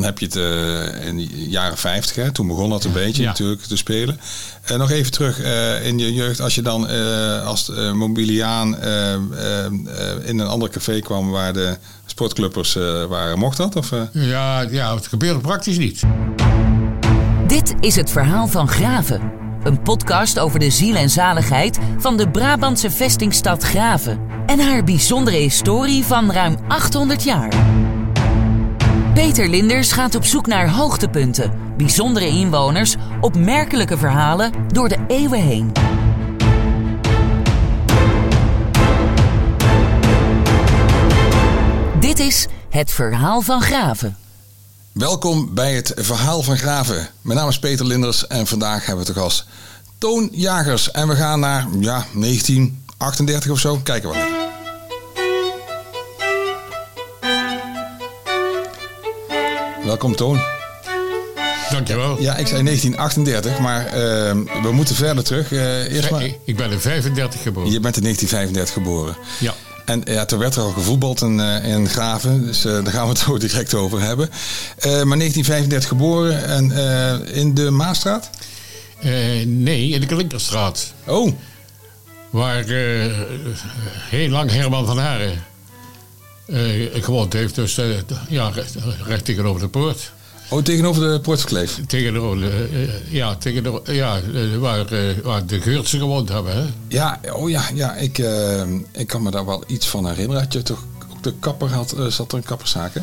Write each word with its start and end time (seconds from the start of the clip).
dan 0.00 0.04
heb 0.04 0.18
je 0.18 0.24
het 0.26 0.34
uh, 0.34 1.06
in 1.06 1.16
de 1.16 1.48
jaren 1.50 1.78
50, 1.78 2.16
hè, 2.16 2.32
toen 2.32 2.46
begon 2.46 2.70
dat 2.70 2.84
een 2.84 2.92
beetje 2.92 3.24
natuurlijk 3.24 3.62
te 3.62 3.76
spelen. 3.76 4.20
Uh, 4.70 4.76
nog 4.76 4.90
even 4.90 5.12
terug 5.12 5.40
uh, 5.40 5.86
in 5.86 5.98
je 5.98 6.14
jeugd, 6.14 6.40
als 6.40 6.54
je 6.54 6.62
dan 6.62 6.88
als 7.44 7.70
mobiliaan 7.94 8.76
in 10.24 10.38
een 10.38 10.46
ander 10.46 10.68
café 10.70 11.00
kwam 11.00 11.30
waar 11.30 11.52
de 11.52 11.76
sportclubbers 12.06 12.74
waren, 13.08 13.38
mocht 13.38 13.56
dat? 13.56 13.76
Of, 13.76 13.90
ja, 14.12 14.60
ja, 14.60 14.94
het 14.94 15.06
gebeurde 15.06 15.40
praktisch 15.40 15.78
niet. 15.78 16.02
Dit 17.46 17.74
is 17.80 17.96
het 17.96 18.10
verhaal 18.10 18.48
van 18.48 18.68
Graven. 18.68 19.32
Een 19.62 19.82
podcast 19.82 20.38
over 20.38 20.58
de 20.58 20.70
ziel 20.70 20.94
en 20.94 21.10
zaligheid 21.10 21.78
van 21.98 22.16
de 22.16 22.30
Brabantse 22.30 22.90
vestingstad 22.90 23.62
Graven 23.62 24.20
en 24.46 24.60
haar 24.60 24.84
bijzondere 24.84 25.36
historie 25.36 26.04
van 26.04 26.32
ruim 26.32 26.56
800 26.68 27.24
jaar. 27.24 27.83
Peter 29.14 29.48
Linders 29.48 29.92
gaat 29.92 30.14
op 30.14 30.24
zoek 30.24 30.46
naar 30.46 30.70
hoogtepunten, 30.70 31.52
bijzondere 31.76 32.26
inwoners, 32.26 32.94
opmerkelijke 33.20 33.98
verhalen 33.98 34.52
door 34.68 34.88
de 34.88 34.98
eeuwen 35.08 35.40
heen. 35.40 35.72
Dit 42.00 42.18
is 42.18 42.46
het 42.70 42.90
verhaal 42.90 43.40
van 43.40 43.60
Graven. 43.62 44.16
Welkom 44.92 45.54
bij 45.54 45.74
het 45.74 45.92
verhaal 45.96 46.42
van 46.42 46.56
Graven. 46.56 47.08
Mijn 47.20 47.38
naam 47.38 47.48
is 47.48 47.58
Peter 47.58 47.86
Linders 47.86 48.26
en 48.26 48.46
vandaag 48.46 48.86
hebben 48.86 49.06
we 49.06 49.12
te 49.12 49.20
gast 49.20 49.46
Toon 49.98 50.28
Jagers. 50.32 50.90
En 50.90 51.08
we 51.08 51.14
gaan 51.14 51.40
naar 51.40 51.66
ja, 51.78 52.04
1938 52.14 53.50
of 53.50 53.58
zo. 53.58 53.76
Kijken 53.76 54.10
we. 54.10 54.43
Welkom 59.84 60.16
Toon. 60.16 60.40
Dankjewel. 61.70 62.20
Ja, 62.20 62.36
ik 62.36 62.46
zei 62.46 62.62
1938, 62.62 63.58
maar 63.58 63.86
uh, 63.86 63.92
we 64.62 64.72
moeten 64.72 64.94
verder 64.94 65.24
terug. 65.24 65.50
Uh, 65.50 65.92
eerst 65.92 66.10
maar... 66.10 66.22
Ik 66.44 66.56
ben 66.56 66.70
in 66.70 66.80
35 66.80 67.42
geboren. 67.42 67.70
Je 67.70 67.80
bent 67.80 67.96
in 67.96 68.02
1935 68.02 68.74
geboren. 68.74 69.16
Ja. 69.40 69.54
En 69.84 70.02
ja, 70.04 70.24
toen 70.24 70.38
werd 70.38 70.56
er 70.56 70.62
al 70.62 70.70
gevoetbald 70.70 71.20
in, 71.20 71.38
uh, 71.38 71.64
in 71.64 71.88
Graven, 71.88 72.46
dus 72.46 72.64
uh, 72.64 72.72
daar 72.72 72.92
gaan 72.92 73.02
we 73.02 73.08
het 73.08 73.18
zo 73.18 73.38
direct 73.38 73.74
over 73.74 74.00
hebben. 74.00 74.28
maar 74.80 75.18
1935 75.18 75.88
geboren 75.88 76.44
en 76.44 76.70
in 77.26 77.54
de 77.54 77.70
Maastraat? 77.70 78.30
nee, 79.44 79.88
in 79.88 80.00
de 80.00 80.06
Klinkerstraat. 80.06 80.92
Oh. 81.06 81.32
Waar 82.30 82.64
heel 84.10 84.28
lang 84.28 84.50
Herman 84.50 84.86
van 84.86 84.98
Haren 84.98 85.44
uh, 86.46 87.04
gewoond 87.04 87.32
heeft. 87.32 87.54
Dus 87.54 87.78
uh, 87.78 87.96
ja, 88.28 88.48
recht, 88.48 88.74
recht, 89.06 89.24
tegenover 89.24 89.60
de 89.60 89.68
poort. 89.68 90.12
Oh, 90.48 90.62
tegenover 90.62 91.12
de 91.12 91.20
poort 91.20 91.40
verkleefd? 91.40 91.88
Tegenover, 91.88 92.38
uh, 92.38 93.12
ja, 93.12 93.34
tegenover, 93.34 93.94
ja 93.94 94.20
waar, 94.58 94.86
waar 95.22 95.46
de 95.46 95.60
Geurtsen 95.60 95.98
gewoond 95.98 96.28
hebben. 96.28 96.56
Hè? 96.56 96.64
Ja, 96.88 97.20
oh 97.32 97.50
ja, 97.50 97.62
ja 97.74 97.94
ik, 97.94 98.22
ik 98.92 99.06
kan 99.06 99.22
me 99.22 99.30
daar 99.30 99.46
wel 99.46 99.64
iets 99.66 99.88
van 99.88 100.06
herinneren. 100.06 100.42
Had 100.42 100.52
je 100.52 100.62
toch 100.62 100.84
ook 101.12 101.22
de 101.22 101.34
kapper 101.40 101.68
had, 101.68 101.96
zat 102.08 102.32
er 102.32 102.38
een 102.38 102.44
kapperszaak, 102.44 102.94
hè? 102.94 103.00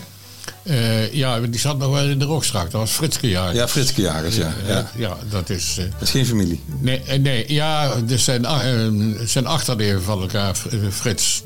Uh, 0.64 1.14
ja, 1.14 1.40
die 1.40 1.60
zat 1.60 1.78
nog 1.78 1.92
wel 1.92 2.04
in 2.04 2.20
de 2.20 2.26
Rookstraat. 2.26 2.72
Dat 2.72 2.82
was 2.82 2.92
Fritske 2.92 3.30
Jagers. 3.30 3.58
Ja, 3.58 3.68
Fritske 3.68 4.02
Jagers, 4.02 4.36
ja. 4.36 4.54
Ja, 4.68 4.92
ja 4.96 5.18
dat 5.30 5.50
is... 5.50 5.78
Uh, 5.80 5.86
dat 5.92 6.02
is 6.02 6.10
geen 6.10 6.26
familie? 6.26 6.64
Nee, 6.80 7.02
nee 7.20 7.54
ja, 7.54 7.92
er 8.10 8.20
zijn, 8.20 8.42
uh, 8.42 9.20
zijn 9.26 9.46
achterneven 9.46 10.04
van 10.04 10.22
elkaar. 10.22 10.56
Frits, 10.92 11.42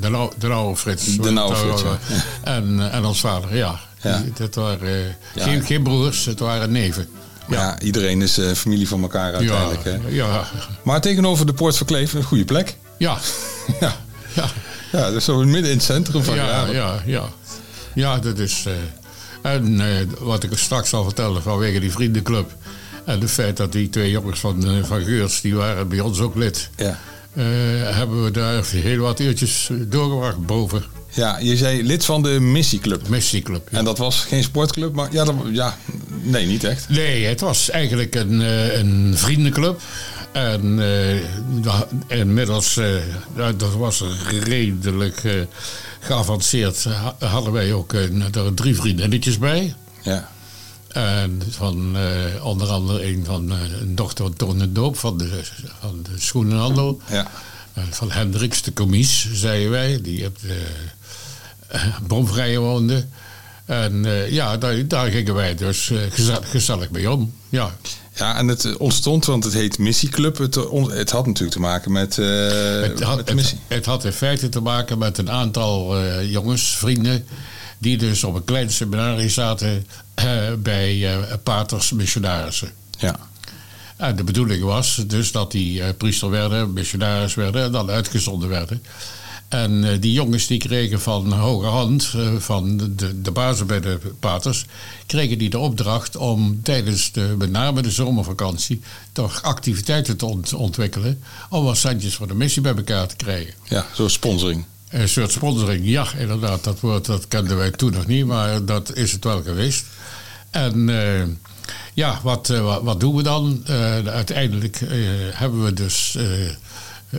de, 0.00 0.08
nou, 0.08 0.32
de 0.38 0.48
oude 0.48 0.76
Frits. 0.76 1.16
De 1.16 1.40
oude 1.40 1.56
Frits, 1.56 1.82
ja. 1.82 1.98
En, 2.42 2.90
en 2.90 3.04
ons 3.04 3.20
vader, 3.20 3.56
ja. 3.56 3.80
ja. 4.00 4.22
Dat 4.34 4.54
waren 4.54 5.16
geen, 5.36 5.64
geen 5.64 5.82
broers, 5.82 6.24
het 6.24 6.38
waren 6.38 6.72
neven. 6.72 7.08
Ja. 7.48 7.80
iedereen 7.80 8.22
is 8.22 8.40
familie 8.54 8.88
van 8.88 9.02
elkaar 9.02 9.34
uiteindelijk. 9.34 9.84
Ja, 9.84 9.90
hè? 9.90 9.98
ja. 10.08 10.44
Maar 10.82 11.00
tegenover 11.00 11.46
de 11.46 11.52
Poort 11.52 11.76
Verkleef, 11.76 12.12
een 12.12 12.22
goede 12.22 12.44
plek. 12.44 12.76
Ja. 12.98 13.18
ja. 13.80 13.96
ja. 14.34 14.46
Ja, 14.92 15.10
dus 15.10 15.24
zo 15.24 15.44
midden 15.44 15.70
in 15.70 15.76
het 15.76 15.86
centrum 15.86 16.22
van 16.22 16.34
Ja, 16.34 16.66
ja, 16.66 17.02
ja. 17.06 17.28
Ja, 17.94 18.18
dat 18.18 18.38
is. 18.38 18.64
Uh, 18.66 18.74
en 19.52 19.72
uh, 19.72 19.84
wat 20.18 20.42
ik 20.42 20.50
straks 20.54 20.92
al 20.92 21.04
vertelde 21.04 21.40
vanwege 21.40 21.80
die 21.80 21.90
vriendenclub. 21.90 22.56
En 23.04 23.20
het 23.20 23.30
feit 23.30 23.56
dat 23.56 23.72
die 23.72 23.88
twee 23.88 24.10
jongens 24.10 24.40
van, 24.40 24.70
uh, 24.70 24.84
van 24.84 25.04
Geurts, 25.04 25.40
die 25.40 25.54
waren 25.54 25.88
bij 25.88 26.00
ons 26.00 26.20
ook 26.20 26.34
lid. 26.34 26.70
Ja. 26.76 26.98
hebben 27.94 28.24
we 28.24 28.30
daar 28.30 28.64
heel 28.70 28.98
wat 28.98 29.20
uurtjes 29.20 29.70
doorgebracht 29.88 30.46
boven. 30.46 30.84
Ja, 31.10 31.38
je 31.38 31.56
zei 31.56 31.82
lid 31.82 32.04
van 32.04 32.22
de 32.22 32.40
Missieclub. 32.40 33.08
Missieclub, 33.08 33.68
ja. 33.70 33.78
En 33.78 33.84
dat 33.84 33.98
was 33.98 34.20
geen 34.20 34.42
sportclub, 34.42 34.94
maar 34.94 35.12
ja, 35.12 35.24
dat, 35.24 35.34
ja, 35.52 35.76
nee, 36.22 36.46
niet 36.46 36.64
echt. 36.64 36.88
Nee, 36.88 37.24
het 37.24 37.40
was 37.40 37.70
eigenlijk 37.70 38.14
een, 38.14 38.40
een 38.78 39.12
vriendenclub. 39.16 39.80
En 40.34 40.78
uh, 40.78 41.20
inmiddels, 42.06 42.76
uh, 42.76 42.94
dat 43.56 43.74
was 43.74 44.04
redelijk 44.44 45.24
uh, 45.24 45.32
geavanceerd, 46.04 46.86
hadden 47.18 47.52
wij 47.52 47.72
ook 47.72 47.94
drie 48.54 48.76
vriendinnetjes 48.76 49.38
bij. 49.38 49.74
Ja. 50.02 50.28
En 50.88 51.42
van 51.50 51.96
onder 52.42 52.68
andere 52.68 53.06
een 53.06 53.24
van 53.24 53.50
een 53.50 53.94
dochter 53.94 54.24
van 54.24 54.34
Toon 54.34 54.72
Doop 54.72 54.96
van 54.96 55.18
de, 55.18 55.40
van 55.80 56.02
de 56.02 56.20
schoenenhandel. 56.20 57.00
Ja. 57.10 57.30
van 57.90 58.10
Hendricks, 58.10 58.62
de 58.62 58.72
commies, 58.72 59.32
zeiden 59.32 59.70
wij, 59.70 60.00
die 60.02 60.26
op 60.26 60.40
de 60.40 60.66
Bomvrije 62.06 62.58
woonde. 62.58 63.06
En 63.64 64.04
ja, 64.30 64.56
daar, 64.56 64.88
daar, 64.88 65.10
gingen 65.10 65.34
wij 65.34 65.54
dus 65.54 65.92
gezellig, 66.10 66.50
gezellig 66.50 66.90
mee 66.90 67.10
om. 67.10 67.34
Ja. 67.48 67.74
Ja, 68.14 68.36
en 68.36 68.48
het 68.48 68.76
ontstond, 68.76 69.24
want 69.24 69.44
het 69.44 69.52
heet 69.52 69.78
Missieclub. 69.78 70.38
Het, 70.38 70.54
het 70.88 71.10
had 71.10 71.26
natuurlijk 71.26 71.52
te 71.52 71.60
maken 71.60 71.92
met, 71.92 72.16
uh, 72.16 72.26
het, 72.80 73.02
had, 73.02 73.16
met 73.16 73.34
missie. 73.34 73.58
Het, 73.66 73.76
het, 73.76 73.86
had 73.86 74.04
in 74.04 74.12
feite 74.12 74.48
te 74.48 74.60
maken 74.60 74.98
met 74.98 75.18
een 75.18 75.30
aantal 75.30 76.02
uh, 76.02 76.30
jongens, 76.30 76.76
vrienden... 76.76 77.26
die 77.78 77.96
dus 77.98 78.24
op 78.24 78.34
een 78.34 78.44
klein 78.44 78.70
seminarie 78.70 79.28
zaten 79.28 79.86
uh, 80.24 80.24
bij 80.58 81.18
paters 81.42 81.92
missionarissen. 81.92 82.70
Ja. 82.98 83.18
En 83.96 84.16
de 84.16 84.24
bedoeling 84.24 84.62
was 84.62 85.02
dus 85.06 85.32
dat 85.32 85.50
die 85.50 85.92
priester 85.92 86.30
werden, 86.30 86.72
missionaris 86.72 87.34
werden... 87.34 87.64
en 87.64 87.72
dan 87.72 87.90
uitgezonden 87.90 88.48
werden... 88.48 88.82
En 89.54 89.84
uh, 89.84 89.90
die 90.00 90.12
jongens 90.12 90.46
die 90.46 90.58
kregen 90.58 91.00
van 91.00 91.32
hoge 91.32 91.66
hand, 91.66 92.12
uh, 92.16 92.34
van 92.38 92.76
de, 92.96 93.20
de 93.20 93.30
bazen 93.30 93.66
bij 93.66 93.80
de 93.80 93.98
paters, 94.20 94.64
kregen 95.06 95.38
die 95.38 95.50
de 95.50 95.58
opdracht 95.58 96.16
om 96.16 96.60
tijdens 96.62 97.12
de, 97.12 97.34
met 97.38 97.50
name 97.50 97.82
de 97.82 97.90
zomervakantie, 97.90 98.80
toch 99.12 99.42
activiteiten 99.42 100.16
te 100.16 100.26
ont 100.26 100.52
ontwikkelen. 100.52 101.22
Om 101.50 101.64
wat 101.64 101.76
centjes 101.76 102.14
voor 102.14 102.26
de 102.26 102.34
missie 102.34 102.62
bij 102.62 102.74
elkaar 102.74 103.06
te 103.06 103.16
krijgen. 103.16 103.54
Ja, 103.64 103.86
zo'n 103.92 104.10
sponsoring. 104.10 104.64
Een 104.88 105.08
soort 105.08 105.32
sponsoring, 105.32 105.86
ja, 105.86 106.06
inderdaad. 106.18 106.64
Dat 106.64 106.80
woord 106.80 107.04
dat 107.04 107.28
kenden 107.28 107.56
wij 107.56 107.70
toen 107.70 107.92
nog 107.92 108.06
niet, 108.06 108.26
maar 108.26 108.64
dat 108.64 108.94
is 108.94 109.12
het 109.12 109.24
wel 109.24 109.42
geweest. 109.42 109.84
En 110.50 110.88
uh, 110.88 111.22
ja, 111.94 112.20
wat, 112.22 112.48
wat, 112.48 112.82
wat, 112.82 113.00
doen 113.00 113.14
we 113.14 113.22
dan? 113.22 113.62
uiteindelijk 114.06 114.80
hebben 115.32 115.64
we 115.64 115.72
dus 115.72 116.16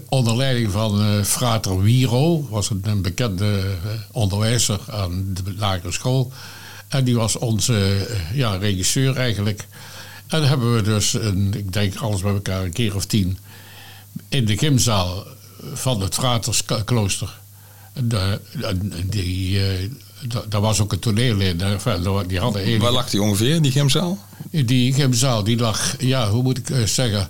onder 0.10 0.36
leiding 0.36 0.72
van 0.72 1.02
uh, 1.02 1.24
frater 1.24 1.82
Wiro, 1.82 2.48
was 2.50 2.70
een, 2.70 2.82
een 2.84 3.02
bekende 3.02 3.64
uh, 3.64 3.92
onderwijzer 4.12 4.80
aan 4.90 5.34
de 5.34 5.54
lagere 5.58 5.92
school. 5.92 6.32
En 6.88 7.04
die 7.04 7.16
was 7.16 7.36
onze 7.38 8.08
uh, 8.10 8.38
ja, 8.38 8.56
regisseur 8.56 9.16
eigenlijk. 9.18 9.68
En 10.28 10.48
hebben 10.48 10.76
we 10.76 10.82
dus, 10.82 11.14
een, 11.14 11.54
ik 11.58 11.74
denk 11.74 11.96
alles 11.96 12.22
bij 12.22 12.34
elkaar, 12.34 12.64
een 12.64 12.74
keer 12.74 12.96
of 12.96 13.06
tien... 13.06 13.38
in 14.30 14.46
de 14.46 14.58
gymzaal 14.58 15.24
van 15.74 16.02
het 16.02 16.14
fratersklooster. 16.14 17.40
De, 17.94 18.40
die, 19.06 19.60
daar 20.50 20.62
was 20.62 20.80
ook 20.80 20.92
een 20.92 21.00
toneel 21.00 21.40
in. 21.40 21.58
Die 22.28 22.40
hadden 22.40 22.80
Waar 22.80 22.92
lag 22.92 23.10
die 23.10 23.22
ongeveer, 23.22 23.62
die 23.62 23.72
gymzaal? 23.72 24.18
Die 24.50 24.94
gymzaal, 24.94 25.44
die 25.44 25.58
lag, 25.58 25.96
ja, 26.00 26.30
hoe 26.30 26.44
moet 26.44 26.58
ik 26.58 26.88
zeggen... 26.88 27.30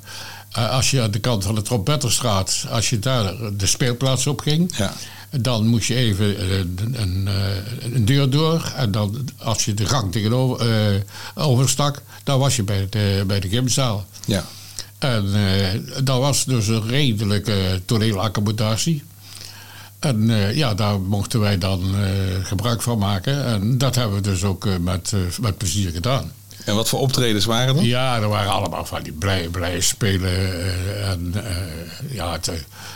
Eh, 0.56 0.70
als 0.70 0.92
je 0.92 1.02
aan 1.02 1.12
de 1.12 1.20
kant 1.20 1.44
van 1.44 1.56
de 1.56 1.62
Trompetterstraat, 1.62 2.66
als 2.70 2.90
je 2.90 3.00
daar 3.00 3.34
de 3.58 3.66
speelplaats 3.66 4.28
op 4.28 4.40
ging, 4.40 4.78
ja. 4.78 4.94
dan 5.40 5.68
moest 5.68 5.88
je 5.88 5.96
even 5.96 6.38
eh, 6.38 6.58
een, 6.58 6.96
een, 7.02 7.28
eh, 7.28 7.94
een, 7.94 8.06
deur 8.06 8.30
door. 8.30 8.74
En 8.76 8.92
dan, 8.92 9.28
als 9.38 9.66
je 9.66 9.74
de 9.74 9.86
gang 9.86 10.12
tegenover 10.12 10.94
uh, 10.94 11.02
overstak, 11.36 12.02
dan 12.24 12.40
was 12.40 12.56
je 12.56 12.64
bij 12.64 12.88
de, 12.90 13.24
bij 13.28 13.40
de 13.40 13.50
gymzaal. 13.50 14.06
Ja. 14.26 14.46
En 15.00 15.34
dat 16.04 16.20
was 16.20 16.46
dus 16.46 16.68
een 16.68 16.88
redelijke 16.88 17.82
toneelaccommodatie. 17.86 19.04
En 20.00 20.28
ja, 20.56 20.74
daar 20.74 21.00
mochten 21.00 21.40
wij 21.40 21.58
dan 21.58 21.96
gebruik 22.44 22.82
van 22.82 22.98
maken. 22.98 23.46
En 23.46 23.78
dat 23.78 23.96
hebben 23.96 24.16
we 24.16 24.22
dus 24.22 24.44
ook 24.44 24.80
met, 24.80 25.14
met 25.42 25.58
plezier 25.58 25.92
gedaan. 25.92 26.32
En 26.66 26.76
wat 26.76 26.90
voor 26.90 27.00
optredens 27.00 27.46
waren 27.46 27.76
dat? 27.76 27.84
Ja, 27.84 28.16
er 28.22 28.28
waren 28.28 28.52
allemaal 28.52 28.86
van 28.86 29.04
die 29.04 29.14
blij, 29.14 29.48
blij 29.48 29.80
spelen. 29.80 30.32
Uh, 30.32 31.10
en 31.10 31.34
uh, 31.36 32.16
ja, 32.16 32.32
het, 32.32 32.52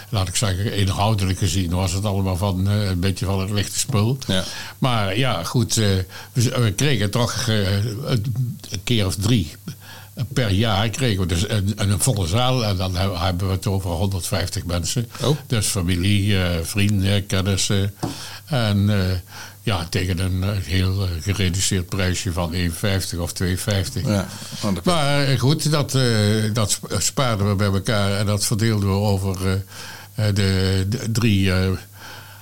laat 0.10 0.28
ik 0.28 0.36
zeggen, 0.36 0.74
inhoudelijk 0.74 1.40
gezien 1.40 1.70
was 1.70 1.94
het 1.94 2.06
allemaal 2.06 2.38
van 2.38 2.66
een 2.68 3.00
beetje 3.00 3.26
van 3.26 3.40
het 3.40 3.50
lichte 3.50 3.80
spul. 3.80 4.18
Ja. 4.28 4.44
Maar 4.78 5.18
ja, 5.18 5.44
goed, 5.44 5.74
we, 5.74 6.06
we, 6.34 6.74
kregen 6.76 7.10
toch 7.10 7.48
een 7.48 8.82
keer 8.84 9.06
of 9.06 9.16
drie 9.16 9.52
per 10.34 10.52
jaar 10.52 10.90
kregen 10.90 11.20
we 11.20 11.26
dus 11.26 11.50
een, 11.50 11.74
een, 11.76 12.00
volle 12.00 12.28
zaal. 12.28 12.66
En 12.66 12.76
dan 12.76 12.96
hebben 12.96 13.48
we 13.48 13.54
het 13.54 13.68
over 13.68 13.90
150 13.90 14.66
mensen. 14.66 15.10
Oh. 15.22 15.38
Dus 15.48 15.68
familie, 15.68 16.38
vrienden, 16.64 17.26
kennissen. 17.26 17.94
En 18.46 18.90
ja, 19.62 19.88
tegen 19.90 20.20
een 20.20 20.44
eh, 20.44 20.50
heel 20.64 21.04
eh, 21.04 21.10
gereduceerd 21.22 21.86
prijsje 21.86 22.32
van 22.32 22.54
1,50 22.54 23.20
of 23.20 23.34
2,50. 23.44 24.02
Ja, 24.06 24.28
maar 24.84 25.24
eh, 25.24 25.40
goed, 25.40 25.72
dat, 25.72 25.98
dat 26.54 26.80
spaarden 26.98 27.50
we 27.50 27.56
bij 27.56 27.68
elkaar 27.68 28.18
en 28.18 28.26
dat 28.26 28.46
verdeelden 28.46 28.90
we 28.90 28.96
over 28.96 29.64
de, 30.16 30.34
de, 30.34 31.08
drie 31.12 31.52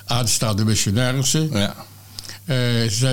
aanstaande 0.05 0.65
missionarissen. 0.65 1.49
Ja. 1.51 1.75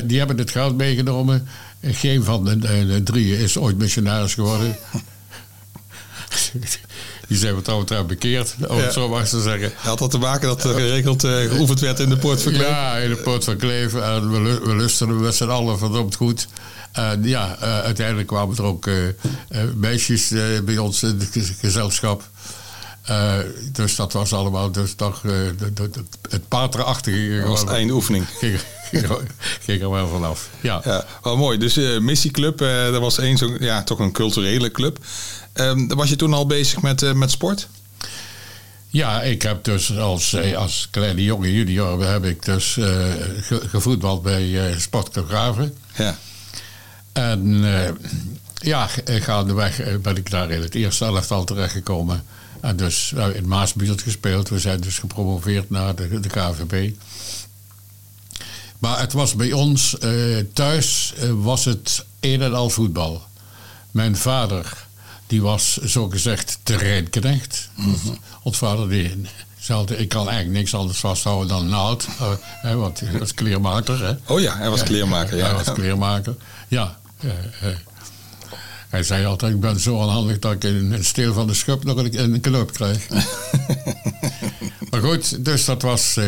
die 0.04 0.18
hebben 0.18 0.38
het 0.38 0.50
geld 0.50 0.76
meegenomen. 0.76 1.48
Geen 1.82 2.24
van 2.24 2.44
de, 2.44 2.58
de, 2.58 3.02
drie 3.02 3.38
is 3.38 3.56
ooit 3.56 3.78
missionaris 3.78 4.34
geworden. 4.34 4.76
Die 7.28 7.38
zijn 7.38 7.54
wat 7.54 7.64
trouwens 7.64 8.06
bekeerd, 8.06 8.54
om 8.68 8.76
het 8.76 8.92
zo 8.92 9.08
maar 9.08 9.28
te 9.28 9.40
zeggen. 9.40 9.72
Had 9.76 9.98
dat 9.98 10.10
te 10.10 10.18
maken 10.18 10.48
dat 10.48 10.64
er 10.64 10.74
geregeld 10.74 11.24
uh, 11.24 11.32
geoefend 11.40 11.80
werd 11.80 11.98
in 11.98 12.08
de 12.08 12.16
Poort 12.16 12.42
van 12.42 12.52
Kleef? 12.52 12.68
Ja, 12.68 12.96
in 12.96 13.08
de 13.08 13.16
Poort 13.16 13.44
van 13.44 13.56
Kleef. 13.56 13.94
En 13.94 14.30
we, 14.30 14.60
we 14.64 14.76
lusten 14.76 15.20
met 15.20 15.34
z'n 15.34 15.44
allen 15.44 15.78
verdomd 15.78 16.14
goed. 16.14 16.48
En 16.92 17.22
ja, 17.22 17.56
uh, 17.62 17.80
uiteindelijk 17.80 18.26
kwamen 18.26 18.56
er 18.56 18.62
ook 18.62 18.86
uh, 18.86 18.94
meisjes 19.74 20.32
bij 20.64 20.78
ons 20.78 21.02
in 21.02 21.18
het 21.18 21.56
gezelschap. 21.60 22.22
dus 23.72 23.96
dat 23.96 24.12
was 24.12 24.32
allemaal 24.32 24.70
dus 24.70 24.94
toch 24.94 25.22
het 26.30 26.48
paterachtige. 26.48 27.38
Dat 27.38 27.48
was 27.48 27.60
het 27.60 27.68
eindoefening. 27.68 28.26
Ging, 28.90 29.06
ging, 29.60 29.82
er 29.82 29.90
wel 29.90 30.08
vanaf. 30.08 30.48
Ja. 30.60 30.80
ja, 30.84 31.04
wel 31.22 31.36
mooi. 31.36 31.58
Dus 31.58 31.76
uh, 31.76 31.98
Missieclub, 31.98 32.58
dat 32.58 33.00
was 33.00 33.18
één 33.18 33.36
zo'n, 33.36 33.56
ja, 33.60 33.82
toch 33.82 33.98
een 33.98 34.12
culturele 34.12 34.70
club. 34.70 34.98
Um, 35.54 35.88
was 35.88 36.08
je 36.08 36.16
toen 36.16 36.32
al 36.32 36.46
bezig 36.46 36.82
met, 36.82 37.02
uh, 37.02 37.12
met 37.12 37.30
sport? 37.30 37.68
Ja, 38.94 39.22
ik 39.22 39.42
heb 39.42 39.64
dus 39.64 39.98
als, 39.98 40.32
eh, 40.32 40.56
als 40.56 40.88
kleine 40.90 41.22
jonge 41.22 41.52
junior 41.52 42.06
heb 42.06 42.24
ik 42.24 42.44
dus 42.44 42.76
uh, 42.76 43.12
gevoetbald 43.48 44.22
bij 44.22 44.42
uh, 44.42 44.78
Sportclub 44.78 45.28
Graven. 45.28 45.76
Ja. 45.96 46.18
En 47.12 47.46
uh, 47.46 47.88
ja, 48.54 48.88
gaandeweg 49.04 50.00
ben 50.00 50.16
ik 50.16 50.30
daar 50.30 50.50
in 50.50 50.62
het 50.62 50.74
eerste 50.74 51.04
elftal 51.04 51.44
terechtgekomen. 51.44 52.24
En 52.60 52.76
dus 52.76 53.12
in 53.34 53.48
Maasbuurt 53.48 54.02
gespeeld. 54.02 54.48
We 54.48 54.58
zijn 54.58 54.80
dus 54.80 54.98
gepromoveerd 54.98 55.70
naar 55.70 55.94
de, 55.94 56.20
de 56.20 56.28
KVB. 56.28 56.94
Maar 58.78 59.00
het 59.00 59.12
was 59.12 59.34
bij 59.34 59.52
ons 59.52 59.96
thuis 60.52 61.14
was 61.32 61.64
het 61.64 62.04
een 62.20 62.42
en 62.42 62.54
al 62.54 62.70
voetbal. 62.70 63.22
Mijn 63.90 64.16
vader 64.16 64.86
die 65.34 65.42
was 65.42 65.76
zogezegd 65.76 66.58
terreinknecht. 66.62 67.68
Mm 67.74 67.94
-hmm. 68.02 68.18
Ons 68.42 68.56
vader 68.56 68.88
die 68.88 69.26
zei 69.58 69.84
ik 69.84 70.08
kan 70.08 70.28
eigenlijk 70.28 70.58
niks 70.58 70.74
anders 70.74 70.98
vasthouden 70.98 71.48
dan 71.48 71.68
naald. 71.68 72.06
Uh, 72.64 72.74
want 72.74 73.00
hij 73.00 73.18
was 73.18 73.34
kleermaker. 73.34 74.04
Hè. 74.04 74.14
Oh 74.26 74.40
ja, 74.40 74.56
hij 74.56 74.70
was 74.70 74.82
kleermaker. 74.82 75.36
Ja, 75.36 75.44
hij 75.44 75.54
was 75.54 75.72
kleermaker. 75.72 76.36
Ja. 76.68 76.98
Uh, 77.20 77.30
uh. 77.62 77.76
Hij 78.88 79.02
zei 79.02 79.24
altijd, 79.24 79.54
ik 79.54 79.60
ben 79.60 79.80
zo 79.80 79.96
onhandig 79.96 80.38
dat 80.38 80.52
ik 80.52 80.64
in 80.64 80.92
een 80.92 81.04
steel 81.04 81.32
van 81.32 81.46
de 81.46 81.54
schub 81.54 81.84
nog 81.84 81.96
een, 81.96 82.18
een 82.18 82.40
knoop 82.40 82.72
krijg. 82.72 83.08
maar 84.90 85.00
goed, 85.00 85.44
dus 85.44 85.64
dat 85.64 85.82
was... 85.82 86.18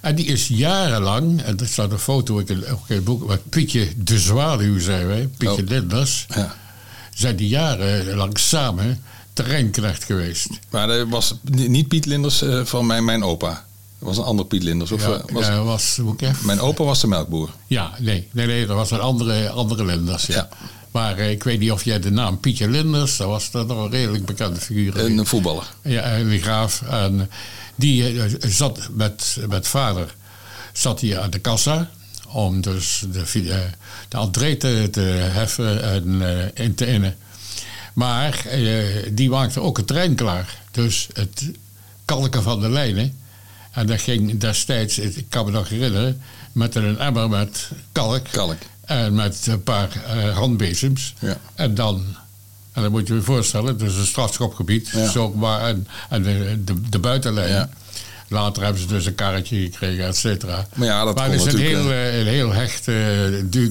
en 0.00 0.14
die 0.14 0.26
is 0.26 0.48
jarenlang, 0.48 1.42
en 1.42 1.58
er 1.58 1.68
staat 1.68 1.92
een 1.92 1.98
foto 1.98 2.38
in, 2.38 2.64
het 2.86 3.04
boek... 3.04 3.26
met 3.26 3.48
Pietje 3.48 3.88
de 3.96 4.18
Zwaluw, 4.18 4.78
zei 4.78 5.04
wij, 5.04 5.28
Pietje 5.36 5.62
oh. 5.62 5.68
Linders... 5.68 6.26
Ja 6.34 6.54
zijn 7.16 7.36
die 7.36 7.48
jaren 7.48 8.16
lang 8.16 8.38
samen 8.38 9.02
terreinknecht 9.32 10.04
geweest. 10.04 10.48
Maar 10.70 10.86
dat 10.86 11.08
was 11.08 11.34
niet 11.42 11.88
Piet 11.88 12.06
Linders 12.06 12.42
uh, 12.42 12.64
van 12.64 12.86
mijn, 12.86 13.04
mijn 13.04 13.22
opa. 13.22 13.64
Dat 13.98 14.08
was 14.08 14.16
een 14.16 14.24
ander 14.24 14.46
Piet 14.46 14.62
Linders. 14.62 14.92
Of, 14.92 15.02
ja, 15.02 15.08
uh, 15.08 15.32
was, 15.32 15.48
uh, 15.48 15.64
was 15.64 16.00
Mijn 16.44 16.60
opa 16.60 16.84
was 16.84 17.00
de 17.00 17.06
melkboer. 17.06 17.50
Ja, 17.66 17.92
nee, 17.98 18.28
nee, 18.32 18.46
nee 18.46 18.66
dat 18.66 18.76
was 18.76 18.90
een 18.90 19.00
andere, 19.00 19.48
andere 19.48 19.84
Linders. 19.84 20.26
Ja. 20.26 20.48
Maar 20.90 21.18
ik 21.18 21.42
weet 21.42 21.58
niet 21.58 21.72
of 21.72 21.84
jij 21.84 22.00
de 22.00 22.10
naam 22.10 22.40
Pietje 22.40 22.68
Linders, 22.68 23.16
dat 23.16 23.26
was 23.26 23.50
dat 23.50 23.66
nog 23.66 23.84
een 23.84 23.90
redelijk 23.90 24.24
bekende 24.24 24.60
figuur. 24.60 24.98
Een 24.98 25.26
voetballer. 25.26 25.74
Ja, 25.82 26.18
een 26.18 26.40
graaf. 26.40 26.82
En 26.82 27.30
die 27.74 28.22
zat 28.38 28.88
met, 28.92 29.36
met 29.48 29.68
vader 29.68 30.14
zat 30.72 31.00
hij 31.00 31.18
aan 31.20 31.30
de 31.30 31.38
kassa 31.38 31.90
om 32.32 32.60
dus 32.60 33.04
de, 33.12 33.20
eh, 33.20 33.58
de 34.08 34.16
entree 34.16 34.56
te, 34.56 34.88
te 34.90 35.00
heffen 35.00 35.82
en 35.82 36.08
uh, 36.08 36.44
in 36.54 36.74
te 36.74 36.86
innen. 36.86 37.16
Maar 37.92 38.44
uh, 38.54 38.84
die 39.12 39.30
maakte 39.30 39.60
ook 39.60 39.76
het 39.76 39.86
trein 39.86 40.14
klaar. 40.14 40.58
Dus 40.70 41.08
het 41.12 41.50
kalken 42.04 42.42
van 42.42 42.60
de 42.60 42.68
lijnen. 42.68 43.18
En 43.70 43.86
dat 43.86 44.00
ging 44.00 44.38
destijds, 44.38 44.98
ik 44.98 45.26
kan 45.28 45.44
me 45.44 45.50
nog 45.50 45.68
herinneren, 45.68 46.22
met 46.52 46.74
een 46.74 46.98
emmer 46.98 47.28
met 47.28 47.70
kalk. 47.92 48.28
Kalk. 48.30 48.56
En 48.84 49.14
met 49.14 49.46
een 49.46 49.62
paar 49.62 49.88
uh, 50.16 50.36
handbezems. 50.36 51.14
Ja. 51.18 51.38
En 51.54 51.74
dan, 51.74 52.04
en 52.72 52.82
dan 52.82 52.90
moet 52.90 53.08
je 53.08 53.14
je 53.14 53.22
voorstellen, 53.22 53.78
dus 53.78 53.94
een 53.94 54.06
strafschopgebied. 54.06 54.88
Ja. 54.88 55.10
Zo, 55.10 55.32
maar, 55.32 55.60
en, 55.60 55.88
en 56.08 56.22
de, 56.22 56.62
de, 56.64 56.80
de 56.88 56.98
buitenlijn. 56.98 57.48
Ja. 57.48 57.68
Later 58.28 58.62
hebben 58.62 58.82
ze 58.82 58.88
dus 58.88 59.06
een 59.06 59.14
karretje 59.14 59.60
gekregen, 59.60 60.06
et 60.06 60.16
cetera. 60.16 60.66
Maar 60.74 60.86
ja, 60.86 61.04
dat 61.04 61.16
maar 61.16 61.30
het 61.30 61.46
is 61.46 61.52
een 61.52 61.58
heel, 61.58 61.90
uh, 61.90 62.18
een 62.18 62.26
heel 62.26 62.52
hecht 62.52 62.88
uh, 62.88 62.96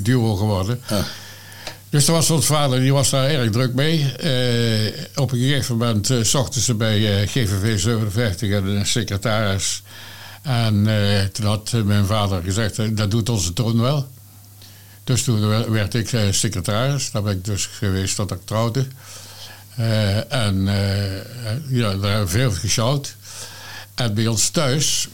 duo 0.02 0.36
geworden. 0.36 0.82
Ja. 0.90 1.06
Dus 1.90 2.08
was 2.08 2.30
ons 2.30 2.46
vader, 2.46 2.80
die 2.80 2.94
was 2.94 3.10
daar 3.10 3.30
erg 3.30 3.52
druk 3.52 3.74
mee. 3.74 4.00
Uh, 4.00 4.94
op 5.16 5.32
een 5.32 5.38
gegeven 5.40 5.78
moment 5.78 6.10
uh, 6.10 6.24
zochten 6.24 6.62
ze 6.62 6.74
bij 6.74 7.28
GVV 7.28 7.80
57 7.80 8.50
een 8.50 8.86
secretaris. 8.86 9.84
En 10.42 10.88
toen 11.32 11.46
had 11.46 11.72
mijn 11.86 12.06
vader 12.06 12.42
gezegd, 12.44 12.98
dat 12.98 13.12
doet 13.12 13.30
onze 13.30 13.54
troon 13.54 13.82
wel. 13.82 14.08
Dus 15.04 15.24
toen 15.24 15.72
werd 15.72 15.94
ik 15.94 16.10
secretaris. 16.32 17.12
Daar 17.12 17.22
ben 17.22 17.34
ik 17.34 17.46
dus 17.46 17.66
geweest 17.66 18.16
tot 18.16 18.32
ik 18.32 18.46
trouwde. 18.46 18.86
en 20.30 20.66
ja, 21.68 21.96
daar 21.96 22.12
hebben 22.12 22.22
we 22.22 22.28
veel 22.28 22.52
gesjouwd. 22.52 23.16
En 23.96 24.14
bij 24.14 24.28
ons 24.28 24.50
thuis 24.50 25.08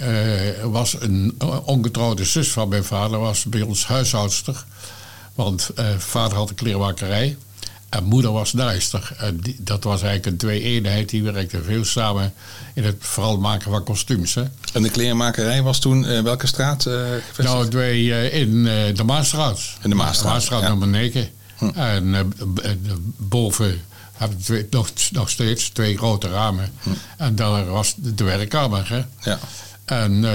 uh, 0.00 0.64
was 0.64 0.96
een 1.00 1.34
ongetrouwde 1.64 2.24
zus 2.24 2.50
van 2.50 2.68
mijn 2.68 2.84
vader, 2.84 3.18
was 3.18 3.44
bij 3.44 3.60
ons 3.60 3.86
huishoudster. 3.86 4.64
Want 5.34 5.70
uh, 5.78 5.84
vader 5.98 6.36
had 6.36 6.48
een 6.48 6.54
kleermakerij 6.54 7.36
en 7.88 8.04
moeder 8.04 8.32
was 8.32 8.52
naaister. 8.52 9.12
En 9.16 9.36
die, 9.40 9.56
dat 9.58 9.84
was 9.84 10.02
eigenlijk 10.02 10.26
een 10.26 10.36
twee-eenheid. 10.36 11.08
Die 11.08 11.22
werkte 11.22 11.62
veel 11.62 11.84
samen 11.84 12.32
in 12.74 12.84
het 12.84 12.96
vooral 12.98 13.38
maken 13.38 13.70
van 13.70 13.84
kostuums. 13.84 14.34
Hè. 14.34 14.44
En 14.72 14.82
de 14.82 14.90
kleermakerij 14.90 15.62
was 15.62 15.78
toen 15.78 16.04
uh, 16.04 16.20
welke 16.20 16.46
straat 16.46 16.82
gevestigd? 16.82 17.48
Nou, 17.48 17.68
twee, 17.68 18.30
in 18.30 18.64
de 18.94 19.04
Maasstraat. 19.04 19.60
In 19.82 19.90
de 19.90 19.96
Maasstraat, 19.96 20.26
de 20.26 20.32
Maasstraat 20.32 20.62
nummer 20.62 20.88
9. 20.88 21.28
Hm. 21.56 21.68
En 21.68 22.32
boven 23.16 23.80
hebben 24.20 24.38
twee, 24.38 24.66
nog, 24.70 24.90
nog 25.10 25.30
steeds 25.30 25.68
twee 25.68 25.96
grote 25.96 26.28
ramen. 26.28 26.72
Hm. 26.82 26.90
En 27.16 27.34
daar 27.34 27.66
was 27.66 27.94
de 27.96 28.24
werkkamer. 28.24 28.88
Hè? 28.88 29.30
Ja. 29.30 29.38
En 29.84 30.12
uh, 30.12 30.32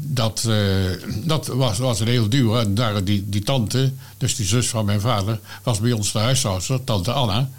dat, 0.00 0.44
uh, 0.46 0.90
dat 1.24 1.46
was, 1.46 1.78
was 1.78 2.00
een 2.00 2.08
heel 2.08 2.28
duur. 2.28 2.58
En 2.58 2.74
daar 2.74 3.04
die, 3.04 3.28
die 3.28 3.42
tante, 3.42 3.92
dus 4.18 4.36
die 4.36 4.46
zus 4.46 4.68
van 4.68 4.84
mijn 4.84 5.00
vader, 5.00 5.40
was 5.62 5.80
bij 5.80 5.92
ons 5.92 6.12
de 6.12 6.18
huishoudster, 6.18 6.84
tante 6.84 7.12
Anna. 7.12 7.50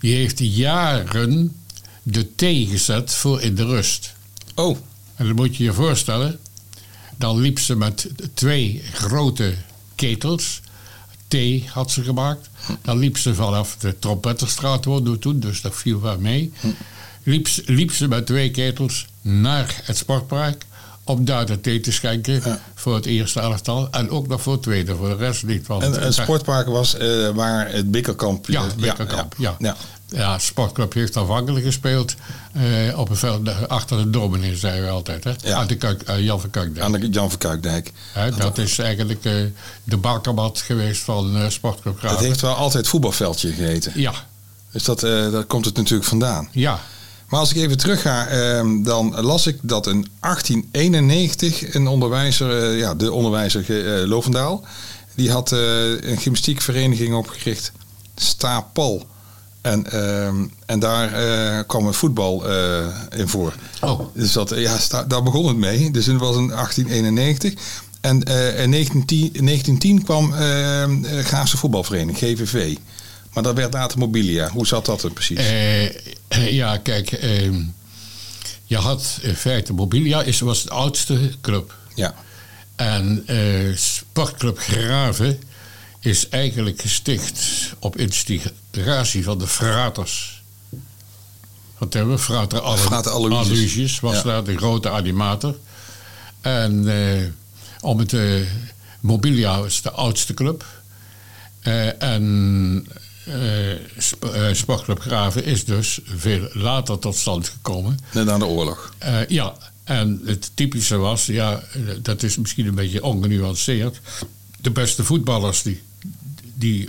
Die 0.00 0.14
heeft 0.14 0.38
jaren 0.38 1.56
de 2.02 2.34
thee 2.34 2.66
gezet 2.66 3.14
voor 3.14 3.40
in 3.40 3.54
de 3.54 3.64
rust. 3.64 4.14
Oh. 4.54 4.76
En 5.14 5.26
dan 5.26 5.34
moet 5.34 5.56
je 5.56 5.64
je 5.64 5.72
voorstellen. 5.72 6.38
Dan 7.16 7.40
liep 7.40 7.58
ze 7.58 7.76
met 7.76 8.08
twee 8.34 8.82
grote 8.92 9.54
ketels 9.94 10.60
thee 11.28 11.68
had 11.72 11.90
ze 11.90 12.02
gemaakt. 12.02 12.48
Dan 12.82 12.98
liep 12.98 13.18
ze 13.18 13.34
vanaf 13.34 13.76
de 13.76 13.98
Trompetterstraat 13.98 14.84
woonde 14.84 15.18
toen, 15.18 15.40
dus 15.40 15.60
dat 15.60 15.74
viel 15.76 16.00
wel 16.00 16.18
mee. 16.18 16.52
Liep, 17.22 17.48
liep 17.66 17.92
ze 17.92 18.08
met 18.08 18.26
twee 18.26 18.50
ketels 18.50 19.06
naar 19.20 19.80
het 19.84 19.96
sportpark 19.96 20.66
om 21.04 21.24
daar 21.24 21.46
de 21.46 21.60
thee 21.60 21.80
te 21.80 21.92
schenken 21.92 22.60
voor 22.74 22.94
het 22.94 23.06
eerste 23.06 23.40
elftal. 23.40 23.88
En 23.90 24.10
ook 24.10 24.28
nog 24.28 24.42
voor 24.42 24.52
het 24.52 24.62
tweede, 24.62 24.96
voor 24.96 25.08
de 25.08 25.16
rest 25.16 25.44
niet. 25.44 25.66
Want 25.66 25.82
en 25.82 25.92
het 26.02 26.14
sportpark 26.14 26.66
was 26.66 26.98
uh, 26.98 27.28
waar 27.28 27.72
het 27.72 27.90
Bikkerkamp... 27.90 28.46
Ja, 28.46 28.64
het 28.64 28.76
Bikkerkamp, 28.76 29.34
ja. 29.38 29.56
ja. 29.58 29.66
Ja, 29.68 29.76
Sportclub 30.38 30.92
heeft 30.92 31.16
aanvankelijk 31.16 31.64
gespeeld 31.64 32.14
uh, 32.56 32.98
op 32.98 33.08
een 33.08 33.16
veld 33.16 33.68
achter 33.68 33.96
de 33.96 34.10
dominee, 34.10 34.56
zeiden 34.56 34.84
we 34.84 34.90
altijd. 34.90 35.24
Hè? 35.24 35.32
Ja. 35.42 35.56
Aan 35.56 35.66
de 35.66 35.76
Kuik, 35.76 36.08
uh, 36.08 36.20
Jan 36.20 36.40
van 36.40 36.50
Kuikdijk. 36.50 36.84
Aan 36.84 36.92
de 36.92 37.08
Jan 37.08 37.30
van 37.30 37.38
Kuikdijk. 37.38 37.92
Hè, 38.12 38.30
dat 38.30 38.58
is 38.58 38.78
eigenlijk 38.78 39.24
uh, 39.24 39.32
de 39.84 39.96
balkenbad 39.96 40.58
geweest 40.60 41.02
van 41.02 41.50
Sportclub 41.50 41.98
Graven. 41.98 42.16
Het 42.16 42.26
heeft 42.26 42.40
wel 42.40 42.54
altijd 42.54 42.88
voetbalveldje 42.88 43.52
geheten. 43.52 43.92
Ja. 43.94 44.12
Dus 44.72 44.84
dat, 44.84 45.00
daar 45.00 45.44
komt 45.44 45.64
het 45.64 45.76
natuurlijk 45.76 46.08
vandaan. 46.08 46.48
Ja. 46.52 46.80
Maar 47.28 47.40
als 47.40 47.50
ik 47.50 47.56
even 47.56 47.78
terug 47.78 48.02
ga, 48.02 48.26
ehm, 48.26 48.82
dan 48.82 49.20
las 49.20 49.46
ik 49.46 49.58
dat 49.62 49.86
in 49.86 50.06
1891 50.20 51.74
een 51.74 51.86
onderwijzer, 51.86 52.76
ja, 52.76 52.94
de 52.94 53.12
onderwijzer 53.12 54.06
Lovendaal, 54.08 54.64
die 55.14 55.30
had 55.30 55.50
een 55.50 56.18
gymnastiekvereniging 56.18 57.14
opgericht, 57.14 57.72
Stapal. 58.16 59.06
En, 59.60 59.84
uh, 59.92 60.26
en 60.66 60.78
daar 60.78 61.22
uh, 61.22 61.60
kwam 61.66 61.86
het 61.86 61.96
voetbal 61.96 62.50
uh, 62.50 62.86
in 63.16 63.28
voor. 63.28 63.54
Oh. 63.80 64.00
Dus 64.14 64.32
dat, 64.32 64.52
ja, 64.56 64.78
sta, 64.78 65.04
daar 65.04 65.22
begon 65.22 65.46
het 65.46 65.56
mee. 65.56 65.90
Dus 65.90 66.06
het 66.06 66.16
was 66.16 66.36
in 66.36 66.48
1891. 66.48 67.52
En 68.00 68.14
uh, 68.28 68.62
in 68.62 68.70
1910, 68.70 69.44
1910 69.44 70.02
kwam 70.02 70.32
uh, 70.32 71.24
Graafse 71.24 71.56
voetbalvereniging, 71.56 72.18
GVV. 72.18 72.76
Maar 73.32 73.42
dat 73.42 73.54
werd 73.54 73.72
later 73.72 73.98
Mobilia. 73.98 74.48
Hoe 74.48 74.66
zat 74.66 74.86
dat 74.86 75.02
er 75.02 75.12
precies? 75.12 75.40
ja, 76.50 76.76
kijk. 76.76 77.12
ehm, 77.12 77.62
je 78.64 78.76
had 78.76 79.18
in 79.22 79.34
feite 79.34 79.72
Mobilia 79.72 80.22
is, 80.22 80.40
was 80.40 80.62
de 80.62 80.70
oudste 80.70 81.30
club. 81.40 81.74
Ja. 81.94 82.14
En 82.76 83.24
Sportclub 83.74 84.58
Graven 84.58 85.38
is 86.00 86.28
eigenlijk 86.28 86.80
gesticht 86.80 87.40
op 87.78 87.96
instigatie 87.96 89.24
van 89.24 89.38
de 89.38 89.46
fraters. 89.46 90.42
Wat 91.78 91.92
hebben 91.92 92.14
we? 92.14 92.20
Frater, 92.22 92.60
Al 92.60 92.76
Frater 92.76 93.12
Aloysius. 93.12 93.46
Aloysius 93.48 94.00
was 94.00 94.14
Ja. 94.16 94.22
daar 94.22 94.44
de 94.44 94.56
grote 94.56 94.90
animator. 94.90 95.56
En 96.40 96.88
eh, 96.88 97.24
om 97.80 97.98
het 97.98 98.12
eh, 98.12 98.40
Mobilia 99.00 99.56
is 99.64 99.82
de 99.82 99.90
oudste 99.90 100.34
club. 100.34 100.64
Eh, 101.60 102.02
en 102.02 102.86
eh, 103.26 103.34
Sp- 103.98 104.24
eh, 104.24 104.52
Sportclub 104.54 105.00
Graven 105.00 105.44
is 105.44 105.64
dus 105.64 106.00
veel 106.04 106.48
later 106.52 106.98
tot 106.98 107.16
stand 107.16 107.48
gekomen. 107.48 107.98
Net 108.12 108.24
na 108.24 108.38
de 108.38 108.46
oorlog. 108.46 108.92
Ja, 109.28 109.54
en 109.84 110.20
het 110.24 110.50
typische 110.54 110.96
was, 110.96 111.26
ja, 111.26 111.62
dat 112.02 112.22
is 112.22 112.36
misschien 112.36 112.66
een 112.66 112.74
beetje 112.74 113.02
ongenuanceerd. 113.04 114.00
De 114.60 114.70
beste 114.70 115.04
voetballers 115.04 115.62
die, 115.62 115.82
die 116.58 116.88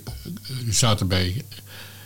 zaten 0.69 1.07
bij 1.07 1.43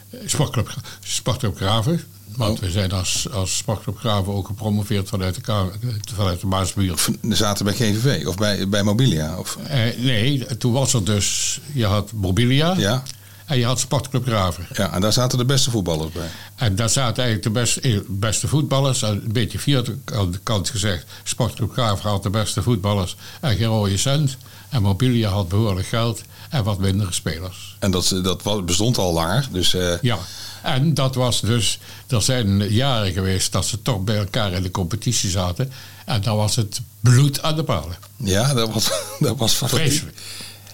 eh, 0.10 0.20
Sportclub, 0.26 0.74
Sportclub 1.04 1.56
Graven. 1.56 2.02
Want 2.36 2.58
Oh. 2.58 2.64
we 2.64 2.72
zijn 2.72 2.92
als, 2.92 3.30
als 3.32 3.58
Sportclub 3.58 3.98
Graven 3.98 4.34
ook 4.34 4.48
gepromoveerd 4.48 5.10
vanuit 5.10 5.36
de, 5.46 5.72
vanuit 6.16 6.40
de 6.40 6.48
Maasbuurt. 6.48 7.08
Zaten 7.30 7.66
bij 7.66 7.74
GVV 7.74 8.26
of 8.28 8.36
bij, 8.36 8.70
bij 8.70 8.84
Mobilia. 8.84 9.38
Of, 9.38 9.58
Eh, 9.68 9.80
nee, 9.98 10.58
toen 10.58 10.72
was 10.72 10.94
er 10.94 11.04
dus, 11.06 11.60
je 11.74 11.86
had 11.86 12.12
Mobilia 12.12 12.74
ja, 12.78 13.04
en 13.46 13.58
je 13.58 13.66
had 13.66 13.80
Sportclub 13.80 14.26
Graven. 14.26 14.68
ja, 14.74 14.94
en 14.94 15.02
daar 15.02 15.14
zaten 15.14 15.38
de 15.38 15.46
beste 15.46 15.70
voetballers 15.72 16.12
bij. 16.12 16.28
En 16.56 16.76
daar 16.76 16.90
zaten 16.90 17.24
eigenlijk 17.24 17.56
de 17.56 17.60
beste, 17.62 17.82
eh, 17.82 18.00
beste 18.08 18.48
voetballers. 18.48 19.02
En 19.02 19.10
een 19.26 19.32
beetje 19.34 19.60
vierde 19.60 19.98
kant 20.44 20.70
gezegd. 20.70 21.06
Sportclub 21.24 21.72
Graaf 21.72 22.00
had 22.02 22.24
de 22.24 22.30
beste 22.30 22.62
voetballers 22.64 23.16
en 23.42 23.56
geen 23.58 23.68
rode 23.68 23.98
cent. 23.98 24.38
En 24.70 24.82
Mobilia 24.82 25.30
had 25.30 25.48
behoorlijk 25.50 25.88
geld 25.88 26.22
en 26.54 26.64
wat 26.64 26.80
mindere 26.80 27.12
spelers. 27.14 27.76
En 27.80 27.92
dat, 27.92 28.20
dat 28.24 28.66
bestond 28.66 28.98
al 28.98 29.14
langer. 29.14 29.48
Dus 29.52 29.74
eh, 29.74 29.94
Ja, 30.02 30.18
en 30.64 30.94
dat 30.94 31.16
was 31.16 31.42
dus... 31.42 31.80
Er 32.08 32.22
zijn 32.22 32.70
jaren 32.74 33.12
geweest 33.14 33.52
dat 33.52 33.66
ze 33.66 33.82
toch 33.82 34.04
bij 34.04 34.18
elkaar 34.18 34.52
in 34.52 34.62
de 34.64 34.72
competitie 34.72 35.30
zaten. 35.30 35.72
En 36.06 36.22
dan 36.22 36.36
was 36.38 36.56
het 36.56 36.82
bloed 37.00 37.42
aan 37.42 37.56
de 37.56 37.64
palen. 37.64 37.96
ja, 38.18 38.54
dat 38.54 38.74
was, 38.74 38.90
dat 39.20 39.38
was. 39.38 39.54
Vreselijk. 39.58 40.18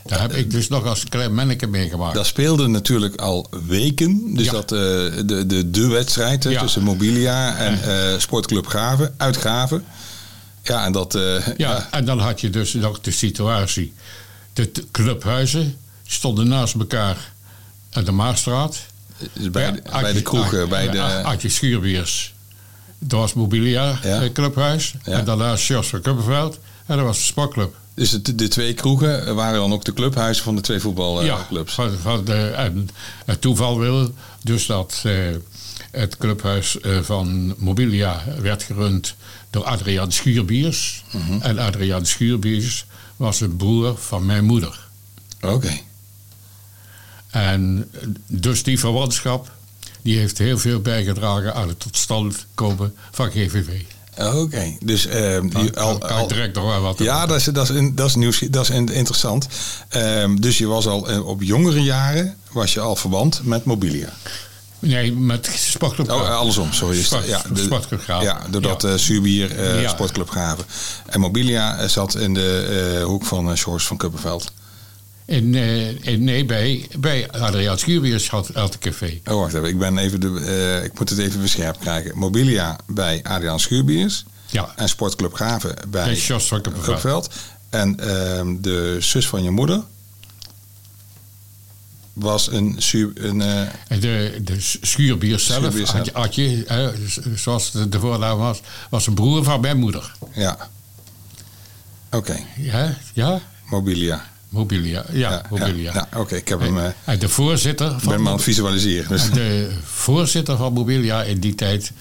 Daar 0.05 0.21
heb 0.21 0.33
ik 0.33 0.51
dus 0.51 0.67
nog 0.67 0.85
als 0.85 1.03
klein 1.03 1.33
manneke 1.33 1.67
meegemaakt. 1.67 2.15
Dat 2.15 2.25
speelde 2.25 2.67
natuurlijk 2.67 3.15
al 3.21 3.47
weken. 3.67 4.33
Dus 4.35 4.45
Ja. 4.45 4.51
dat 4.51 4.71
eh, 4.71 4.77
de, 5.25 5.43
de, 5.47 5.69
de 5.69 5.87
wedstrijd 5.87 6.43
Ja. 6.43 6.61
tussen 6.61 6.83
Mobilia 6.83 7.55
en 7.55 7.81
eh, 7.83 8.19
Sportclub 8.19 8.67
Graven, 8.67 9.13
uit 9.17 9.35
Graven. 9.37 9.83
Ja, 10.63 10.85
en 10.85 10.91
dat... 10.91 11.13
Ja, 11.13 11.41
ja. 11.57 11.87
en 11.91 12.05
dan 12.05 12.19
had 12.19 12.41
je 12.41 12.49
dus 12.49 12.73
nog 12.73 13.01
de 13.01 13.11
situatie. 13.11 13.93
De 14.53 14.71
clubhuizen 14.91 15.77
stonden 16.07 16.47
naast 16.47 16.73
elkaar 16.75 17.33
aan 17.91 18.03
de 18.03 18.11
Maasstraat. 18.11 18.77
dus 19.33 19.51
bij, 19.51 19.63
Ja, 19.63 19.71
de- 19.71 19.81
bij 20.01 20.13
de 20.13 20.21
kroegen, 20.21 20.69
bij 20.69 20.89
de... 20.89 21.01
Adje 21.23 21.49
Schuurbiers. 21.49 22.33
Dat 22.99 23.19
was 23.19 23.33
Mobilia 23.33 23.99
Ja. 24.03 24.21
eh, 24.21 24.31
Clubhuis. 24.33 24.93
Ja. 25.03 25.11
En 25.11 25.25
daarnaast 25.25 25.67
Jos 25.67 25.87
van 25.87 26.01
Kuppenveld. 26.01 26.59
En 26.85 26.97
dat 26.97 27.05
was 27.05 27.17
de 27.17 27.23
sportclub. 27.23 27.75
Dus 27.93 28.09
de, 28.09 28.35
de 28.35 28.47
twee 28.47 28.73
kroegen 28.73 29.35
waren 29.35 29.59
dan 29.59 29.73
ook 29.73 29.85
de 29.85 29.93
clubhuizen 29.93 30.43
van 30.43 30.55
de 30.55 30.61
twee 30.61 30.77
ja, 30.77 30.83
voetbalclubs. 30.83 31.73
van 32.01 32.23
de, 32.25 32.33
en 32.47 32.89
het 33.25 33.41
toeval 33.41 33.79
wil 33.79 34.13
dus 34.43 34.65
dat 34.65 35.01
eh, 35.05 35.13
het 35.91 36.17
clubhuis 36.17 36.79
eh, 36.79 36.99
van 37.01 37.53
Mobilia 37.57 38.23
werd 38.41 38.63
gerund 38.63 39.15
door 39.49 39.63
Adriaan 39.63 40.11
Schuurbiers. 40.11 41.03
Mhm. 41.11 41.41
En 41.41 41.59
Adriaan 41.59 42.05
Schuurbiers 42.05 42.85
was 43.19 43.41
een 43.41 43.55
broer 43.55 43.97
van 43.97 44.25
mijn 44.25 44.45
moeder. 44.45 44.87
Oké. 45.41 45.79
En 47.29 47.89
dus 48.27 48.63
die 48.63 48.79
verwantschap 48.79 49.51
die 50.01 50.17
heeft 50.17 50.37
heel 50.37 50.57
veel 50.57 50.79
bijgedragen 50.79 51.53
aan 51.55 51.67
het 51.67 51.79
tot 51.79 51.97
stand 51.97 52.45
komen 52.53 52.95
van 53.11 53.31
GVV. 53.31 53.81
Oké, 54.17 54.77
dus 54.79 55.05
ehm, 55.05 55.47
die 55.49 55.77
al, 55.77 56.27
direct 56.27 56.55
nog 56.55 56.65
wel 56.65 56.81
wat 56.81 56.97
ja, 56.99 57.25
dat 57.25 57.37
is, 57.37 57.43
dat 57.43 57.69
is, 57.69 57.89
dat 57.93 58.07
is, 58.07 58.15
nieuws, 58.15 58.39
dat 58.39 58.63
is 58.63 58.69
in- 58.69 58.89
interessant. 58.89 59.47
Ehm, 59.89 60.35
dus 60.35 60.57
je 60.57 60.65
was 60.65 60.87
al 60.87 61.09
eh, 61.09 61.27
op 61.27 61.41
jongere 61.41 61.83
jaren 61.83 62.35
was 62.51 62.73
je 62.73 62.79
al 62.79 62.95
verwant 62.95 63.41
met 63.43 63.63
Mobilia. 63.65 64.13
Nee, 64.79 65.13
met 65.13 65.49
Sportclub 65.55 66.11
Oh, 66.11 66.37
andersom, 66.37 66.73
sorry. 66.73 67.03
Sport- 67.03 67.27
ja, 67.27 67.41
de- 67.53 67.61
Sportclub. 67.61 68.01
Ja, 68.07 68.41
doordat 68.49 68.81
Ja. 68.81 68.89
eh 68.89 68.97
Subier 68.97 69.51
eh, 69.59 69.81
Ja. 69.81 69.89
Sportclub 69.89 70.29
Graven. 70.29 70.65
En 71.05 71.19
Mobilia 71.19 71.77
eh, 71.77 71.87
zat 71.87 72.15
in 72.15 72.33
de 72.33 73.01
hoek 73.05 73.25
van 73.25 73.49
uh, 73.49 73.55
van 73.87 73.97
Kuppenveld. 73.97 74.51
In, 75.25 75.55
in, 76.01 76.23
nee, 76.23 76.45
bij, 76.45 76.87
bij 76.99 77.31
Adriaan 77.31 77.77
Schuurbiers 77.79 78.29
had, 78.29 78.49
had 78.53 78.73
een 78.73 78.79
café. 78.79 79.19
Oh, 79.25 79.39
wacht 79.39 79.53
even. 79.53 79.67
Ik, 79.69 79.79
ben 79.79 79.97
even 79.97 80.19
de, 80.19 80.81
ik 80.83 80.99
moet 80.99 81.09
het 81.09 81.19
even 81.19 81.41
bescherpt 81.41 81.79
krijgen. 81.79 82.17
Mobilia 82.17 82.77
bij 82.87 83.19
Adriaan 83.23 83.59
Schuurbiers. 83.59 84.25
Ja, 84.47 84.73
En 84.75 84.89
Sportclub 84.89 85.33
Graven 85.33 85.75
bij 85.89 86.15
van 86.17 86.39
Kuppenveld. 86.61 86.73
Kuppenveld. 86.83 87.29
En 87.69 87.99
ehm, 87.99 88.55
de 88.61 88.97
zus 88.99 89.27
van 89.27 89.43
je 89.43 89.49
moeder 89.49 89.81
was 92.19 92.51
een... 92.51 92.75
su- 92.77 93.11
een 93.15 93.41
eh, 93.41 93.67
de, 93.99 94.39
de 94.41 94.55
Schuurbiers 94.81 95.45
zelf, 95.45 95.73
hè, 95.73 97.07
z- 97.07 97.17
zoals 97.35 97.71
de, 97.71 97.89
de 97.89 97.99
voornaam 97.99 98.37
was, 98.37 98.61
was 98.89 99.07
een 99.07 99.13
broer 99.13 99.43
van 99.43 99.61
mijn 99.61 99.77
moeder. 99.79 100.11
ja. 100.33 100.69
Oké, 102.11 102.39
Ja, 102.57 102.97
ja? 103.13 103.39
Mobilia. 103.69 104.25
Mobilia. 104.49 105.05
Ja, 105.11 105.41
Mobilia. 105.49 105.93
Ja, 105.93 106.07
Oké, 106.19 106.35
ik 106.35 106.47
heb 106.47 106.59
hem... 106.59 106.77
eh, 106.77 106.85
En 107.05 107.19
de 107.19 107.29
voorzitter 107.29 107.99
van 107.99 108.09
ben 108.11 108.21
me 108.21 108.27
aan 108.29 108.33
het 108.35 108.43
visualiseren. 108.43 109.07
Dus. 109.09 109.29
De 109.31 109.71
voorzitter 109.83 110.57
van 110.57 110.73
Mobilia 110.73 111.23
in 111.23 111.39
die 111.39 111.55
tijd, 111.55 111.91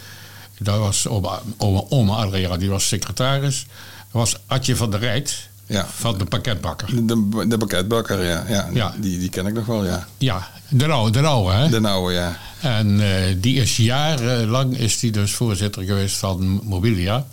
dat 0.58 0.78
was 0.78 1.06
oma, 1.06 1.40
oma, 1.56 1.82
oma 1.88 2.14
Adriaan, 2.14 2.58
die 2.58 2.68
was 2.70 2.88
secretaris. 2.88 3.66
Was 4.10 4.36
Adje 4.46 4.76
van 4.76 4.90
der 4.90 5.00
Rijt 5.00 5.48
Ja. 5.68 5.86
van 5.86 6.18
de 6.18 6.24
pakketbakker. 6.24 7.06
De, 7.06 7.46
de 7.48 7.58
pakketbakker, 7.58 8.24
ja. 8.24 8.44
ja, 8.48 8.68
Ja. 8.72 8.94
Die, 8.98 9.18
die 9.18 9.28
ken 9.28 9.46
ik 9.46 9.54
nog 9.54 9.66
wel, 9.66 9.84
ja. 9.84 10.06
Ja, 10.18 10.48
de 10.68 10.86
oude, 10.86 11.20
de 11.20 11.26
oude 11.26 11.52
hè. 11.54 11.68
De 11.68 11.80
nauwe, 11.80 12.12
ja. 12.12 12.38
En 12.60 13.00
eh, 13.00 13.34
die 13.36 13.60
is 13.60 13.76
jarenlang 13.76 14.76
is 14.76 14.98
die 14.98 15.10
dus 15.10 15.34
voorzitter 15.34 15.82
geweest 15.82 16.16
van 16.16 16.60
Mobilia. 16.64 17.26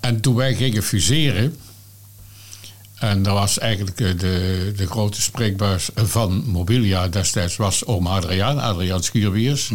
En 0.00 0.20
toen 0.20 0.34
wij 0.34 0.54
gingen 0.54 0.82
fuseren, 0.82 1.56
en 2.98 3.22
dat 3.22 3.32
was 3.32 3.58
eigenlijk 3.58 4.00
eh, 4.00 4.18
de, 4.18 4.72
de 4.76 4.86
grote 4.86 5.22
spreekbuis 5.22 5.88
van 5.94 6.42
Mobilia 6.46 7.08
destijds, 7.08 7.56
was 7.56 7.84
oom 7.84 8.06
Adriaan, 8.06 8.58
Adriaan 8.58 9.02
Schuurbiers. 9.02 9.72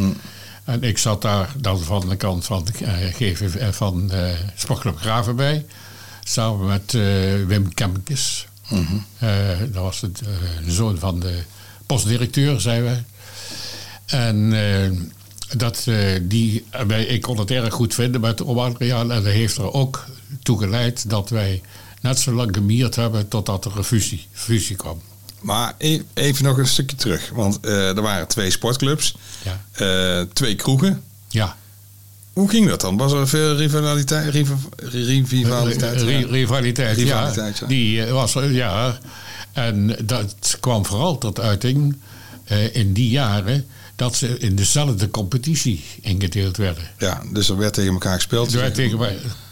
En 0.64 0.84
ik 0.84 0.98
zat 0.98 1.22
daar 1.22 1.54
dan 1.58 1.80
van 1.80 2.10
de 2.10 2.16
kant 2.16 2.46
van 2.46 2.66
de 2.66 2.86
eh, 3.60 3.72
van 3.72 4.12
eh 4.12 4.34
Sportclub 4.56 4.98
Graven 4.98 5.36
bij, 5.36 5.66
samen 6.24 6.68
met 6.68 6.94
eh, 6.94 7.02
Wim 7.48 7.74
Kemmekes. 7.74 8.48
Eh, 9.18 9.30
dat 9.60 9.84
was 9.84 10.02
het, 10.02 10.22
eh, 10.22 10.66
de 10.66 10.72
zoon 10.72 10.98
van 10.98 11.20
de 11.20 11.44
postdirecteur, 11.86 12.62
zei 12.62 12.82
wij. 12.82 13.04
En 14.06 14.54
dat, 15.58 15.88
die, 16.22 16.66
wij, 16.88 17.04
ik 17.06 17.22
kon 17.22 17.40
het 17.40 17.52
erg 17.52 17.74
goed 17.74 17.94
vinden 17.94 18.22
met 18.22 18.44
oom 18.44 18.60
Adriaan. 18.60 19.12
En 19.12 19.24
dat 19.24 19.34
heeft 19.34 19.58
er 19.58 19.74
ook 19.74 20.06
toe 20.44 20.60
geleid 20.60 21.10
dat 21.10 21.30
wij 21.30 21.62
net 22.02 22.20
zo 22.20 22.32
lang 22.32 22.56
gemierd 22.56 22.96
hebben 22.96 23.28
totdat 23.28 23.66
er 23.66 23.78
een 23.78 23.84
fusie, 23.84 24.28
fusie 24.32 24.76
kwam. 24.76 25.02
Maar 25.40 25.74
e- 25.78 26.02
even 26.14 26.44
nog 26.44 26.58
een 26.58 26.68
stukje 26.68 26.96
terug. 26.96 27.30
Want 27.30 27.58
uh, 27.62 27.96
er 27.96 28.02
waren 28.02 28.28
twee 28.28 28.52
sportclubs, 28.52 29.16
ja. 29.44 29.62
uh, 30.20 30.26
twee 30.34 30.56
kroegen. 30.56 31.04
Ja. 31.28 31.58
Hoe 32.34 32.50
ging 32.50 32.68
dat 32.68 32.82
dan? 32.82 32.98
Was 32.98 33.14
er 33.14 33.28
veel 33.28 33.56
rivaliteit? 33.56 34.34
rivaliteit, 34.34 36.02
rivaliteit, 36.02 36.98
rivaliteit 36.98 37.58
ja. 37.58 37.68
Die 37.68 38.06
was 38.06 38.34
ja. 38.34 38.98
En 39.52 39.96
dat 40.04 40.58
kwam 40.60 40.86
vooral 40.86 41.18
tot 41.18 41.40
uiting 41.40 41.98
uh, 42.52 42.76
in 42.76 42.94
die 42.94 43.10
jaren 43.10 43.66
dat 43.96 44.16
ze 44.16 44.38
in 44.38 44.56
dezelfde 44.56 45.10
competitie 45.10 45.84
ingedeeld 46.02 46.58
werden. 46.58 46.84
Ja, 46.98 47.22
dus 47.32 47.50
er 47.50 47.58
werd 47.58 47.74
tegen 47.74 47.92
elkaar 47.92 48.16
gespeeld. 48.16 48.54
Er 48.54 48.60
werd 48.60 48.76
tegen 48.76 49.00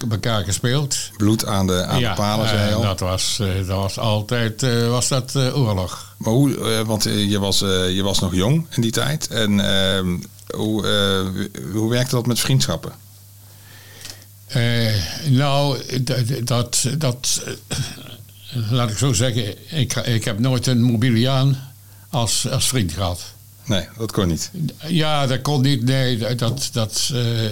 elkaar 0.09 0.43
gespeeld. 0.43 0.97
Bloed 1.17 1.45
aan 1.45 1.67
de, 1.67 1.85
aan 1.85 2.01
de 2.01 2.13
palen, 2.15 2.47
zei 2.47 2.73
al. 2.73 2.81
Dat 2.81 2.99
was, 2.99 3.41
dat 3.55 3.77
was 3.77 3.97
altijd 3.97 4.61
was 4.89 5.07
dat, 5.07 5.35
oorlog. 5.35 6.15
Maar 6.17 6.33
hoe, 6.33 6.83
want 6.85 7.03
je 7.03 7.39
was, 7.39 7.59
je 7.59 8.01
was 8.03 8.19
nog 8.19 8.35
jong 8.35 8.65
in 8.69 8.81
die 8.81 8.91
tijd. 8.91 9.27
En 9.27 9.59
hoe, 10.55 11.49
hoe 11.73 11.89
werkte 11.89 12.15
dat 12.15 12.25
met 12.25 12.39
vriendschappen? 12.39 12.91
nou, 15.29 15.83
dat, 16.43 16.85
dat, 16.97 17.41
laat 18.69 18.89
ik 18.89 18.97
zo 18.97 19.13
zeggen, 19.13 19.55
ik, 19.79 19.95
ik 19.95 20.23
heb 20.23 20.39
nooit 20.39 20.67
een 20.67 20.81
mobiliaan 20.81 21.73
als, 22.09 22.49
als 22.49 22.67
vriend 22.67 22.91
gehad. 22.91 23.33
Nee, 23.65 23.87
dat 23.97 24.11
kon 24.11 24.27
niet. 24.27 24.51
Ja, 24.87 25.27
dat 25.27 25.41
kon 25.41 25.61
niet. 25.61 25.83
Nee, 25.83 26.35
dat. 26.35 26.69
dat 26.71 27.09
uh, 27.13 27.51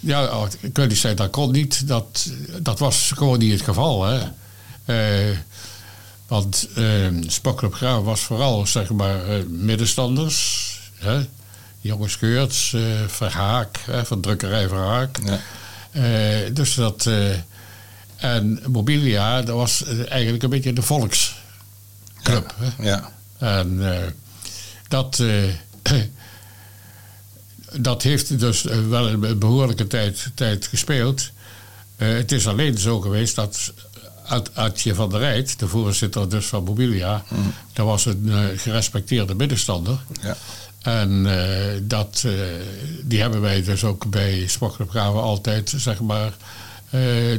ja, 0.00 0.46
ik 0.60 0.76
weet 0.76 0.88
niet 0.88 0.98
zeggen, 0.98 1.16
dat 1.16 1.30
kon 1.30 1.50
niet. 1.50 1.88
Dat, 1.88 2.30
dat 2.58 2.78
was 2.78 3.12
gewoon 3.14 3.38
niet 3.38 3.52
het 3.52 3.62
geval. 3.62 4.04
Hè. 4.04 4.20
Uh, 4.86 5.36
want 6.26 6.68
uh, 6.76 7.06
Spokkelop 7.26 7.74
Graaf 7.74 8.02
was 8.02 8.20
vooral, 8.20 8.66
zeg 8.66 8.90
maar, 8.90 9.20
middenstanders. 9.48 10.70
Hè. 11.02 11.26
Jongens 11.80 12.16
Geurts, 12.16 12.76
Verhaak, 13.06 13.78
van 14.04 14.20
drukkerij 14.20 14.68
Verhaak. 14.68 15.18
Ja. 15.24 16.50
dus 16.50 16.74
dat. 16.74 17.10
en 18.16 18.62
Mobilia, 18.66 19.42
dat 19.42 19.56
was 19.56 19.84
eigenlijk 20.08 20.42
een 20.42 20.50
beetje 20.50 20.72
de 20.72 20.82
volksclub. 20.82 22.54
Ja. 22.78 22.78
ja. 22.78 23.12
En 23.38 23.80
dat, 24.88 25.22
dat 27.88 28.02
heeft 28.02 28.38
dus 28.38 28.66
eh, 28.66 28.88
wel 28.88 29.08
een 29.08 29.38
behoorlijke 29.38 29.86
tijd, 29.86 30.30
tijd 30.34 30.66
gespeeld. 30.66 31.30
Het 31.96 32.32
is 32.32 32.46
alleen 32.46 32.78
zo 32.78 33.00
geweest 33.00 33.34
dat 33.34 33.72
Adje 34.54 34.94
van 34.94 35.10
der 35.10 35.18
Rijt, 35.18 35.58
de 35.58 35.68
voorzitter 35.68 36.28
dus 36.28 36.46
van 36.46 36.64
Mobilia, 36.64 37.24
mm. 37.28 37.54
dat 37.72 37.86
was 37.86 38.04
een 38.04 38.22
uh, 38.24 38.44
gerespecteerde 38.56 39.34
middenstander. 39.34 39.98
Ja. 40.22 40.36
En 40.82 41.26
dat, 41.82 42.26
die 43.02 43.20
hebben 43.20 43.40
wij 43.40 43.62
dus 43.62 43.84
ook 43.84 44.10
bij 44.10 44.46
Sportclub 44.46 44.94
altijd, 44.96 45.74
zeg 45.76 46.00
maar, 46.00 46.32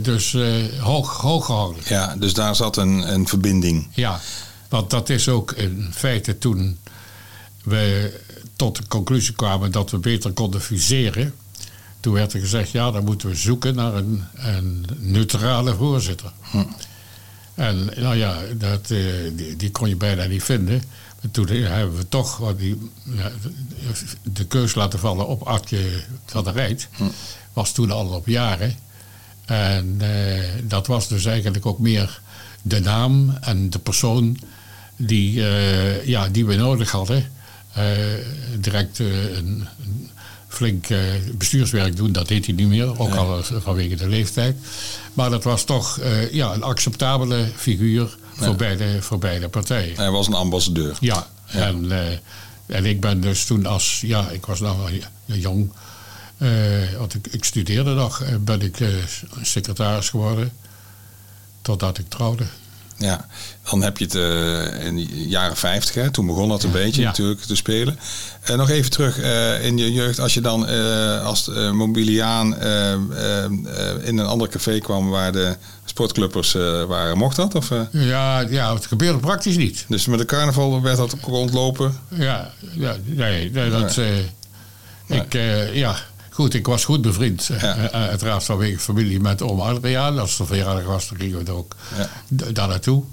dus 0.02 0.38
hoog, 0.80 1.18
hoog 1.18 1.46
gehouden. 1.46 1.84
Ja, 1.88 2.16
dus 2.16 2.34
daar 2.34 2.56
zat 2.56 2.78
een, 2.78 3.14
een 3.14 3.28
verbinding. 3.28 3.88
Ja, 3.92 4.20
want 4.70 4.90
dat 4.90 5.10
is 5.10 5.30
ook 5.30 5.52
in 5.52 5.90
feite 5.92 6.38
toen 6.38 6.78
we 7.64 8.14
tot 8.56 8.78
de 8.78 8.88
conclusie 8.88 9.34
kwamen 9.34 9.72
dat 9.72 9.92
we 9.92 9.98
beter 9.98 10.32
konden 10.32 10.62
fuseren. 10.62 11.34
Toen 12.00 12.14
werd 12.14 12.34
er 12.34 12.40
gezegd, 12.40 12.72
ja, 12.72 12.92
dan 12.92 13.04
moeten 13.04 13.30
we 13.30 13.36
zoeken 13.36 13.76
naar 13.76 13.94
een, 13.94 14.24
een 14.34 14.86
neutrale 14.98 15.76
voorzitter. 15.76 16.32
Hm. 16.42 16.64
En 17.56 17.90
nou 17.96 18.16
ja, 18.16 18.38
dat, 18.58 18.92
eh, 18.92 19.00
die, 19.34 19.56
die, 19.56 19.72
kon 19.72 19.90
je 19.90 19.96
bijna 19.96 20.26
niet 20.26 20.44
vinden. 20.44 20.84
Toen 21.32 21.48
hebben 21.48 21.98
we 21.98 22.08
toch 22.08 22.56
die, 22.56 22.92
de 24.24 24.46
keus 24.46 24.76
laten 24.76 25.00
vallen 25.00 25.28
op 25.28 25.42
Artje 25.42 26.04
van 26.26 26.44
der 26.44 26.54
Rijt. 26.54 26.88
Hm. 26.96 27.04
Was 27.54 27.72
toen 27.72 27.92
al 27.92 28.08
op 28.08 28.28
jaren. 28.28 28.76
En 29.46 29.96
eh, 30.00 30.50
dat 30.64 30.88
was 30.88 31.08
dus 31.08 31.26
eigenlijk 31.26 31.66
ook 31.66 31.80
meer 31.80 32.22
de 32.62 32.80
naam 32.80 33.38
en 33.42 33.70
de 33.70 33.80
persoon 33.80 34.40
die, 34.96 35.48
eh, 35.48 36.06
ja, 36.06 36.30
die 36.30 36.46
we 36.46 36.56
nodig 36.56 36.92
hadden. 36.92 37.32
Eh, 37.74 37.86
direct 38.60 39.00
een, 39.00 39.38
een, 39.38 39.68
flink 40.48 40.88
bestuurswerk 41.38 41.96
doen. 41.96 42.12
Dat 42.12 42.28
deed 42.28 42.46
hij 42.46 42.56
niet 42.56 42.68
meer, 42.68 43.00
ook 43.00 43.16
al 43.16 43.44
vanwege 43.44 43.96
de 43.96 44.08
leeftijd. 44.08 44.56
Maar 45.14 45.30
dat 45.30 45.44
was 45.44 45.64
toch 45.64 46.00
ja, 46.32 46.54
een 46.54 46.64
acceptabele 46.64 47.48
figuur 47.56 48.18
voor, 48.36 48.56
beide, 48.56 49.02
voor 49.02 49.20
beide 49.20 49.50
partijen. 49.50 49.96
Hij 49.96 50.12
was 50.12 50.28
een 50.28 50.34
ambassadeur. 50.34 50.98
Ja, 51.00 51.28
En, 51.46 51.92
en 52.66 52.86
ik 52.86 53.02
ben 53.02 53.22
dus 53.22 53.46
toen 53.46 53.66
als, 53.66 54.02
ja, 54.02 54.30
ik 54.30 54.46
was 54.46 54.60
nog 54.60 54.90
jong, 55.26 55.72
want 56.98 57.14
ik, 57.14 57.28
ik, 57.28 57.44
studeerde 57.44 57.94
nog, 57.94 58.24
ben 58.40 58.62
ik 58.62 58.78
secretaris 59.42 60.10
geworden. 60.10 60.52
Totdat 61.62 61.98
ik 61.98 62.10
trouwde. 62.10 62.46
Ja, 62.98 63.28
dan 63.70 63.82
heb 63.82 63.98
je 63.98 64.06
het 64.06 64.14
uh, 64.14 64.86
in 64.86 64.96
de 64.96 65.28
jaren 65.30 65.58
50, 65.58 65.96
hè, 65.96 66.12
toen 66.12 66.26
begon 66.26 66.50
dat 66.50 66.64
een 66.64 66.72
beetje 66.72 67.04
natuurlijk 67.04 67.42
te 67.42 67.56
spelen. 67.56 68.00
Uh, 68.50 68.56
nog 68.56 68.70
even 68.70 68.92
terug 68.92 69.20
uh, 69.20 69.66
in 69.66 69.78
je 69.78 69.92
jeugd, 69.92 70.20
als 70.20 70.34
je 70.34 70.42
dan 70.42 70.68
als 71.24 71.48
mobiliaan 71.74 72.56
in 74.02 74.18
een 74.18 74.26
ander 74.26 74.50
café 74.50 74.80
kwam 74.80 75.10
waar 75.10 75.32
de 75.32 75.56
sportclubbers 75.94 76.54
waren, 76.88 77.18
mocht 77.18 77.36
dat? 77.36 77.56
Of, 77.56 77.70
ja, 77.92 78.40
ja, 78.40 78.74
het 78.74 78.86
gebeurde 78.86 79.20
praktisch 79.20 79.58
niet. 79.58 79.86
Dus 79.88 80.06
met 80.06 80.20
de 80.20 80.26
carnaval 80.26 80.82
werd 80.82 80.98
dat 80.98 81.16
rondlopen? 81.22 81.98
Ja, 82.10 82.52
ja 82.72 82.96
nee, 83.06 83.52
nee 83.52 83.70
dat... 83.70 83.98
Ik, 85.08 85.34
ja, 85.74 85.96
goed, 86.30 86.54
ik 86.54 86.68
was 86.68 86.86
goed 86.86 87.02
bevriend. 87.02 87.50
Ja. 87.62 87.92
uiteraard 87.92 88.44
vanwege 88.44 88.80
familie 88.80 89.20
met 89.20 89.42
oom 89.42 89.60
Adriaan. 89.60 90.20
Als 90.20 90.40
er 90.40 90.46
verjaardag 90.46 90.86
was, 90.86 91.10
dan 91.10 91.18
gingen 91.18 91.38
we 91.40 91.46
er 91.46 91.58
ook 91.58 91.76
ja. 91.98 92.10
daar 92.52 92.68
naartoe. 92.68 93.04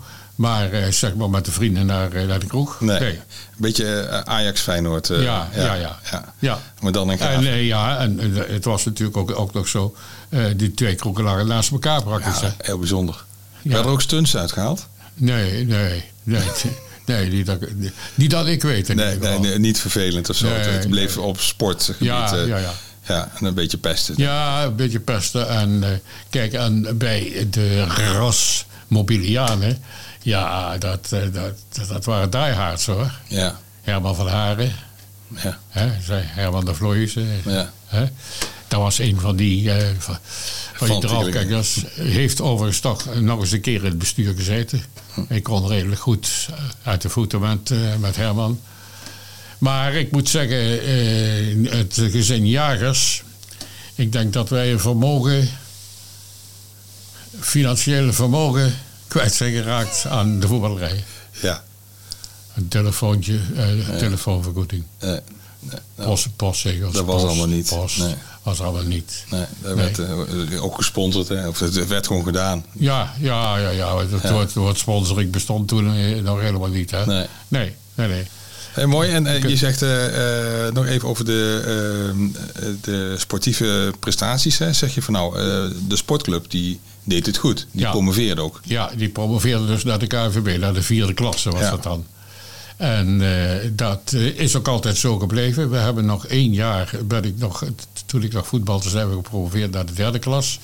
Maar 0.40 0.74
uh, 0.74 0.86
zeg 0.90 1.14
maar 1.14 1.30
met 1.30 1.44
de 1.44 1.52
vrienden 1.52 1.86
naar, 1.86 2.14
uh, 2.14 2.26
naar 2.26 2.38
de 2.38 2.46
kroeg. 2.46 2.80
Nee. 2.80 2.98
Een 3.00 3.20
beetje 3.56 4.08
uh, 4.10 4.20
Ajax 4.20 4.60
Feyenoord. 4.60 5.06
Ja, 5.06 5.16
ja, 5.16 5.48
ja, 5.54 5.74
ja, 5.74 5.98
ja, 6.10 6.34
ja. 6.38 6.58
Maar 6.80 6.92
dan 6.92 7.08
een 7.08 7.18
en, 7.18 7.64
ja, 7.64 7.98
en 7.98 8.18
het 8.34 8.64
was 8.64 8.84
natuurlijk 8.84 9.16
ook, 9.16 9.38
ook 9.38 9.52
nog 9.52 9.68
zo. 9.68 9.96
die 10.56 10.74
twee 10.74 10.94
kroegen 10.94 11.24
lagen 11.24 11.46
naast 11.46 11.70
elkaar 11.70 12.02
praktisch. 12.02 12.40
Ja, 12.40 12.54
heel 12.58 12.78
bijzonder. 12.78 13.24
Ja. 13.62 13.70
Werden 13.70 13.86
er 13.86 13.92
ook 13.92 14.02
stunts 14.02 14.36
uitgehaald? 14.36 14.86
Nee, 15.14 15.64
nee, 15.64 16.04
nee. 16.22 16.42
Nee, 17.06 17.28
niet 17.30 17.46
dat, 17.46 17.58
niet 18.14 18.30
dat 18.30 18.46
ik 18.46 18.62
weet. 18.62 18.94
Nee, 18.94 19.18
nee, 19.18 19.38
nee, 19.38 19.58
niet 19.58 19.80
vervelend 19.80 20.30
of 20.30 20.36
zo. 20.36 20.48
Nee, 20.48 20.58
het 20.58 20.88
bleef 20.88 21.16
op 21.16 21.40
sportgebied. 21.40 22.08
Ja, 22.08 22.34
ja, 22.34 22.56
ja. 22.56 22.72
Ja, 23.06 23.30
en 23.38 23.46
een 23.46 23.54
beetje 23.54 23.78
pesten. 23.78 24.14
Ja, 24.16 24.64
een 24.64 24.76
beetje 24.76 25.00
pesten. 25.00 25.48
En 25.48 26.02
kijk, 26.30 26.52
en 26.52 26.98
bij 26.98 27.46
de 27.50 27.84
ras 27.84 28.66
Mobilianen 28.90 29.82
ja, 30.22 30.78
dat, 30.78 31.12
eh, 31.12 31.22
dat, 31.32 31.88
dat 31.88 32.04
waren 32.04 32.30
diehards 32.30 32.86
hoor. 32.86 33.12
Ja. 33.28 33.60
Herman 33.80 34.14
van 34.14 34.28
Haren. 34.28 34.72
Ja. 35.42 35.58
Hè, 35.68 35.88
Herman 36.10 36.64
de 36.64 36.74
Vlooijen. 36.74 37.42
Ja. 37.44 37.72
Hè? 37.86 38.04
Dat 38.68 38.80
was 38.80 38.98
een 38.98 39.20
van 39.20 39.36
die, 39.36 39.62
uh, 39.62 39.76
van, 39.98 40.18
van 40.72 41.00
die. 41.00 41.62
Heeft 41.94 42.40
overigens 42.40 42.80
toch 42.80 43.14
nog 43.14 43.40
eens 43.40 43.52
een 43.52 43.60
keer 43.60 43.78
in 43.78 43.84
het 43.84 43.98
bestuur 43.98 44.34
gezeten. 44.34 44.82
Hm. 45.14 45.20
Ik 45.28 45.42
kon 45.42 45.68
redelijk 45.68 46.00
goed 46.00 46.48
eh, 46.50 46.56
uit 46.82 47.02
de 47.02 47.08
voeten 47.08 47.40
met, 47.40 47.70
uh, 47.70 47.96
met 47.96 48.16
Herman. 48.16 48.60
Maar 49.58 49.94
ik 49.94 50.10
moet 50.10 50.28
zeggen, 50.28 50.88
uh, 50.88 51.72
het 51.72 51.94
gezin 51.94 52.46
Jagers... 52.46 53.22
Ik 53.94 54.12
denk 54.12 54.32
dat 54.32 54.48
wij 54.48 54.72
een 54.72 54.80
vermogen... 54.80 55.48
financiële 57.40 58.12
vermogen 58.12 58.74
kwijt 59.10 59.34
zijn 59.34 59.52
geraakt 59.52 60.06
aan 60.06 60.40
de 60.40 60.46
voetballerij. 60.46 61.04
Ja. 61.42 61.62
Een 62.54 62.68
telefoontje, 62.68 63.40
uh, 63.54 63.96
telefoonvergoeding. 63.98 64.84
Nee. 65.00 65.20
Nee, 65.60 65.78
nou, 65.96 66.08
post, 66.08 66.36
postzegels. 66.36 66.94
Dat 66.94 67.04
was 67.04 67.22
allemaal 67.22 67.46
niet. 67.46 67.68
Post, 67.68 67.98
nee. 67.98 68.14
was 68.42 68.60
allemaal 68.60 68.82
niet. 68.82 69.24
Nee, 69.30 69.44
dat 69.60 69.76
werd 69.76 69.98
uh, 69.98 70.64
ook 70.64 70.74
gesponsord, 70.74 71.28
hè? 71.28 71.48
of 71.48 71.58
het 71.58 71.86
werd 71.86 72.06
gewoon 72.06 72.24
gedaan. 72.24 72.64
Ja, 72.72 73.14
ja, 73.18 73.58
ja. 73.58 73.70
ja. 73.70 73.98
Het, 73.98 74.22
ja. 74.22 74.32
Woord, 74.32 74.52
woord 74.52 74.78
sponsoring 74.78 75.30
bestond 75.30 75.68
toen 75.68 75.84
nog 76.22 76.40
helemaal 76.40 76.68
niet. 76.68 76.90
Hè? 76.90 77.06
Nee. 77.06 77.26
Nee, 77.48 77.74
nee, 77.94 78.08
nee. 78.08 78.26
Hey, 78.72 78.86
mooi. 78.86 79.10
En 79.10 79.26
uh, 79.26 79.42
je 79.42 79.56
zegt 79.56 79.82
uh, 79.82 79.88
nog 80.72 80.86
even 80.86 81.08
over 81.08 81.24
de, 81.24 81.62
uh, 82.16 82.74
de 82.80 83.14
sportieve 83.18 83.92
prestaties. 83.98 84.58
Hè. 84.58 84.72
Zeg 84.72 84.94
je 84.94 85.02
van 85.02 85.14
nou, 85.14 85.38
de 85.88 85.96
sportclub 85.96 86.50
die 86.50 86.80
deed 87.04 87.26
het 87.26 87.36
goed. 87.36 87.66
Die 87.72 87.90
promoveerde 87.90 88.40
ook. 88.40 88.60
Ja, 88.64 88.90
die 88.96 89.08
promoveerde 89.08 89.66
dus 89.66 89.84
naar 89.84 89.98
de 89.98 90.06
KVB, 90.06 90.58
naar 90.60 90.74
de 90.74 90.82
vierde 90.82 91.14
klasse 91.14 91.50
was 91.50 91.70
dat 91.70 91.82
dan. 91.82 92.06
En 92.76 93.22
dat 93.76 94.12
is 94.12 94.56
ook 94.56 94.68
altijd 94.68 94.96
zo 94.96 95.18
gebleven. 95.18 95.70
We 95.70 95.76
hebben 95.76 96.04
nog 96.04 96.26
één 96.26 96.52
jaar, 96.52 96.92
ben 97.04 97.24
ik 97.24 97.38
nog, 97.38 97.64
toen 98.06 98.22
ik 98.22 98.32
nog 98.32 98.46
voetbalde, 98.46 98.88
zijn 98.88 99.08
we 99.08 99.14
gepromoveerd 99.14 99.70
naar 99.70 99.86
de 99.86 99.92
derde 99.92 100.18
klas. 100.18 100.58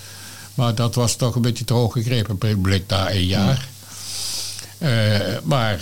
Maar 0.55 0.75
dat 0.75 0.95
was 0.95 1.17
toch 1.17 1.35
een 1.35 1.43
beetje 1.43 1.65
te 1.65 1.73
hoog 1.73 1.93
gegrepen. 1.93 2.61
Blik 2.61 2.89
daar 2.89 3.07
één 3.07 3.27
jaar. 3.27 3.69
maar 5.43 5.81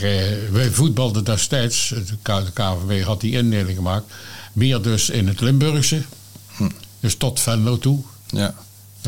wij 0.50 0.70
voetbalden 0.70 1.24
destijds, 1.24 1.88
de 1.88 2.50
KVW 2.52 3.02
had 3.02 3.20
die 3.20 3.32
indeling 3.32 3.76
gemaakt, 3.76 4.12
meer 4.52 4.82
dus 4.82 5.10
in 5.10 5.28
het 5.28 5.40
Limburgse. 5.40 6.02
Hm. 6.56 6.70
Dus 7.00 7.16
tot 7.16 7.40
Venlo 7.40 7.78
toe. 7.78 8.02
Ja. 8.26 8.54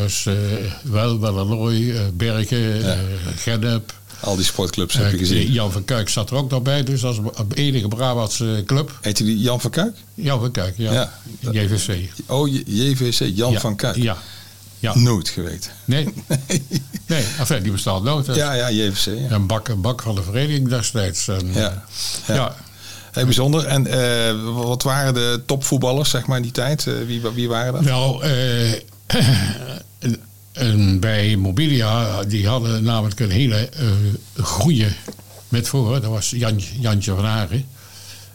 Dus 0.04 0.24
uh, 0.24 0.34
wel, 0.82 1.20
Wellelooi, 1.20 1.92
uh, 1.92 2.00
Bergen, 2.14 2.58
ja. 2.58 2.96
Gennep. 3.36 3.94
Al 4.20 4.36
die 4.36 4.44
sportclubs 4.44 4.94
heb 4.94 5.10
je 5.10 5.18
gezien. 5.18 5.52
Jan 5.52 5.72
van 5.72 5.84
Kuik 5.84 6.08
zat 6.08 6.30
er 6.30 6.36
ook 6.36 6.50
nog 6.50 6.62
bij, 6.62 6.82
dus 6.82 7.04
als 7.04 7.20
enige 7.54 7.88
Brabantse 7.88 8.62
club. 8.66 8.98
Heet 9.00 9.16
die 9.16 9.38
Jan 9.38 9.60
van 9.60 9.70
Kuik? 9.70 9.96
Jan 10.14 10.40
van 10.40 10.50
Kuik, 10.50 10.74
ja. 10.76 10.92
ja. 10.92 11.10
JVC. 11.50 12.10
Oh, 12.26 12.48
JVC, 12.66 13.30
Jan 13.34 13.60
van 13.60 13.76
Kuik. 13.76 13.96
Ja. 13.96 14.16
ja. 14.78 14.98
Nooit 14.98 15.28
geweten. 15.28 15.70
Nee. 15.84 16.08
nee, 17.06 17.24
enfin, 17.38 17.62
die 17.62 17.72
bestaat 17.72 18.02
nooit. 18.02 18.26
Ja, 18.26 18.52
ja, 18.52 18.70
JVC. 18.70 19.04
Ja. 19.04 19.30
Een, 19.30 19.46
bak, 19.46 19.68
een 19.68 19.80
bak 19.80 20.02
van 20.02 20.14
de 20.14 20.22
vereniging 20.22 20.68
destijds. 20.68 21.28
En, 21.28 21.52
ja. 21.52 21.84
ja. 22.26 22.56
Heel 23.12 23.24
bijzonder. 23.24 23.64
En 23.64 23.86
uh, 23.86 24.64
wat 24.64 24.82
waren 24.82 25.14
de 25.14 25.42
topvoetballers, 25.46 26.10
zeg 26.10 26.26
maar, 26.26 26.36
in 26.36 26.42
die 26.42 26.52
tijd? 26.52 26.86
Uh, 26.86 26.94
wie, 27.06 27.20
wie 27.34 27.48
waren 27.48 27.72
dat? 27.72 27.82
Nou, 27.82 28.26
uh, 28.26 28.72
en 30.52 31.00
bij 31.00 31.36
Mobilia, 31.36 32.24
die 32.24 32.48
hadden 32.48 32.82
namelijk 32.82 33.20
een 33.20 33.30
hele 33.30 33.68
uh, 33.80 34.44
goede 34.44 34.88
met 35.48 35.68
voor. 35.68 36.00
Dat 36.00 36.10
was 36.10 36.30
Jan, 36.30 36.60
Jantje 36.80 37.14
van 37.14 37.24
Haren. 37.24 37.64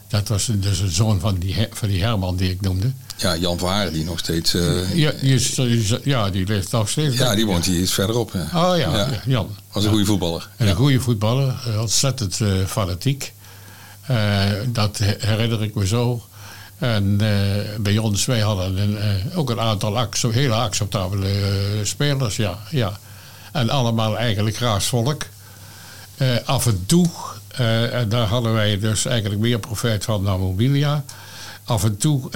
Dat 0.08 0.28
was 0.28 0.48
dus 0.52 0.80
een 0.80 0.90
zoon 0.90 1.20
van 1.20 1.38
die, 1.38 1.68
van 1.70 1.88
die 1.88 2.02
Herman 2.02 2.36
die 2.36 2.50
ik 2.50 2.60
noemde. 2.60 2.92
Ja, 3.16 3.36
Jan 3.36 3.58
van 3.58 3.68
Haren 3.68 3.92
die 3.92 4.04
nog 4.04 4.18
steeds... 4.18 4.54
Uh, 4.54 4.94
ja, 4.94 5.12
die 5.20 5.34
is, 5.34 5.58
ja, 6.04 6.30
die 6.30 6.46
leeft 6.46 6.72
nog 6.72 6.88
steeds. 6.88 7.16
Ja, 7.16 7.34
die 7.34 7.46
woont 7.46 7.64
hier 7.64 7.80
iets 7.80 7.92
verderop. 7.92 8.32
Ja. 8.32 8.40
Oh 8.42 8.78
ja, 8.78 8.96
ja. 8.96 9.08
Jan. 9.26 9.56
Was 9.72 9.84
een 9.84 9.90
goede 9.90 10.04
voetballer. 10.04 10.48
En 10.56 10.68
een 10.68 10.74
goede 10.74 11.00
voetballer, 11.00 11.80
ontzettend 11.80 12.40
uh, 12.40 12.66
fanatiek. 12.66 13.32
dat 14.66 14.98
herinner 14.98 15.62
ik 15.62 15.74
me 15.74 15.86
zo. 15.86 16.22
En 16.78 17.18
uh, 17.22 17.28
bij 17.80 17.98
ons, 17.98 18.24
wij 18.24 18.40
hadden 18.40 18.76
een, 18.76 18.92
uh, 19.30 19.38
ook 19.38 19.50
een 19.50 19.60
aantal 19.60 19.98
hele 20.30 20.54
acceptabele 20.54 21.28
uh, 21.28 21.84
spelers, 21.84 22.36
ja, 22.36 22.58
ja. 22.70 22.98
En 23.52 23.70
allemaal 23.70 24.18
eigenlijk 24.18 24.56
volk. 24.86 25.26
af 26.44 26.66
en 26.66 26.82
toe, 26.86 27.08
en 27.92 28.08
daar 28.08 28.26
hadden 28.26 28.52
wij 28.52 28.78
dus 28.78 29.04
eigenlijk 29.04 29.40
meer 29.40 29.58
profijt 29.58 30.04
van 30.04 30.24
dan 30.24 30.40
Mobilia. 30.40 31.04
Af 31.64 31.84
en 31.84 31.96
toe 31.96 32.30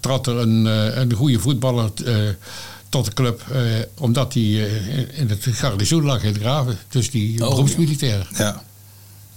trad 0.00 0.26
er 0.26 0.36
een, 0.36 0.64
een 1.00 1.12
goede 1.12 1.38
voetballer 1.38 1.90
tot 2.88 3.04
de 3.04 3.12
club, 3.12 3.42
omdat 3.98 4.34
hij 4.34 4.42
in 5.12 5.28
het 5.28 5.46
garnizoen 5.50 6.04
lag 6.04 6.22
in 6.22 6.34
Graven. 6.34 6.78
Dus 6.88 7.10
die 7.10 7.42
oh, 7.42 7.48
beroepsmilitair. 7.48 8.28
ja. 8.36 8.62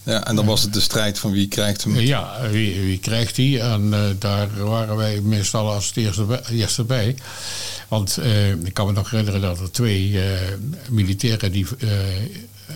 Ja, 0.07 0.25
en 0.25 0.35
dan 0.35 0.45
was 0.45 0.61
het 0.61 0.73
de 0.73 0.79
strijd 0.79 1.19
van 1.19 1.31
wie 1.31 1.47
krijgt 1.47 1.83
hem. 1.83 1.99
Ja, 1.99 2.49
wie, 2.49 2.81
wie 2.81 2.99
krijgt 2.99 3.35
die? 3.35 3.59
En 3.59 3.83
uh, 3.85 3.99
daar 4.19 4.63
waren 4.63 4.95
wij 4.95 5.21
meestal 5.21 5.71
als 5.71 5.87
het 5.87 5.97
eerste 5.97 6.23
bij. 6.23 6.41
Eerste 6.51 6.83
bij. 6.83 7.15
Want 7.87 8.17
uh, 8.19 8.49
ik 8.49 8.73
kan 8.73 8.85
me 8.85 8.91
nog 8.91 9.09
herinneren 9.09 9.41
dat 9.41 9.59
er 9.59 9.71
twee 9.71 10.09
uh, 10.09 10.21
militairen 10.89 11.51
die 11.51 11.67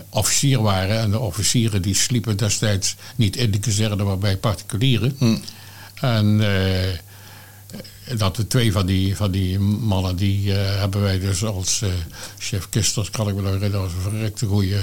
officier 0.09 0.61
waren. 0.61 0.99
En 0.99 1.11
de 1.11 1.19
officieren 1.19 1.81
die 1.81 1.95
sliepen 1.95 2.37
destijds 2.37 2.95
niet 3.15 3.35
in 3.35 3.51
de 3.51 3.59
kazerne, 3.59 4.03
maar 4.03 4.17
bij 4.17 4.37
particulieren. 4.37 5.15
Hm. 5.17 5.37
En 6.01 6.41
dat 8.17 8.35
de 8.35 8.47
twee 8.47 8.71
van 8.71 8.85
die, 8.85 9.15
van 9.15 9.31
die 9.31 9.59
mannen, 9.59 10.15
die 10.15 10.51
hebben 10.51 11.01
wij 11.01 11.19
dus 11.19 11.43
als 11.43 11.83
chef 12.37 12.69
Kisters, 12.69 13.09
kan 13.09 13.29
ik 13.29 13.35
me 13.35 13.41
nog 13.41 13.51
herinneren, 13.51 13.85
als 13.85 13.93
een 13.93 14.01
verrekte 14.01 14.45
goede 14.45 14.81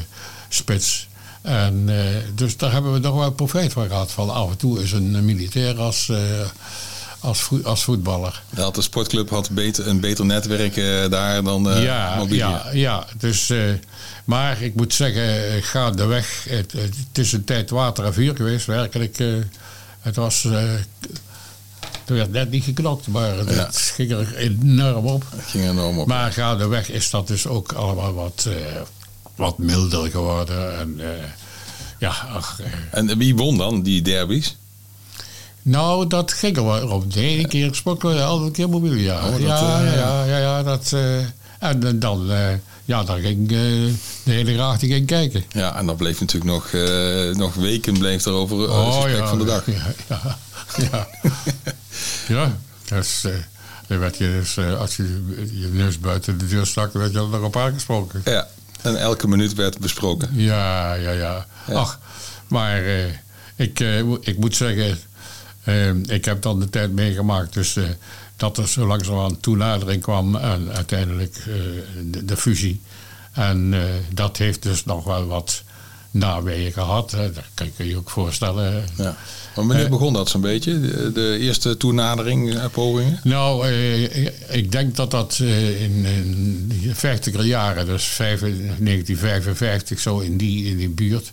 spits. 0.48 1.08
En, 1.42 1.84
uh, 1.88 1.96
dus 2.34 2.56
daar 2.56 2.72
hebben 2.72 2.92
we 2.92 2.98
nog 2.98 3.14
wel 3.14 3.30
profijt 3.30 3.72
van 3.72 3.86
gehad. 3.86 4.10
Van 4.10 4.30
af 4.30 4.50
en 4.50 4.56
toe 4.56 4.82
is 4.82 4.92
een 4.92 5.24
militair 5.24 5.78
als, 5.78 6.08
uh, 6.08 6.18
als, 7.20 7.48
als 7.64 7.84
voetballer. 7.84 8.42
Ja, 8.56 8.70
de 8.70 8.82
sportclub 8.82 9.30
had 9.30 9.50
beter, 9.50 9.86
een 9.86 10.00
beter 10.00 10.24
netwerk 10.24 10.76
uh, 10.76 11.08
daar 11.10 11.42
dan 11.42 11.62
ja, 11.62 12.14
mobilia. 12.16 12.48
Ja, 12.48 12.70
ja 12.72 13.06
dus, 13.18 13.52
maar 14.24 14.62
ik 14.62 14.74
moet 14.74 14.94
zeggen, 14.94 15.62
gaandeweg, 15.62 16.44
het, 16.48 16.72
het, 16.72 16.96
het 17.08 17.18
is 17.18 17.32
een 17.32 17.44
tijd 17.44 17.70
water 17.70 18.04
en 18.04 18.14
vuur 18.14 18.36
geweest. 18.36 18.66
Werkelijk, 18.66 19.18
het 20.00 20.16
was... 20.16 20.44
Er 22.04 22.14
werd 22.14 22.32
net 22.32 22.50
niet 22.50 22.64
geknokt, 22.64 23.06
maar 23.06 23.36
het 23.36 23.54
ja. 23.54 23.68
ging 23.72 24.10
er 24.10 24.36
enorm 24.36 25.06
op. 25.06 25.24
Het 25.36 25.46
ging 25.46 25.64
enorm 25.64 25.98
op. 25.98 26.06
Maar 26.06 26.32
gaandeweg 26.32 26.90
is 26.90 27.10
dat 27.10 27.26
dus 27.26 27.46
ook 27.46 27.72
allemaal 27.72 28.14
wat 28.14 28.48
wat 29.38 29.58
milder 29.58 30.10
geworden. 30.10 30.78
En, 30.78 30.94
uh, 30.98 31.06
ja, 31.98 32.08
ach, 32.32 32.60
uh. 32.60 32.66
en 32.90 33.18
wie 33.18 33.36
won 33.36 33.58
dan 33.58 33.82
die 33.82 34.02
derbies? 34.02 34.56
Nou, 35.62 36.06
dat 36.06 36.32
ging 36.32 36.56
er 36.56 36.64
wel 36.64 36.88
om. 36.88 37.12
De 37.12 37.20
ene 37.20 37.48
keer 37.48 37.74
Spokken, 37.74 38.16
de 38.16 38.22
andere 38.22 38.50
keer 38.50 38.68
Mobilia. 38.68 39.28
Oh, 39.28 39.40
ja, 39.40 39.82
uh, 39.82 39.94
ja, 39.94 40.24
ja, 40.24 40.38
ja, 40.38 40.62
dat... 40.62 40.96
en 41.58 41.98
dan, 41.98 42.30
ja, 42.84 43.04
dan 43.04 43.20
ging 43.20 43.48
de 43.48 43.92
hele 44.24 44.54
graag 44.54 44.78
ging 44.78 45.06
kijken. 45.06 45.44
Ja, 45.48 45.76
en 45.76 45.86
dan 45.86 45.96
bleef 45.96 46.20
natuurlijk 46.20 46.52
nog, 46.52 46.72
nog 47.36 47.54
weken 47.54 47.98
bleef 47.98 48.24
er 48.24 48.32
over 48.32 48.70
oh, 48.70 49.04
ja, 49.06 49.28
van 49.28 49.38
de 49.38 49.44
dag. 49.44 49.66
Ja, 49.66 49.92
ja, 50.08 50.38
ja. 50.76 51.08
ja 52.34 52.56
dus, 52.88 53.26
dan 53.86 53.98
werd 53.98 54.16
je 54.16 54.24
dus, 54.24 54.58
als 54.58 54.96
je 54.96 55.24
je 55.52 55.68
neus 55.72 55.98
buiten 55.98 56.38
de 56.38 56.46
deur 56.46 56.66
stak, 56.66 56.92
werd 56.92 57.12
je 57.12 57.18
er 57.18 57.28
nog 57.28 57.42
op 57.42 57.56
aangesproken. 57.56 58.22
Ja. 58.24 58.48
En 58.82 58.96
elke 58.96 59.28
minuut 59.28 59.54
werd 59.54 59.78
besproken. 59.78 60.28
Ja, 60.32 60.94
ja, 60.94 61.10
ja. 61.10 61.46
Ach, 61.72 62.00
maar 62.46 62.82
uh, 62.82 63.04
ik, 63.56 63.80
uh, 63.80 63.98
ik 64.20 64.38
moet 64.38 64.56
zeggen, 64.56 64.98
uh, 65.64 65.94
ik 65.94 66.24
heb 66.24 66.42
dan 66.42 66.60
de 66.60 66.70
tijd 66.70 66.92
meegemaakt. 66.92 67.54
Dus 67.54 67.78
dat 68.36 68.58
er 68.58 68.68
zo 68.68 68.86
langzamerhand 68.86 69.42
toenadering 69.42 70.02
kwam 70.02 70.36
en 70.36 70.72
uiteindelijk 70.72 71.44
de, 72.04 72.24
de, 72.24 72.36
fusie. 72.36 72.80
En 73.32 73.74
dat 74.14 74.36
heeft 74.36 74.62
dus 74.62 74.84
nog 74.84 75.04
wel 75.04 75.26
wat 75.26 75.62
naweeën 76.10 76.72
gehad. 76.72 77.10
Dat 77.10 77.44
kan 77.54 77.70
je 77.76 77.88
je 77.88 77.96
ook 77.96 78.10
voorstellen. 78.10 78.84
Ja. 78.96 79.16
Maar 79.54 79.66
wanneer 79.66 79.84
uh, 79.84 79.90
begon 79.90 80.12
dat 80.12 80.28
zo'n 80.28 80.40
beetje? 80.40 80.80
De, 81.12 81.36
eerste 81.40 81.76
toenadering, 81.76 82.54
uh, 82.54 82.64
pogingen? 82.72 83.20
Nou, 83.24 83.68
uh, 83.68 84.26
ik 84.56 84.72
denk 84.72 84.96
dat 84.96 85.10
dat 85.10 85.38
in, 85.38 86.04
in 86.04 86.68
de 86.68 86.94
50er 86.94 87.44
jaren, 87.44 87.86
dus 87.86 88.16
1955, 88.16 89.98
zo 89.98 90.18
in 90.18 90.36
die, 90.36 90.66
in 90.66 90.76
die 90.76 90.88
buurt. 90.88 91.32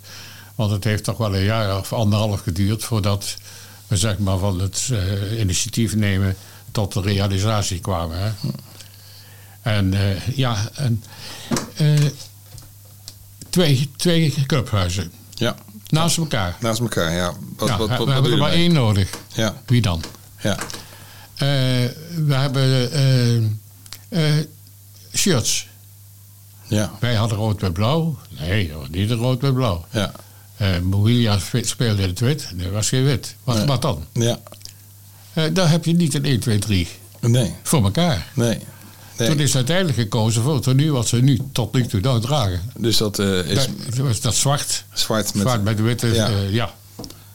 Want 0.56 0.72
het 0.72 0.84
heeft 0.84 1.04
toch 1.04 1.18
wel 1.18 1.36
een 1.36 1.44
jaar 1.44 1.78
of 1.78 1.94
anderhalf 1.94 2.42
geduurd 2.42 2.84
voordat 2.84 3.36
we 3.88 3.98
zeg 3.98 4.18
maar 4.18 4.38
van 4.38 4.60
het 4.60 4.92
initiatief 5.40 5.96
nemen 5.96 6.36
tot 6.72 6.94
de 6.94 7.02
realisatie 7.02 7.80
kwamen. 7.80 8.18
Hè. 8.20 8.30
En 9.62 9.94
ja, 10.36 10.70
en, 10.76 11.04
twee, 13.56 13.90
twee 13.96 14.34
clubhuizen. 14.46 15.12
Ja. 15.34 15.56
Naast 15.90 16.18
elkaar. 16.18 16.56
Naast 16.60 16.80
elkaar, 16.80 17.12
ja. 17.12 17.34
Wat, 17.56 17.70
ja 17.70 17.78
wat, 17.78 17.90
wat, 17.90 18.06
we 18.06 18.12
hebben 18.12 18.32
er 18.32 18.38
maar 18.38 18.52
één 18.52 18.74
nodig. 18.74 19.10
Ja. 19.34 19.62
Wie 19.66 19.82
dan? 19.82 20.04
Ja. 20.42 20.58
Uh, 20.60 20.60
we 22.26 22.34
hebben 22.34 22.94
uh, 24.10 24.30
uh, 24.38 24.44
shirts. 25.14 25.68
Ja. 26.68 26.92
Wij 27.00 27.16
hadden 27.16 27.38
rood 27.38 27.62
met 27.62 27.74
blauw. 27.74 28.18
Nee, 28.40 28.72
niet 28.90 29.12
rood 29.12 29.42
met 29.42 29.54
blauw. 29.54 29.86
Ja. 29.92 30.12
Mobilia 30.84 31.40
speelde 31.62 32.02
in 32.02 32.10
het 32.10 32.20
wit. 32.20 32.54
Er 32.60 32.72
was 32.72 32.90
geen 32.90 33.04
wit. 33.04 33.36
Wat, 33.44 33.56
nee. 33.56 33.66
wat 33.66 33.82
dan? 33.82 34.06
Ja. 34.14 34.40
daar 35.54 35.70
heb 35.70 35.86
je 35.86 35.94
niet 35.94 36.14
een 36.14 36.26
1, 36.26 36.40
2, 36.40 36.60
3. 36.60 36.88
Nee. 37.20 37.54
Voor 37.64 37.84
elkaar. 37.84 38.28
Nee. 38.34 38.60
Nee. 39.18 39.30
Toen 39.30 39.40
is 39.40 39.56
uiteindelijk 39.56 39.98
gekozen 39.98 40.42
voor 40.42 40.54
het 40.54 40.64
tenue 40.64 40.92
wat 40.92 41.08
ze 41.08 41.18
nu 41.18 41.40
tot 41.52 41.74
nu 41.74 41.86
toe 41.86 42.00
nou 42.00 42.22
dragen. 42.22 42.72
Dus 42.78 42.98
dat 42.98 43.20
uh, 43.20 43.50
is... 43.50 43.68
Dat, 43.96 44.22
dat 44.22 44.36
zwart. 44.36 44.84
Zwart 44.94 45.34
met, 45.34 45.44
zwart 45.44 45.64
met 45.64 45.82
witte, 45.82 46.08
ja. 46.08 46.30
Uh, 46.30 46.52
ja. 46.52 46.74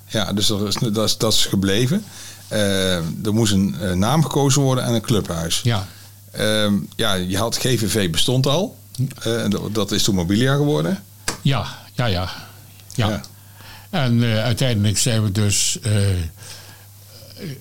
Ja, 0.06 0.32
dus 0.32 0.46
dat 0.46 0.62
is, 0.62 0.74
dat 0.92 1.04
is, 1.04 1.16
dat 1.16 1.32
is 1.32 1.46
gebleven. 1.46 2.04
Uh, 2.52 2.94
er 2.96 3.32
moest 3.32 3.52
een 3.52 3.98
naam 3.98 4.22
gekozen 4.22 4.62
worden 4.62 4.84
en 4.84 4.94
een 4.94 5.00
clubhuis. 5.00 5.60
Ja. 5.62 5.88
Ehm, 6.30 6.74
ja, 6.96 7.14
je 7.14 7.36
had 7.36 7.56
GVV 7.56 8.10
bestond 8.10 8.46
al. 8.46 8.76
dat 9.72 9.92
is 9.92 10.02
toen 10.02 10.14
Mobilia 10.14 10.54
geworden. 10.54 11.02
Ja, 11.42 11.66
ja, 11.94 12.06
ja. 12.06 12.30
ja. 12.94 13.08
ja. 13.08 13.20
En 13.90 14.22
uiteindelijk 14.22 14.98
zijn 14.98 15.22
we 15.22 15.32
dus 15.32 15.78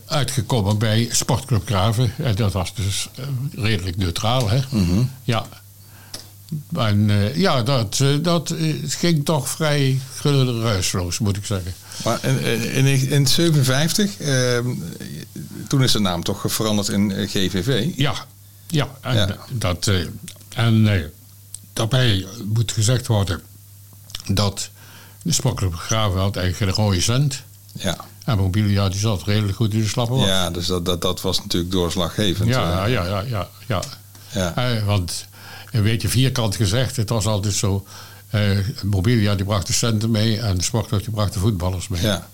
uitgekomen 0.05 0.77
bij 0.77 1.07
Sportclub 1.11 1.65
Graven. 1.65 2.13
En 2.17 2.35
dat 2.35 2.53
was 2.53 2.73
dus 2.75 3.09
eh, 3.15 3.25
redelijk 3.51 3.97
neutraal, 3.97 4.49
hè? 4.49 4.59
Mhm. 4.69 5.03
Ja. 5.23 5.45
En 6.75 7.09
uh, 7.09 7.35
ja, 7.35 7.63
dat, 7.63 7.99
uh, 8.01 8.23
dat 8.23 8.55
ging 8.87 9.25
toch 9.25 9.49
vrij 9.49 9.99
ruisloos, 10.61 11.19
moet 11.19 11.37
ik 11.37 11.45
zeggen. 11.45 11.73
Maar 12.03 12.23
in 12.23 12.83
1957, 12.83 14.19
uh, 14.19 14.59
toen 15.67 15.83
is 15.83 15.91
de 15.91 15.99
naam 15.99 16.23
toch 16.23 16.43
veranderd 16.47 16.89
in 16.89 17.27
GVV? 17.27 17.87
Ja, 17.95 18.13
ja. 18.67 18.89
En, 19.01 19.15
ja. 19.15 19.37
Dat, 19.51 19.91
en 20.55 21.11
daarbij 21.73 22.25
moet 22.43 22.71
gezegd 22.71 23.07
worden 23.07 23.41
dat 24.25 24.69
de 25.21 25.31
Sportclub 25.31 25.73
Graven 25.73 26.19
had 26.19 26.35
eigenlijk 26.35 26.77
een 26.77 26.83
rode 26.83 27.01
cent. 27.01 27.43
Ja. 27.71 27.97
En 28.31 28.37
Mobilia 28.37 28.89
die 28.89 28.99
zat 28.99 29.23
redelijk 29.23 29.55
goed 29.55 29.73
in 29.73 29.79
de 29.81 29.87
slappe 29.87 30.13
was. 30.13 30.25
Ja, 30.27 30.49
dus 30.49 30.65
dat, 30.67 30.85
dat, 30.85 31.01
dat 31.01 31.21
was 31.21 31.37
natuurlijk 31.41 31.71
doorslaggevend. 31.71 32.49
Ja, 32.49 32.85
ja, 32.85 33.03
ja, 33.05 33.21
ja. 33.21 33.47
ja. 33.67 33.81
ja. 34.31 34.55
Eh, 34.55 34.85
want 34.85 35.25
een 35.71 35.83
beetje 35.83 36.07
vierkant 36.07 36.55
gezegd, 36.55 36.95
het 36.95 37.09
was 37.09 37.25
altijd 37.25 37.53
zo. 37.53 37.85
eh, 38.29 38.57
Mobilia 38.83 39.35
die 39.35 39.45
bracht 39.45 39.67
de 39.67 39.73
centen 39.73 40.11
mee 40.11 40.39
en 40.39 40.57
de 40.57 40.63
Sportclub 40.63 40.99
die 41.03 41.11
bracht 41.13 41.33
de 41.33 41.39
voetballers 41.39 41.87
mee. 41.87 42.01
Ja. 42.01 42.27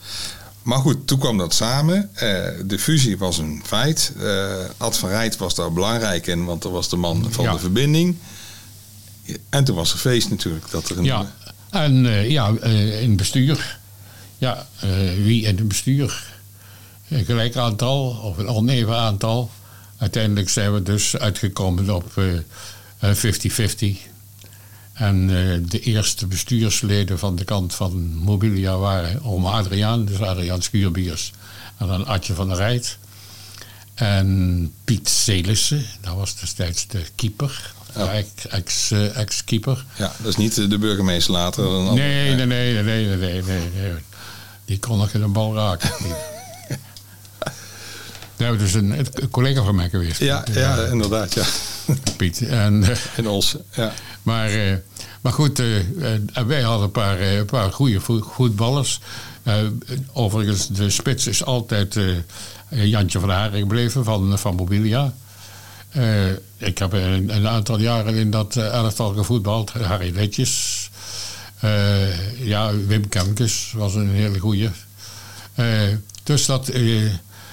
Maar 0.61 0.79
goed, 0.79 1.07
toen 1.07 1.19
kwam 1.19 1.37
dat 1.37 1.53
samen. 1.53 2.09
Eh, 2.13 2.43
de 2.65 2.79
fusie 2.79 3.17
was 3.17 3.37
een 3.37 3.61
feit. 3.65 4.11
Eh 4.19 4.53
Ad 4.77 4.97
van 4.97 5.09
Rijt 5.09 5.37
was 5.37 5.55
daar 5.55 5.71
belangrijk 5.73 6.27
in, 6.27 6.45
want 6.45 6.61
dat 6.61 6.71
was 6.71 6.89
de 6.89 6.95
man 6.95 7.27
van 7.29 7.43
Ja. 7.43 7.51
de 7.53 7.59
verbinding. 7.59 8.15
En 9.49 9.63
toen 9.63 9.75
was 9.75 9.91
er 9.93 9.97
feest 9.99 10.29
natuurlijk. 10.29 10.69
Dat 10.71 10.89
er 10.89 10.97
een, 10.97 11.03
Ja, 11.03 11.31
en 11.69 12.05
eh, 12.05 12.29
ja, 12.29 12.53
eh, 12.61 13.01
in 13.01 13.07
het 13.07 13.17
bestuur 13.17 13.79
ja, 14.37 14.67
eh, 14.79 14.89
wie 15.23 15.43
in 15.45 15.57
het 15.57 15.67
bestuur? 15.67 16.33
Een 17.09 17.25
gelijk 17.25 17.55
aantal 17.55 18.09
of 18.09 18.37
een 18.37 18.47
oneven 18.47 18.97
aantal. 18.97 19.51
Uiteindelijk 19.97 20.49
zijn 20.49 20.73
we 20.73 20.83
dus 20.83 21.17
uitgekomen 21.17 21.95
op 21.95 22.11
eh, 22.17 22.35
eh, 22.99 23.15
50-50. 23.15 23.97
En 24.93 25.27
de 25.69 25.79
eerste 25.79 26.27
bestuursleden 26.27 27.19
van 27.19 27.35
de 27.35 27.43
kant 27.43 27.75
van 27.75 28.15
Mobilia 28.15 28.77
waren 28.77 29.23
oom 29.23 29.45
Adriaan, 29.45 30.05
dus 30.05 30.19
Adriaan 30.19 30.61
Schuurbiers. 30.61 31.31
En 31.77 31.87
dan 31.87 32.05
Adje 32.05 32.33
van 32.33 32.47
der 32.47 32.57
Rijt. 32.57 32.97
En 33.93 34.71
Piet 34.83 35.09
Zelissen, 35.09 35.85
dat 36.01 36.15
was 36.15 36.39
destijds 36.39 36.87
de 36.87 37.01
keeper. 37.15 37.73
Ja. 37.95 38.23
Ex-keeper. 39.13 39.85
Ja, 39.97 40.13
dat 40.17 40.27
is 40.27 40.35
niet 40.35 40.69
de 40.69 40.77
burgemeester 40.77 41.33
later. 41.33 41.63
Nee, 41.93 42.35
nee, 42.35 42.45
nee, 42.45 42.83
nee, 42.83 42.83
nee, 42.83 43.17
nee, 43.17 43.41
nee, 43.41 43.93
die 44.65 44.79
kon 44.79 44.97
nog 44.97 45.11
geen 45.11 45.31
bal 45.31 45.55
raken. 45.55 45.89
Nou, 48.37 48.57
dus 48.57 48.73
een, 48.73 48.91
een 48.99 49.29
collega 49.31 49.63
van 49.63 49.75
mij 49.75 49.89
geweest. 49.89 50.19
Ja, 50.19 50.43
ja, 50.53 50.77
inderdaad. 50.85 51.33
Ja. 51.33 51.43
Piet. 52.17 52.41
En, 52.47 52.83
eh, 52.83 52.97
In 53.17 53.27
Olsen. 53.27 53.63
Ja. 53.75 53.93
maar, 54.23 54.49
eh, 54.49 54.73
maar 55.21 55.33
goed, 55.33 55.59
eh, 55.59 55.77
eh, 55.77 55.85
en 56.33 56.47
wij 56.47 56.61
hadden 56.61 56.85
een 56.85 56.91
paar, 56.91 57.19
eh, 57.19 57.35
een 57.37 57.45
paar 57.45 57.71
goede 57.71 57.99
vo- 57.99 58.27
voetballers. 58.33 58.99
Eh, 59.43 59.55
overigens, 60.13 60.67
de 60.67 60.89
spits 60.89 61.27
is 61.27 61.45
altijd 61.45 61.95
eh, 61.95 62.85
Jantje 62.85 63.19
van 63.19 63.29
Haren 63.29 63.59
gebleven 63.59 64.03
van, 64.03 64.39
van 64.39 64.55
Mobilia. 64.55 65.13
Eh, 65.89 66.29
ik 66.57 66.77
heb 66.77 66.93
een, 66.93 67.35
een 67.35 67.47
aantal 67.47 67.79
jaren 67.79 68.15
in 68.15 68.31
dat 68.31 68.55
eh, 68.55 68.65
elftal 68.73 69.13
gevoetbald. 69.13 69.71
Harry 69.71 70.13
Letjes. 70.15 70.84
Eh, 71.65 72.47
ja, 72.47 72.71
Wim 72.87 73.09
Kemkes 73.09 73.73
was 73.75 73.95
een 73.95 74.09
hele 74.09 74.39
goeie. 74.39 74.69
Eh, 75.53 75.65
dus 76.23 76.45
dat, 76.45 76.67
eh, 76.67 77.11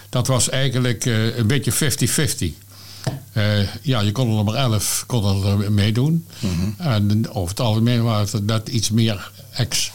dat 0.09 0.27
was 0.27 0.49
eigenlijk 0.49 1.05
een 1.05 1.47
beetje 1.47 1.73
50-50. 1.73 2.53
Eh, 3.33 3.75
ja, 3.83 4.01
je 4.01 4.13
kon 4.13 4.39
er 4.39 4.45
maar 4.45 4.55
11 4.55 5.05
kon 5.07 5.45
er 5.47 5.73
meedoen. 5.73 6.27
En 6.79 7.31
over 7.31 7.49
het 7.51 7.61
algemeen 7.61 8.03
waren 8.03 8.29
het 8.33 8.47
net 8.47 8.69
iets 8.69 8.91
meer 8.91 9.31
ex. 9.53 9.91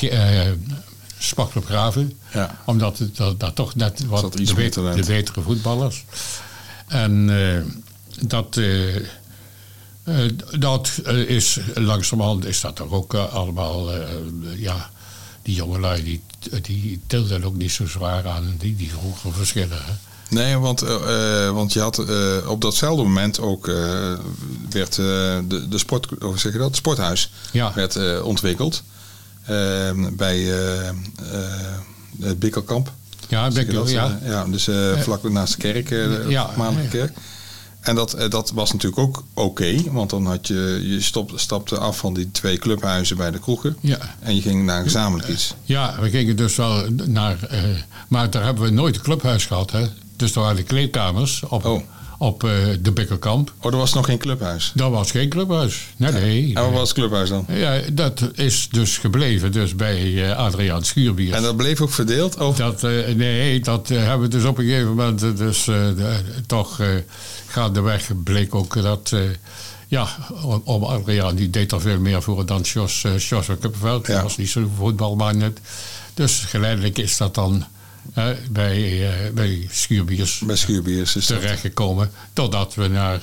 Ja. 0.00 0.46
Sportclub 1.18 1.64
Graven. 1.64 2.12
Ja. 2.32 2.58
Omdat 2.64 2.98
het 2.98 3.16
dat, 3.16 3.40
dat 3.40 3.54
toch 3.54 3.74
net 3.74 4.04
wat 4.06 4.32
de, 4.32 4.42
meer 4.42 4.54
beter- 4.54 4.70
talent. 4.82 5.06
de 5.06 5.12
betere 5.12 5.40
voetballers. 5.40 6.04
En 6.88 7.30
eh, 7.30 7.62
dat, 8.26 8.60
eh, 10.04 10.14
dat 10.58 10.90
eh, 11.04 11.16
is 11.16 11.58
langzamerhand 11.74 12.44
is 12.44 12.60
dat 12.60 12.76
toch 12.76 12.90
ook 12.90 13.14
eh, 13.14 13.34
allemaal, 13.34 13.90
ja, 14.56 14.90
die 15.42 15.54
jongelui 15.54 16.02
die, 16.02 16.22
die 16.62 17.00
tilden 17.06 17.44
ook 17.44 17.56
niet 17.56 17.72
zo 17.72 17.86
zwaar 17.86 18.28
aan 18.28 18.54
die, 18.58 18.76
die 18.76 18.90
grote 18.90 19.36
verschillen. 19.36 19.78
Hè. 19.84 19.92
Nee, 20.28 20.56
want, 20.56 20.80
want 21.52 21.72
je 21.72 21.80
had 21.80 21.98
op 22.46 22.60
datzelfde 22.60 23.02
moment 23.02 23.40
ook 23.40 23.66
werd 24.70 24.94
de, 24.94 25.66
de 25.68 25.78
sport, 25.78 26.06
hoe 26.20 26.38
zeg 26.38 26.52
je 26.52 26.58
dat? 26.58 26.66
Het 26.66 26.76
sporthuis 26.76 27.32
Ja. 27.50 27.72
werd 27.74 28.22
ontwikkeld 28.22 28.82
eh, 29.42 29.90
bij 30.12 30.46
Bikkelkamp. 32.36 32.92
Ja, 33.28 33.50
dat? 33.50 33.90
ja. 33.90 34.18
Ja, 34.24 34.44
dus 34.44 34.68
vlak 34.98 35.30
naast 35.30 35.52
de 35.52 35.58
kerk, 35.58 35.88
de 35.88 36.24
ja. 36.28 36.50
En 37.82 37.94
dat, 37.94 38.12
eh, 38.12 38.30
dat 38.30 38.50
was 38.54 38.72
natuurlijk 38.72 39.02
ook 39.02 39.24
oké, 39.34 39.82
want 39.90 40.10
dan 40.10 40.26
had 40.26 40.46
je, 40.46 40.80
je 40.84 41.00
stop, 41.00 41.32
stapte 41.34 41.78
af 41.78 41.98
van 41.98 42.14
die 42.14 42.30
twee 42.30 42.58
clubhuizen 42.58 43.16
bij 43.16 43.30
de 43.30 43.38
kroegen. 43.38 43.76
Ja. 43.80 43.98
En 44.20 44.34
je 44.34 44.40
ging 44.40 44.64
naar 44.64 44.76
een 44.78 44.84
gezamenlijk 44.84 45.28
iets. 45.28 45.54
Ja, 45.62 45.96
we 46.00 46.10
gingen 46.10 46.36
dus 46.36 46.56
wel 46.56 46.84
naar. 47.06 47.42
eh, 47.42 47.62
maar 48.08 48.30
daar 48.30 48.44
hebben 48.44 48.64
we 48.64 48.70
nooit 48.70 48.96
een 48.96 49.02
clubhuis 49.02 49.46
gehad. 49.46 49.70
Hè? 49.70 49.86
Dus 50.16 50.32
daar 50.32 50.42
waren 50.42 50.58
de 50.58 50.62
kleedkamers 50.62 51.42
op, 51.48 51.64
Oh. 51.64 51.82
Op 52.22 52.44
eh, 52.44 52.50
de 52.80 52.92
Bikkelkamp. 52.92 53.52
Oh, 53.60 53.72
er 53.72 53.78
was 53.78 53.92
nog 53.94 54.06
geen 54.06 54.18
clubhuis. 54.18 54.72
Dat 54.74 54.90
was 54.90 55.10
geen 55.10 55.28
clubhuis. 55.28 55.86
Nee, 55.96 56.12
nee. 56.12 56.54
En 56.54 56.62
wat 56.62 56.72
was 56.72 56.88
het 56.88 56.92
clubhuis 56.98 57.28
dan? 57.28 57.44
Ja, 57.48 57.80
dat 57.92 58.30
is 58.34 58.68
dus 58.70 58.98
gebleven 58.98 59.52
dus 59.52 59.74
bij 59.74 60.30
eh, 60.30 60.36
Adriaan 60.36 60.84
Schuurbiers. 60.84 61.36
En 61.36 61.42
dat 61.42 61.56
bleef 61.56 61.80
ook 61.80 61.90
verdeeld 61.90 62.38
over... 62.38 62.64
Dat, 62.64 62.84
eh, 62.84 63.14
nee, 63.14 63.60
dat 63.60 63.88
hebben 63.88 64.20
we 64.20 64.28
dus 64.36 64.44
op 64.44 64.58
een 64.58 64.64
gegeven 64.64 64.88
moment 64.88 65.20
dus, 65.36 65.64
de- 65.64 66.20
toch 66.46 66.80
gaandeweg 67.46 68.10
bleek 68.24 68.54
ook 68.54 68.82
dat... 68.82 69.12
ja, 69.88 70.08
om- 70.64 70.84
Adriaan 70.84 71.34
die 71.36 71.50
deed 71.50 71.72
er 71.72 71.80
veel 71.80 71.98
meer 72.00 72.22
voor 72.22 72.46
dan 72.46 72.60
Jos, 72.60 73.04
Jos 73.28 73.44
van 73.46 73.58
Kuppenveld. 73.58 74.06
Die 74.06 74.14
Ja. 74.14 74.22
was 74.22 74.36
niet 74.36 74.50
zo'n 74.50 74.72
voetbalman 74.76 75.36
net. 75.36 75.60
Dus 76.14 76.34
geleidelijk 76.38 76.98
is 76.98 77.16
dat 77.16 77.34
dan 77.34 77.64
eh, 78.14 78.26
bij, 78.50 79.08
eh, 79.08 79.32
bij 79.32 79.68
Schuurbiers 79.70 80.38
Bij 80.38 80.56
Schuurbiers 80.56 81.16
is 81.16 81.26
terechtgekomen. 81.26 82.10
Totdat 82.32 82.74
we 82.74 82.88
naar... 82.88 83.20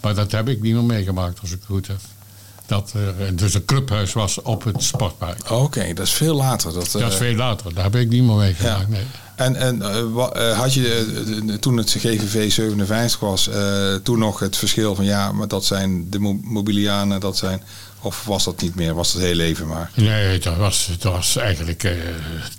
Maar 0.00 0.14
dat 0.14 0.32
heb 0.32 0.48
ik 0.48 0.62
niet 0.62 0.74
meer 0.74 0.84
meegemaakt, 0.84 1.40
als 1.40 1.50
ik 1.50 1.56
het 1.56 1.64
goed 1.66 1.86
heb. 1.86 1.98
Dat 2.66 2.92
er 2.92 3.36
dus 3.36 3.54
een 3.54 3.64
clubhuis 3.64 4.12
was 4.12 4.42
op 4.42 4.64
het 4.64 4.82
sportpark. 4.82 5.50
Oké, 5.50 5.92
dat 5.94 6.06
is 6.06 6.12
veel 6.12 6.34
later. 6.34 6.72
Dat, 6.72 6.90
Dat 6.92 7.00
is 7.02 7.12
eh, 7.12 7.20
veel 7.20 7.34
later. 7.34 7.74
Daar 7.74 7.84
heb 7.84 7.96
ik 7.96 8.08
niet 8.08 8.22
meer 8.22 8.36
meegemaakt. 8.36 8.80
Ja. 8.80 8.86
Nee. 8.88 9.02
En, 9.36 9.56
en 9.56 9.80
had 10.54 10.74
je 10.74 11.56
toen 11.60 11.76
het 11.76 11.90
GVV 11.90 12.52
57 12.52 13.20
was, 13.20 13.50
toen 14.02 14.18
nog 14.18 14.38
het 14.38 14.56
verschil 14.56 14.94
van 14.94 15.04
ja, 15.04 15.32
maar 15.32 15.48
dat 15.48 15.64
zijn 15.64 16.10
de 16.10 16.18
mo- 16.18 16.40
mobilianen, 16.42 17.20
dat 17.20 17.36
zijn. 17.36 17.62
Of 18.02 18.24
was 18.24 18.44
dat 18.44 18.60
niet 18.60 18.74
meer? 18.74 18.94
Was 18.94 19.12
het 19.12 19.22
heel 19.22 19.38
even 19.40 19.66
maar? 19.66 19.90
Nee, 19.94 20.38
dat 20.38 20.56
was, 20.56 20.88
dat 20.98 21.12
was 21.12 21.36
eigenlijk 21.36 21.82
uh, 21.82 21.92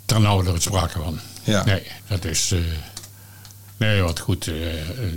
ter 0.06 0.21
nauwe 0.21 0.51
er 0.51 0.62
sprake 0.62 0.99
van. 0.99 1.19
Ja. 1.43 1.63
Nee, 1.65 1.82
dat 2.08 2.25
is. 2.25 2.51
eh, 2.51 2.60
nee, 3.77 4.01
wat 4.01 4.19
goed. 4.19 4.47
eh, 4.47 4.73
eh, 4.89 5.13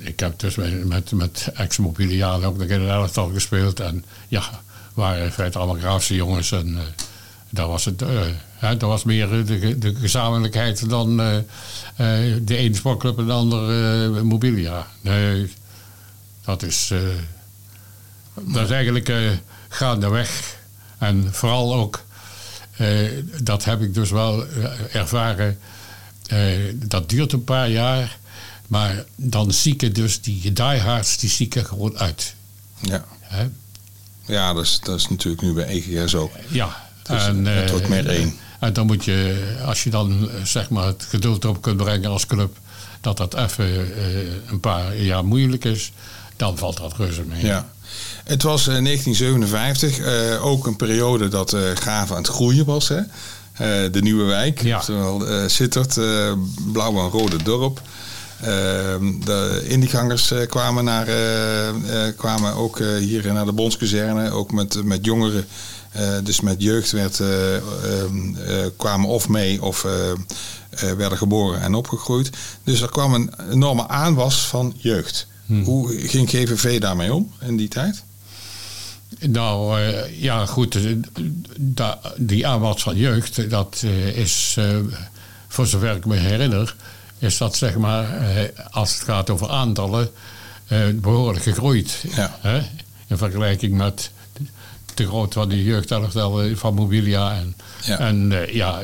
ik 0.00 0.20
heb 0.20 0.38
dus 0.38 0.54
met, 0.54 0.84
met, 0.88 1.12
met 1.12 1.50
ex-mobilianen 1.54 2.48
ook 2.48 2.56
nog 2.58 2.66
in 2.68 2.80
een 2.80 2.88
elftal 2.88 3.28
gespeeld. 3.32 3.80
En 3.80 4.04
ja, 4.28 4.42
waren 4.94 5.24
in 5.24 5.30
feite 5.32 5.58
allemaal 5.58 5.80
graafse 5.80 6.14
jongens. 6.14 6.52
En 6.52 6.76
eh 6.76 6.82
dat 7.52 7.66
was 7.68 7.84
het. 7.84 8.02
eh, 8.02 8.20
dat 8.60 8.80
was 8.80 9.04
meer 9.04 9.38
eh, 9.38 9.46
de, 9.46 9.78
de 9.78 9.94
gezamenlijkheid 9.94 10.88
dan 10.88 11.20
eh, 11.20 11.36
eh, 11.36 12.36
de 12.42 12.56
ene 12.56 12.74
sportclub 12.74 13.18
en 13.18 13.26
de 13.26 13.32
andere 13.32 14.04
eh, 14.16 14.20
mobilia. 14.22 14.86
Nee, 15.00 15.52
dat 16.44 16.62
is. 16.62 16.90
eh, 16.90 16.98
dat 18.34 18.64
is 18.64 18.70
eigenlijk 18.70 19.08
eh, 19.08 19.16
gaandeweg. 19.70 20.56
En 20.98 21.28
vooral 21.34 21.74
ook, 21.74 22.04
eh, 22.76 22.88
dat 23.42 23.64
heb 23.64 23.80
ik 23.80 23.94
dus 23.94 24.10
wel 24.10 24.46
eh, 24.46 24.94
ervaren. 24.94 25.58
eh, 26.26 26.38
dat 26.74 27.08
duurt 27.08 27.32
een 27.32 27.44
paar 27.44 27.68
jaar. 27.70 28.18
Maar 28.66 29.04
dan 29.16 29.52
zieken 29.52 29.92
dus 29.92 30.20
die 30.20 30.52
diehards, 30.52 31.16
die 31.18 31.30
zieken 31.30 31.66
gewoon 31.66 31.98
uit. 31.98 32.34
Ja, 32.80 33.04
Hè? 33.20 33.48
ja 34.24 34.52
dat, 34.52 34.64
is, 34.64 34.80
dat 34.82 34.98
is 34.98 35.08
natuurlijk 35.08 35.42
nu 35.42 35.52
bij 35.52 35.66
EGS 35.66 36.14
ook. 36.14 36.32
Ja. 36.48 36.88
Dus 37.02 37.22
het 37.44 37.70
wordt 37.70 37.88
meer 37.88 38.06
één. 38.06 38.34
En 38.60 38.72
dan 38.72 38.86
moet 38.86 39.04
je, 39.04 39.56
als 39.64 39.84
je 39.84 39.90
dan 39.90 40.30
eh, 40.30 40.44
zeg 40.44 40.70
maar 40.70 40.86
het 40.86 41.06
geduld 41.08 41.44
op 41.44 41.62
kunt 41.62 41.76
brengen 41.76 42.10
als 42.10 42.26
club, 42.26 42.56
dat 43.00 43.16
dat 43.16 43.34
even 43.34 43.94
eh, 43.96 44.50
een 44.50 44.60
paar 44.60 44.96
jaar 44.96 45.24
moeilijk 45.24 45.64
is, 45.64 45.92
dan 46.36 46.58
valt 46.58 46.76
dat 46.76 46.96
reuze 46.96 47.22
mee. 47.22 47.44
Ja. 47.46 47.68
Het 48.30 48.42
was 48.42 48.66
eh, 48.68 48.82
1957, 48.82 49.98
eh, 49.98 50.44
ook 50.46 50.66
een 50.66 50.76
periode 50.76 51.28
dat 51.28 51.52
eh 51.52 51.60
Graven 51.74 52.16
aan 52.16 52.22
het 52.22 52.30
groeien 52.30 52.64
was. 52.64 52.88
Hè? 52.88 52.96
Eh, 52.96 53.92
de 53.92 54.00
Nieuwe 54.02 54.24
Wijk, 54.24 54.62
Ja. 54.62 54.76
oftewel 54.78 55.26
eh 55.26 55.42
Sittard, 55.46 55.96
eh, 55.96 56.32
blauw 56.72 56.98
en 56.98 57.08
rode 57.10 57.42
dorp. 57.42 57.80
Eh, 58.40 58.46
de 59.24 59.64
indiegangers 59.68 60.30
eh, 60.30 60.46
kwamen, 60.46 60.84
naar, 60.84 61.08
eh, 61.08 61.68
eh, 61.68 62.16
kwamen 62.16 62.54
ook 62.54 62.78
eh, 62.80 62.96
hier 62.96 63.32
naar 63.32 63.44
de 63.44 63.52
Bondskazerne, 63.52 64.30
ook 64.30 64.52
met, 64.52 64.84
met 64.84 65.04
jongeren. 65.04 65.46
eh, 65.92 66.08
dus 66.24 66.40
met 66.40 66.62
jeugd 66.62 66.90
werd, 66.90 67.20
eh, 67.20 67.56
ehm, 67.56 67.62
eh, 68.46 68.56
kwamen 68.76 69.08
of 69.08 69.28
mee 69.28 69.62
of 69.62 69.84
eh, 69.84 70.10
eh, 70.10 70.96
werden 70.96 71.18
geboren 71.18 71.60
en 71.60 71.74
opgegroeid. 71.74 72.30
Dus 72.64 72.80
er 72.80 72.90
kwam 72.90 73.14
een 73.14 73.30
enorme 73.50 73.88
aanwas 73.88 74.46
van 74.46 74.74
jeugd. 74.76 75.26
Hoe 75.64 76.08
ging 76.08 76.28
GVV 76.28 76.80
daarmee 76.80 77.14
om 77.14 77.32
in 77.40 77.56
die 77.56 77.68
tijd? 77.68 78.02
Nou, 79.18 79.80
uh, 79.80 80.22
ja, 80.22 80.46
goed. 80.46 80.78
Da, 81.56 82.00
die 82.16 82.46
aanwas 82.46 82.82
van 82.82 82.96
jeugd, 82.96 83.50
dat 83.50 83.82
uh, 83.84 84.16
is, 84.16 84.56
uh, 84.58 84.76
voor 85.48 85.66
zover 85.66 85.96
ik 85.96 86.06
me 86.06 86.16
herinner, 86.16 86.74
is 87.18 87.38
dat 87.38 87.56
zeg 87.56 87.76
maar, 87.76 88.06
als 88.70 88.92
het 88.94 89.02
gaat 89.02 89.30
over 89.30 89.48
aantallen, 89.48 90.10
behoorlijk 90.94 91.44
gegroeid. 91.44 92.04
Ja. 92.16 92.38
Hè? 92.40 92.58
In 93.06 93.16
vergelijking 93.16 93.76
met 93.76 94.10
de 94.94 95.06
grootte 95.06 95.38
van 95.38 95.48
die 95.48 95.64
jeugdelftal 95.64 96.56
van 96.56 96.74
Mobilia. 96.74 97.34
En 97.34 97.54
ja, 97.84 97.98
en, 97.98 98.32
ja, 98.52 98.80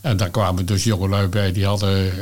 en 0.00 0.16
daar 0.16 0.30
kwamen 0.30 0.66
dus 0.66 0.84
jongelui 0.84 1.26
bij, 1.26 1.52
die 1.52 1.66
hadden 1.66 2.12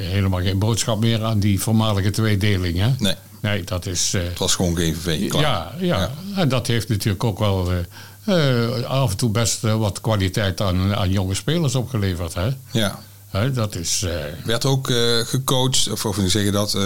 helemaal 0.00 0.40
geen 0.40 0.58
boodschap 0.58 1.00
meer 1.00 1.24
aan 1.24 1.38
die 1.38 1.60
voormalige 1.60 2.10
tweedeling. 2.10 2.78
Hè? 2.78 2.90
Nee. 2.98 3.14
Nee, 3.40 3.64
dat 3.64 3.86
is... 3.86 4.12
het 4.12 4.38
was 4.38 4.54
gewoon 4.54 4.76
GVV. 4.76 5.28
Klaar. 5.28 5.42
Ja, 5.42 5.72
ja, 5.78 6.10
en 6.34 6.48
dat 6.48 6.66
heeft 6.66 6.88
natuurlijk 6.88 7.24
ook 7.24 7.38
wel 7.38 7.72
uh, 8.24 8.84
af 8.84 9.10
en 9.10 9.16
toe 9.16 9.30
best 9.30 9.64
uh, 9.64 9.76
wat 9.76 10.00
kwaliteit 10.00 10.60
aan, 10.60 10.94
aan 10.94 11.10
jonge 11.10 11.34
spelers 11.34 11.74
opgeleverd. 11.74 12.34
Hè? 12.34 12.48
Ja. 12.70 12.98
Hè, 13.28 13.52
dat 13.52 13.74
is... 13.74 14.02
Uh, 14.02 14.10
Werd 14.44 14.64
ook 14.64 14.90
gecoacht, 15.24 15.90
of, 15.90 16.04
of 16.04 16.16
hoe 16.16 16.28
zeg 16.28 16.44
je 16.44 16.50
dat, 16.50 16.78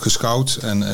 gescout? 0.00 0.58
En, 0.60 0.84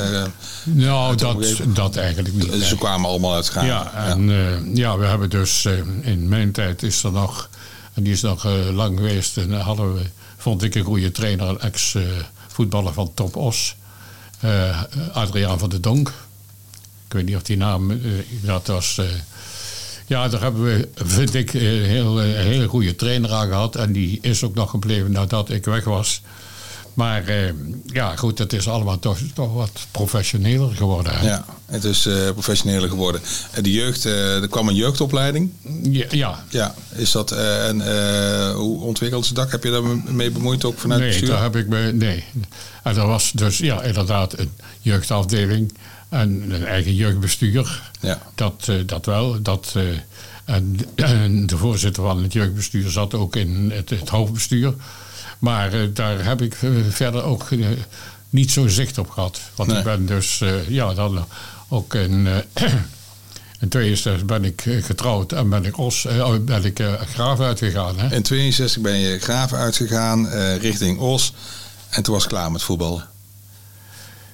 nou, 0.64 1.16
dat, 1.16 1.60
dat 1.66 1.96
eigenlijk 1.96 2.34
niet. 2.34 2.62
Ze 2.62 2.76
kwamen 2.76 3.10
allemaal 3.10 3.34
uit 3.34 3.48
Ghana. 3.48 3.66
Ja, 3.66 3.92
en 3.94 4.28
ja. 4.28 4.60
ja, 4.74 4.98
we 4.98 5.04
hebben 5.04 5.30
dus 5.30 5.66
in 6.00 6.28
mijn 6.28 6.52
tijd 6.52 6.82
is 6.82 7.02
er 7.02 7.12
nog, 7.12 7.48
en 7.94 8.02
die 8.02 8.12
is 8.12 8.20
nog 8.20 8.44
lang 8.72 8.98
geweest, 8.98 9.36
en 9.36 9.52
hadden 9.60 9.94
we, 9.94 10.02
vond 10.36 10.62
ik 10.62 10.74
een 10.74 10.84
goede 10.84 11.12
trainer, 11.12 11.48
een 11.48 11.60
ex-voetballer 11.60 12.92
van 12.92 13.10
Top 13.14 13.36
Os. 13.36 13.76
Uh, 14.44 14.83
Adriaan 15.12 15.59
van 15.59 15.68
der 15.68 15.81
Donk. 15.81 16.09
Ik 17.07 17.12
weet 17.12 17.24
niet 17.24 17.37
of 17.37 17.42
die 17.42 17.57
naam. 17.57 17.90
Uh, 17.90 17.98
dat 18.42 18.66
was. 18.66 18.96
Uh, 19.00 19.07
ja, 20.07 20.29
daar 20.29 20.40
hebben 20.40 20.64
we, 20.64 20.88
vind 20.94 21.35
ik, 21.35 21.53
een 21.53 21.85
heel, 21.85 22.18
hele 22.18 22.68
goede 22.68 22.96
trainer 22.96 23.33
aan 23.33 23.48
gehad. 23.48 23.76
En 23.76 23.92
die 23.92 24.18
is 24.22 24.44
ook 24.44 24.55
nog 24.55 24.70
gebleven 24.70 25.12
nadat 25.12 25.50
ik 25.50 25.64
weg 25.64 25.85
was. 25.85 26.22
Maar 26.94 27.53
ja, 27.87 28.16
goed, 28.16 28.38
het 28.38 28.53
is 28.53 28.68
allemaal 28.68 28.98
toch, 28.98 29.18
toch 29.35 29.55
wat 29.55 29.87
professioneler 29.90 30.76
geworden. 30.76 31.18
Hè? 31.18 31.26
Ja, 31.26 31.44
het 31.66 31.85
is 31.85 32.09
professioneler 32.33 32.88
geworden. 32.88 33.20
de 33.62 33.72
jeugd, 33.72 34.05
er 34.05 34.48
kwam 34.48 34.68
een 34.68 34.74
jeugdopleiding. 34.74 35.50
Ja. 35.83 36.07
Ja, 36.11 36.44
ja 36.48 36.74
is 36.94 37.11
dat, 37.11 37.33
en 37.33 37.81
hoe 38.55 38.81
ontwikkelt 38.81 39.26
ze 39.26 39.35
dat? 39.35 39.50
Heb 39.50 39.64
je 39.64 39.70
daar 39.70 39.83
mee 40.14 40.31
bemoeid 40.31 40.64
ook 40.64 40.79
vanuit 40.79 41.00
nee, 41.00 41.11
bestuur? 41.11 41.29
daar 41.29 41.42
heb 41.42 41.57
ik 41.57 41.68
me, 41.68 41.92
nee. 41.92 42.24
En 42.83 42.96
er 42.96 43.07
was 43.07 43.33
dus 43.33 43.59
ja, 43.59 43.83
inderdaad 43.83 44.38
een 44.38 44.53
jeugdafdeling 44.81 45.72
en 46.09 46.50
een 46.50 46.64
eigen 46.64 46.94
jeugdbestuur. 46.94 47.90
Ja. 48.00 48.18
Dat, 48.35 48.72
dat 48.87 49.07
wel. 49.07 49.42
Dat, 49.42 49.74
en, 50.50 50.79
en, 50.94 51.46
de 51.46 51.57
voorzitter 51.57 52.03
van 52.03 52.22
het 52.22 52.33
jeugdbestuur 52.33 52.90
zat 52.90 53.14
ook 53.14 53.37
in 53.37 53.70
het, 53.74 53.90
het 53.90 54.09
hoofdbestuur. 54.09 54.74
Maar 55.40 55.74
uh, 55.74 55.88
daar 55.94 56.24
heb 56.24 56.42
ik 56.42 56.57
verder 56.90 57.22
ook 57.22 57.48
niet 58.31 58.50
zo 58.50 58.68
zicht 58.68 58.98
op 58.98 59.11
gehad. 59.11 59.40
Want 59.55 59.68
Nee. 59.68 59.79
ik 59.79 59.85
ben 59.85 60.07
dus, 60.07 60.42
ja, 60.68 60.94
dan 60.94 61.26
ook 61.68 61.94
in, 61.94 62.29
in 63.61 63.68
62 63.68 64.24
ben 64.24 64.44
ik 64.44 64.62
getrouwd 64.81 65.33
en 65.33 65.48
ben 65.48 65.64
ik, 65.64 65.79
Os, 65.79 66.07
ben 66.40 66.64
ik 66.64 66.81
Graaf 67.14 67.40
uitgegaan. 67.40 67.98
Hè? 67.98 68.14
In 68.14 68.22
62 68.22 68.83
ben 68.83 68.98
je 68.98 69.18
Graven 69.18 69.59
uitgegaan 69.59 70.29
richting 70.59 70.98
Os. 70.98 71.33
En 71.90 72.03
toen 72.03 72.14
was 72.14 72.22
het 72.22 72.33
klaar 72.33 72.53
met 72.53 72.62
voetballen. 72.62 73.09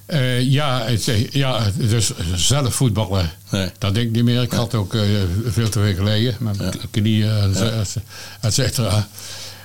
Uh, 0.08 0.40
ja, 0.42 0.82
het, 0.84 1.04
ja, 1.30 1.70
dus 1.76 2.12
zelf 2.34 2.74
voetballen, 2.74 3.30
nee. 3.50 3.70
dat 3.78 3.94
denk 3.94 4.06
ik 4.06 4.12
niet 4.12 4.24
meer. 4.24 4.42
Ik 4.42 4.52
had 4.52 4.74
ook 4.74 4.94
uh, 4.94 5.02
veel 5.46 5.68
te 5.68 5.80
veel 5.80 5.94
geleden 5.94 6.36
met 6.38 6.56
mijn 6.58 6.72
Ja. 6.72 6.86
knieën, 6.90 7.30
en 7.30 7.52
Ja. 7.54 7.70
et- 7.70 7.96
et 8.40 8.54
cetera. 8.54 9.08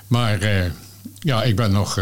Maar 0.08 0.44
uh, 0.44 0.66
ja, 1.20 1.44
ik 1.44 1.56
ben 1.56 1.72
nog 1.72 2.00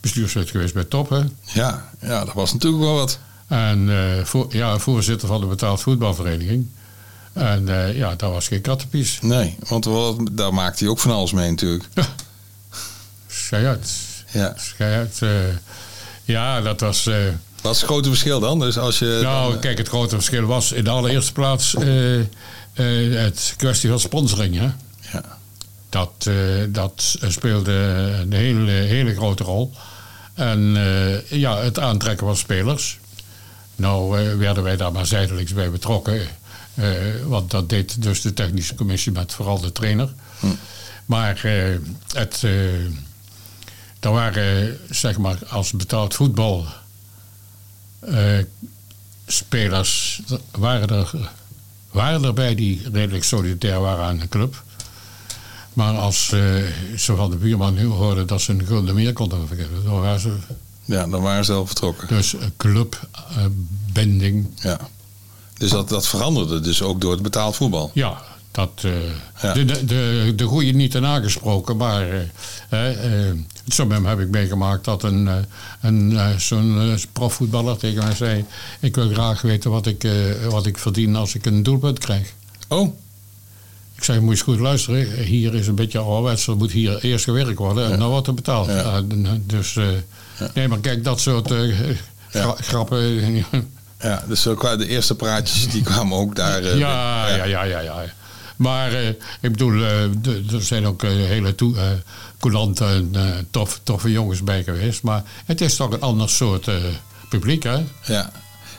bestuurslid 0.00 0.50
geweest 0.50 0.74
bij 0.74 0.84
Top. 0.84 1.10
Hè. 1.10 1.22
Ja, 1.42 1.90
ja, 2.00 2.24
dat 2.24 2.34
was 2.34 2.52
natuurlijk 2.52 2.82
wel 2.82 2.94
wat. 2.94 3.18
En 3.46 3.88
voor, 4.24 4.46
ja, 4.50 4.78
voorzitter 4.78 5.28
van 5.28 5.40
de 5.40 5.46
betaald 5.46 5.80
voetbalvereniging. 5.80 6.66
En 7.32 7.66
ja, 7.94 8.14
dat 8.14 8.32
was 8.32 8.48
geen 8.48 8.60
kattenpies. 8.60 9.18
Nee, 9.20 9.56
want 9.68 9.84
wel, 9.84 10.18
daar 10.32 10.54
maakte 10.54 10.84
hij 10.84 10.92
ook 10.92 10.98
van 10.98 11.10
alles 11.10 11.32
mee 11.32 11.50
natuurlijk. 11.50 11.84
Schij 13.26 13.66
uit. 13.66 13.92
Ja. 14.30 14.54
Schij 14.56 14.96
uit. 14.96 15.20
ja, 16.24 16.60
dat 16.60 16.80
was... 16.80 17.08
Wat 17.62 17.74
is 17.74 17.80
het 17.80 17.90
grote 17.90 18.08
verschil 18.08 18.40
dan? 18.40 18.58
Dus 18.58 18.78
als 18.78 18.98
je 18.98 19.20
Nou, 19.22 19.52
dan, 19.52 19.60
kijk, 19.60 19.78
het 19.78 19.88
grote 19.88 20.14
verschil 20.14 20.44
was 20.46 20.72
in 20.72 20.84
de 20.84 20.90
allereerste 20.90 21.32
plaats 21.32 21.74
uh, 21.74 22.18
uh, 22.18 22.26
het 23.20 23.54
kwestie 23.56 23.88
van 23.90 24.00
sponsoring. 24.00 24.58
Hè? 24.58 24.68
Dat, 25.88 26.26
uh, 26.28 26.64
dat 26.68 27.16
speelde 27.28 27.72
een 28.20 28.32
hele, 28.32 28.70
hele 28.70 29.14
grote 29.14 29.44
rol. 29.44 29.72
En 30.34 30.76
ja, 31.28 31.58
het 31.58 31.78
aantrekken 31.78 32.26
van 32.26 32.36
spelers. 32.36 32.98
Nou 33.76 34.36
werden 34.38 34.62
wij 34.62 34.76
daar 34.76 34.92
maar 34.92 35.06
zijdelings 35.06 35.52
bij 35.52 35.70
betrokken. 35.70 36.20
want 37.24 37.50
dat 37.50 37.68
deed 37.68 38.02
dus 38.02 38.20
de 38.20 38.34
technische 38.34 38.74
commissie 38.74 39.12
met 39.12 39.32
vooral 39.32 39.60
de 39.60 39.72
trainer. 39.72 40.12
Hm. 40.40 40.46
Maar 41.06 41.40
het, 42.12 42.42
er 44.00 44.10
waren, 44.10 44.78
zeg 44.90 45.18
maar, 45.18 45.38
als 45.48 45.72
betaald 45.72 46.14
voetbal 46.14 46.66
uh, 48.08 48.38
spelers 49.26 50.22
waren 50.50 50.88
er, 50.88 51.30
waren 51.90 52.24
er 52.24 52.34
bij 52.34 52.54
die 52.54 52.88
redelijk 52.92 53.24
solidair 53.24 53.80
waren 53.80 54.04
aan 54.04 54.18
de 54.18 54.28
club. 54.28 54.62
Maar 55.78 55.96
als 55.96 56.30
uh, 56.34 56.40
ze 56.96 57.16
van 57.16 57.30
de 57.30 57.36
buurman 57.36 57.74
nu 57.74 57.86
hoorden 57.86 58.26
dat 58.26 58.40
ze 58.40 58.52
een 58.52 58.66
gulden 58.66 58.94
meer 58.94 59.12
konden 59.12 59.46
vergeven, 59.46 59.84
dan 59.84 60.00
waren 60.00 60.20
ze. 60.20 60.36
Ja, 60.84 61.06
dan 61.06 61.22
waren 61.22 61.44
ze 61.44 61.52
al 61.52 61.66
vertrokken. 61.66 62.08
Dus 62.08 62.32
een 62.32 62.52
clubbending. 62.56 64.46
Uh, 64.46 64.62
ja. 64.62 64.80
Dus 65.58 65.70
dat, 65.70 65.88
dat 65.88 66.06
veranderde 66.06 66.60
dus 66.60 66.82
ook 66.82 67.00
door 67.00 67.12
het 67.12 67.22
betaald 67.22 67.56
voetbal. 67.56 67.90
Ja, 67.94 68.22
dat, 68.50 68.82
uh, 68.84 68.92
ja. 69.42 69.52
de, 69.52 69.64
de, 69.64 69.84
de, 69.84 70.32
de 70.36 70.44
goede 70.44 70.70
niet 70.70 70.90
ten 70.90 71.06
aangesproken, 71.06 71.76
maar 71.76 72.08
uh, 72.12 72.20
uh, 72.70 73.32
zo 73.68 73.90
heb 73.90 74.20
ik 74.20 74.28
meegemaakt 74.30 74.84
dat 74.84 75.02
een, 75.02 75.46
een, 75.80 76.40
zo'n 76.40 76.98
profvoetballer 77.12 77.76
tegen 77.76 78.04
mij 78.04 78.14
zei: 78.14 78.44
Ik 78.80 78.94
wil 78.94 79.08
graag 79.08 79.42
weten 79.42 79.70
wat 79.70 79.86
ik, 79.86 80.08
wat 80.48 80.66
ik 80.66 80.78
verdien 80.78 81.16
als 81.16 81.34
ik 81.34 81.46
een 81.46 81.62
doelpunt 81.62 81.98
krijg. 81.98 82.32
Oh. 82.68 82.94
Ik 83.98 84.04
zei: 84.04 84.18
Moet 84.18 84.26
je 84.26 84.34
eens 84.34 84.42
goed 84.42 84.58
luisteren. 84.58 85.22
Hier 85.24 85.54
is 85.54 85.66
een 85.66 85.74
beetje 85.74 85.98
ouderwets, 85.98 86.46
er 86.46 86.56
moet 86.56 86.72
hier 86.72 86.98
eerst 87.04 87.24
gewerkt 87.24 87.58
worden 87.58 87.84
en 87.84 87.90
ja. 87.90 87.96
dan 87.96 88.08
wordt 88.08 88.26
er 88.26 88.34
betaald. 88.34 88.66
Ja. 88.66 89.02
dus 89.46 89.78
nee, 90.54 90.68
maar 90.68 90.78
kijk, 90.78 91.04
dat 91.04 91.20
soort 91.20 91.52
gra 92.28 92.54
grappen. 92.58 93.44
Ja, 94.00 94.24
dus 94.28 94.42
de 94.42 94.86
eerste 94.86 95.14
praatjes 95.14 95.68
die 95.68 95.82
kwamen 95.82 96.18
ook 96.18 96.36
daar. 96.36 96.62
Uh, 96.62 96.78
ja, 96.78 97.28
ja, 97.28 97.44
ja, 97.44 97.62
ja, 97.62 97.80
ja, 97.80 98.04
Maar 98.56 98.92
ik 99.40 99.52
bedoel, 99.52 99.82
er 100.52 100.62
zijn 100.62 100.86
ook 100.86 101.02
hele 101.02 101.54
coulante 102.38 102.84
en 102.84 103.46
tof, 103.50 103.80
toffe 103.82 104.10
jongens 104.10 104.42
bij 104.42 104.62
geweest. 104.62 105.02
Maar 105.02 105.22
het 105.44 105.60
is 105.60 105.76
toch 105.76 105.92
een 105.92 106.00
ander 106.00 106.28
soort 106.28 106.70
publiek, 107.28 107.62
hè? 107.62 107.84
Ja. 108.04 108.30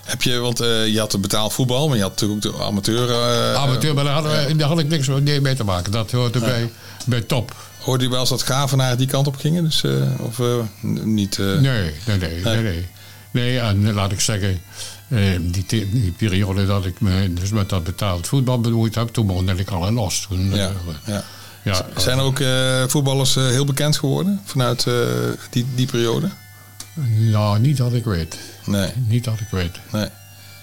Heb 0.09 0.21
je, 0.21 0.37
want 0.37 0.57
je 0.57 0.95
had 0.97 1.11
het 1.11 1.21
betaald 1.21 1.53
voetbal, 1.53 1.87
maar 1.87 1.97
je 1.97 2.03
had 2.03 2.11
natuurlijk 2.11 2.45
ook 2.45 2.57
de 2.57 2.63
amateur. 2.63 3.55
amateur, 3.55 3.93
maar 3.93 4.03
daar, 4.03 4.13
hadden 4.13 4.47
we, 4.47 4.55
daar 4.55 4.67
had 4.67 4.79
ik 4.79 4.87
niks 4.87 5.07
mee 5.41 5.55
te 5.55 5.63
maken. 5.63 5.91
Dat 5.91 6.11
hoorde 6.11 6.39
bij, 6.39 6.71
bij 7.05 7.21
top. 7.21 7.55
Hoorde 7.79 8.03
je 8.03 8.09
wel 8.09 8.19
eens 8.19 8.29
dat 8.29 8.41
Gravenaar 8.41 8.97
die 8.97 9.07
kant 9.07 9.27
op 9.27 9.35
gingen? 9.35 9.63
Dus, 9.63 9.83
of 10.19 10.41
niet? 11.03 11.37
Nee, 11.37 11.59
nee, 12.05 12.17
nee, 12.17 12.43
nee, 12.43 12.61
nee. 12.61 12.87
Nee, 13.31 13.59
en 13.59 13.93
laat 13.93 14.11
ik 14.11 14.19
zeggen, 14.19 14.61
uh, 15.07 15.39
die, 15.41 15.65
die, 15.67 16.13
periode 16.17 16.65
dat 16.65 16.85
ik 16.85 17.01
me 17.01 17.33
dus 17.33 17.49
met 17.49 17.69
dat 17.69 17.83
betaald 17.83 18.27
voetbal 18.27 18.59
bemoeid 18.59 18.95
heb, 18.95 19.07
toen 19.07 19.27
begon 19.27 19.49
ik 19.49 19.69
al 19.69 19.87
in. 19.87 20.09
Toen, 20.27 20.55
ja, 20.55 20.69
uh, 20.69 20.95
ja. 21.05 21.23
ja, 21.63 21.85
Zijn 21.97 22.17
er 22.17 22.23
ook 22.23 22.39
uh, 22.39 22.83
voetballers 22.87 23.35
heel 23.35 23.65
bekend 23.65 23.97
geworden 23.97 24.41
vanuit 24.45 24.87
die, 25.49 25.65
die 25.75 25.87
periode? 25.87 26.29
Nou, 27.07 27.59
niet 27.59 27.77
dat 27.77 27.93
ik 27.93 28.03
weet. 28.03 28.37
Nee. 28.65 28.91
Niet 29.07 29.23
dat 29.23 29.39
ik 29.39 29.47
weet. 29.51 29.75
Nee. 29.91 30.07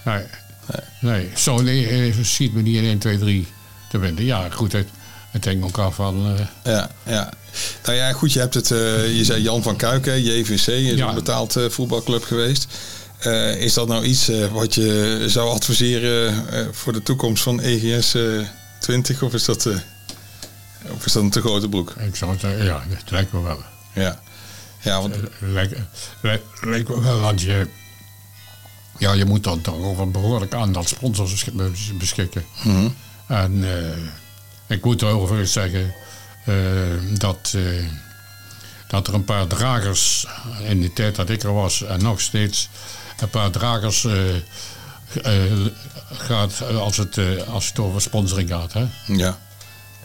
Nee. 0.05 0.23
Nee. 0.65 0.81
nee. 0.99 1.29
Zo 1.35 1.61
nee, 1.61 2.13
ziet 2.21 2.53
me 2.53 2.61
niet 2.61 2.75
in 2.75 2.83
1, 2.83 2.97
2, 2.97 3.17
3 3.17 3.47
te 3.89 3.99
vinden. 3.99 4.25
Ja, 4.25 4.49
goed, 4.49 4.71
het, 4.71 4.87
het 5.31 5.45
hangt 5.45 5.63
ook 5.63 5.77
af 5.77 5.95
van... 5.95 6.37
Ja, 6.63 6.89
ja. 7.05 7.33
Nou 7.83 7.97
ja, 7.97 8.13
goed, 8.13 8.33
je 8.33 8.39
hebt 8.39 8.53
het... 8.53 8.67
je 8.67 9.21
zei 9.21 9.41
Jan 9.41 9.63
van 9.63 9.75
Kuiken, 9.75 10.23
JVC, 10.23 10.67
is 10.67 10.97
ja. 10.97 11.07
een 11.07 11.15
betaald 11.15 11.55
voetbalclub 11.69 12.23
geweest. 12.23 12.67
Is 13.57 13.73
dat 13.73 13.87
nou 13.87 14.03
iets 14.03 14.31
wat 14.51 14.75
je 14.75 15.23
zou 15.27 15.49
adviseren 15.49 16.45
voor 16.71 16.93
de 16.93 17.03
toekomst 17.03 17.43
van 17.43 17.59
EGS 17.61 18.15
20? 18.79 19.21
Of 19.21 19.33
is, 19.33 19.45
dat, 19.45 19.67
of 20.91 21.05
is 21.05 21.11
dat 21.13 21.23
een 21.23 21.29
te 21.29 21.41
grote 21.41 21.69
broek? 21.69 21.93
Ik 21.99 22.15
zou 22.15 22.31
het, 22.31 22.41
ja, 22.41 22.83
het 22.89 23.11
lijkt 23.11 23.31
me 23.31 23.41
wel. 23.41 23.59
Ja. 23.93 24.19
Ja 24.81 25.01
want... 25.01 25.15
lijkt, 26.61 26.87
wel, 26.87 27.19
want 27.19 27.41
je, 27.41 27.67
ja, 28.97 29.13
je 29.13 29.25
moet 29.25 29.43
dan 29.43 29.61
toch 29.61 29.83
over 29.83 30.03
een 30.03 30.11
behoorlijk 30.11 30.53
aantal 30.53 30.83
sponsors 30.83 31.45
beschikken. 31.97 32.45
Mhm. 32.63 32.87
En 33.27 33.65
ik 34.67 34.83
moet 34.83 35.03
overigens 35.03 35.51
zeggen 35.51 35.93
dat, 37.17 37.57
dat 38.87 39.07
er 39.07 39.13
een 39.13 39.25
paar 39.25 39.47
dragers 39.47 40.27
in 40.63 40.81
de 40.81 40.93
tijd 40.93 41.15
dat 41.15 41.29
ik 41.29 41.43
er 41.43 41.53
was 41.53 41.83
en 41.83 42.03
nog 42.03 42.21
steeds 42.21 42.69
een 43.19 43.29
paar 43.29 43.51
dragers 43.51 44.07
gaat 46.11 46.61
als 46.61 46.97
het, 46.97 47.19
als 47.47 47.67
het 47.67 47.79
over 47.79 48.01
sponsoring 48.01 48.49
gaat. 48.49 48.73
Hè? 48.73 48.85
Ja. 49.05 49.37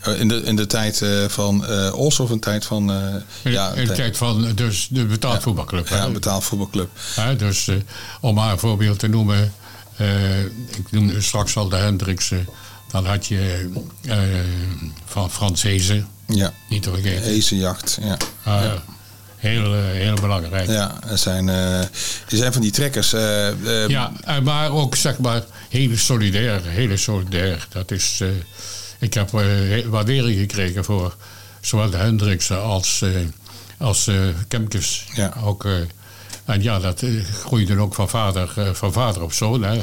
In 0.07 0.29
de, 0.29 0.43
in 0.43 0.57
de 0.57 0.67
tijd 0.67 1.03
van 1.29 1.65
uh, 1.71 1.95
Os 1.95 2.21
of 2.21 2.31
een 2.31 2.41
tijd 2.41 2.65
van... 2.65 2.91
Uh, 2.91 3.53
ja, 3.53 3.73
in 3.73 3.87
de 3.87 3.93
tijd 3.93 4.17
van 4.17 4.53
dus 4.55 4.89
de 4.91 5.05
betaald 5.05 5.35
ja, 5.35 5.41
voetbalclub. 5.41 5.89
Ja, 5.89 6.09
betaald 6.09 6.45
voetbalclub. 6.45 6.91
Ja, 7.17 7.35
dus 7.35 7.67
uh, 7.67 7.77
om 8.21 8.35
maar 8.35 8.53
een 8.53 8.59
voorbeeld 8.59 8.99
te 8.99 9.09
noemen... 9.09 9.53
ik 10.71 10.91
noemde 10.91 11.21
straks 11.21 11.57
al 11.57 11.69
de 11.69 11.77
Hendriksen. 11.77 12.49
Dan 12.91 13.07
had 13.07 13.27
je 13.27 13.71
van 15.05 15.31
Frans 15.31 15.63
Hezen. 15.63 16.09
Ja. 16.27 16.53
Niet 16.69 16.83
te 16.83 16.91
vergeten. 16.91 17.23
Hezenjacht, 17.23 17.99
ja. 18.01 18.17
Ah, 18.43 18.63
ja. 18.63 18.83
Heel, 19.37 19.75
heel 19.75 20.15
belangrijk. 20.15 20.69
Ja, 20.69 20.99
er 21.09 21.19
zijn, 21.19 21.49
er 21.49 21.89
zijn 22.27 22.53
van 22.53 22.63
die 22.63 22.71
trekkers. 22.71 23.11
ja, 23.89 24.13
maar 24.43 24.71
ook 24.71 24.97
zeg 24.97 25.19
maar 25.19 25.43
hele 25.69 25.97
solidair. 25.97 26.61
Hele 26.65 26.97
solidair. 26.97 27.67
Dat 27.71 27.91
is... 27.91 28.23
Ik 29.03 29.15
heb 29.15 29.33
uh, 29.33 29.87
waardering 29.87 30.39
gekregen 30.39 30.85
voor 30.85 31.17
zowel 31.61 31.91
de 31.91 31.97
Hendriksen 31.97 32.63
als, 32.63 33.01
uh, 33.05 33.11
als 33.79 34.09
uh, 34.09 34.17
Kemkes. 34.49 35.07
Ja. 35.15 35.35
Ook, 35.45 35.67
en 36.45 36.63
ja, 36.63 36.79
dat 36.79 37.05
groeide 37.33 37.79
ook 37.79 37.95
van 37.95 38.09
vader, 38.09 38.75
van 38.75 38.93
vader 38.93 39.23
op 39.23 39.33
zoon. 39.33 39.63
Hè. 39.63 39.81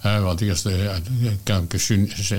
Ja. 0.00 0.20
want 0.20 0.40
eerst 0.40 0.62
de 0.62 0.90
Kemkes 1.42 1.92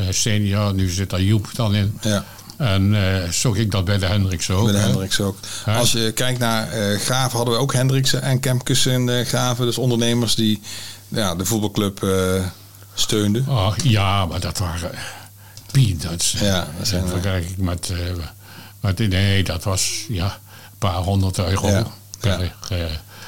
senior, 0.09 0.73
nu 0.73 0.89
zit 0.89 1.09
daar 1.09 1.21
Joep 1.21 1.49
dan 1.53 1.75
in. 1.75 1.97
Ja. 2.01 2.25
En 2.57 2.95
zo 3.33 3.51
ging 3.51 3.71
dat 3.71 3.85
bij 3.85 3.97
de 3.97 4.05
Hendriksen 4.05 4.55
ook. 4.55 4.71
Bij 4.71 5.07
de 5.07 5.23
ook. 5.23 5.37
Als 5.65 5.91
je 5.91 6.11
kijkt 6.11 6.39
naar 6.39 6.67
Graven 6.99 7.37
hadden 7.37 7.53
we 7.55 7.59
ook 7.59 7.73
Hendriksen 7.73 8.21
en 8.21 8.39
Kemkes 8.39 8.85
en 8.85 9.25
Graven. 9.25 9.65
Dus 9.65 9.77
ondernemers 9.77 10.35
die 10.35 10.61
ja, 11.07 11.35
de 11.35 11.45
voetbalclub 11.45 12.05
steunden. 12.93 13.45
Oh, 13.47 13.73
ja, 13.83 14.25
maar 14.25 14.39
dat 14.39 14.57
waren 14.57 14.91
peanuts. 15.71 16.31
Ja, 16.31 16.67
dat 16.77 16.87
zijn 16.87 17.07
vergelijk 17.07 17.49
ik 17.49 17.57
met, 17.57 17.89
uh, 17.91 17.97
met... 18.79 18.99
Nee, 18.99 19.43
dat 19.43 19.63
was 19.63 20.05
ja, 20.07 20.25
een 20.25 20.77
paar 20.77 20.95
honderd 20.95 21.37
euro 21.37 21.67
ja. 21.67 21.87
per, 22.19 22.53
ja. 22.69 22.77
uh, 22.77 22.85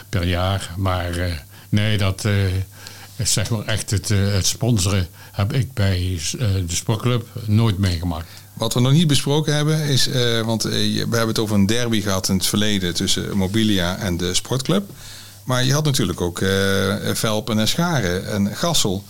per 0.10 0.28
jaar. 0.28 0.74
Maar 0.78 1.18
uh, 1.18 1.34
nee, 1.70 1.98
dat... 1.98 2.28
zeg 3.18 3.50
maar 3.50 3.66
echt 3.66 3.92
het, 3.92 4.10
het 4.10 4.46
sponsoren 4.46 5.08
heb 5.32 5.54
ik 5.54 5.74
bij 5.74 6.20
de 6.40 6.76
sportclub 6.76 7.28
nooit 7.46 7.78
meegemaakt. 7.78 8.28
Wat 8.54 8.74
we 8.74 8.80
nog 8.80 8.92
niet 8.92 9.08
besproken 9.08 9.56
hebben 9.56 9.80
is, 9.80 10.10
want 10.46 10.64
we 10.64 10.98
hebben 11.00 11.28
het 11.28 11.40
over 11.40 11.56
een 11.56 11.66
derby 11.66 12.02
gehad 12.02 12.30
in 12.30 12.38
het 12.38 12.46
verleden 12.46 12.94
tussen 12.94 13.38
Mobilia 13.38 13.98
en 13.98 14.18
de 14.18 14.34
sportclub. 14.34 14.90
Maar 15.44 15.64
je 15.64 15.74
had 15.74 15.86
natuurlijk 15.86 16.22
ook 16.22 16.38
Velpen 17.14 17.60
en 17.60 17.68
Scharen 17.68 18.32
en 18.32 18.56
Gassel. 18.56 19.04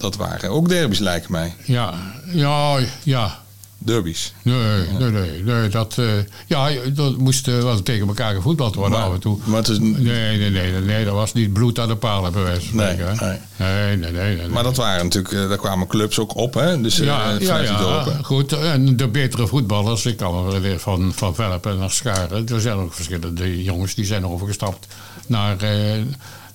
Dat 0.00 0.16
waren 0.16 0.50
ook 0.50 0.68
derbies, 0.68 0.98
lijkt 0.98 1.28
mij. 1.28 1.54
Ja, 1.64 1.94
ja, 2.32 2.78
ja. 3.02 3.38
Derbies? 3.82 4.34
Nee, 4.42 4.86
nee, 4.98 5.10
nee. 5.10 5.42
nee 5.42 5.68
dat, 5.68 5.96
uh, 5.98 6.10
ja, 6.46 6.70
dat 6.92 7.16
moest 7.16 7.48
uh, 7.48 7.62
wel 7.62 7.82
tegen 7.82 8.08
elkaar 8.08 8.34
gevoetbald 8.34 8.74
worden 8.74 8.98
maar, 8.98 9.08
af 9.08 9.14
en 9.14 9.20
toe. 9.20 9.38
Maar 9.44 9.56
het 9.56 9.68
is... 9.68 9.78
nee, 9.78 10.38
nee, 10.38 10.50
nee, 10.50 10.72
nee, 10.80 11.04
dat 11.04 11.14
was 11.14 11.32
niet 11.32 11.52
bloed 11.52 11.78
aan 11.78 11.88
de 11.88 11.96
palen 11.96 12.32
bij 12.32 12.42
wijze 12.42 12.68
van 12.68 12.76
nee, 12.76 12.92
spreken. 12.92 13.16
Nee. 13.26 13.38
Nee, 13.56 13.96
nee, 13.96 14.12
nee, 14.12 14.36
nee, 14.36 14.48
Maar 14.48 14.62
dat 14.62 14.76
waren 14.76 15.04
natuurlijk, 15.04 15.34
uh, 15.34 15.48
daar 15.48 15.58
kwamen 15.58 15.86
clubs 15.86 16.18
ook 16.18 16.36
op, 16.36 16.54
hè? 16.54 16.80
Dus, 16.80 16.96
ja, 16.96 17.36
ja, 17.38 17.58
ja 17.58 18.04
goed. 18.22 18.52
En 18.52 18.96
de 18.96 19.08
betere 19.08 19.46
voetballers, 19.46 20.06
ik 20.06 20.16
kan 20.16 20.54
er 20.54 20.78
van, 20.78 21.12
van 21.14 21.34
Velpen 21.34 21.78
naar 21.78 21.90
Scharen. 21.90 22.48
Er 22.48 22.60
zijn 22.60 22.76
ook 22.76 22.94
verschillende 22.94 23.62
jongens 23.62 23.94
die 23.94 24.04
zijn 24.04 24.26
overgestapt 24.26 24.86
naar 25.26 25.56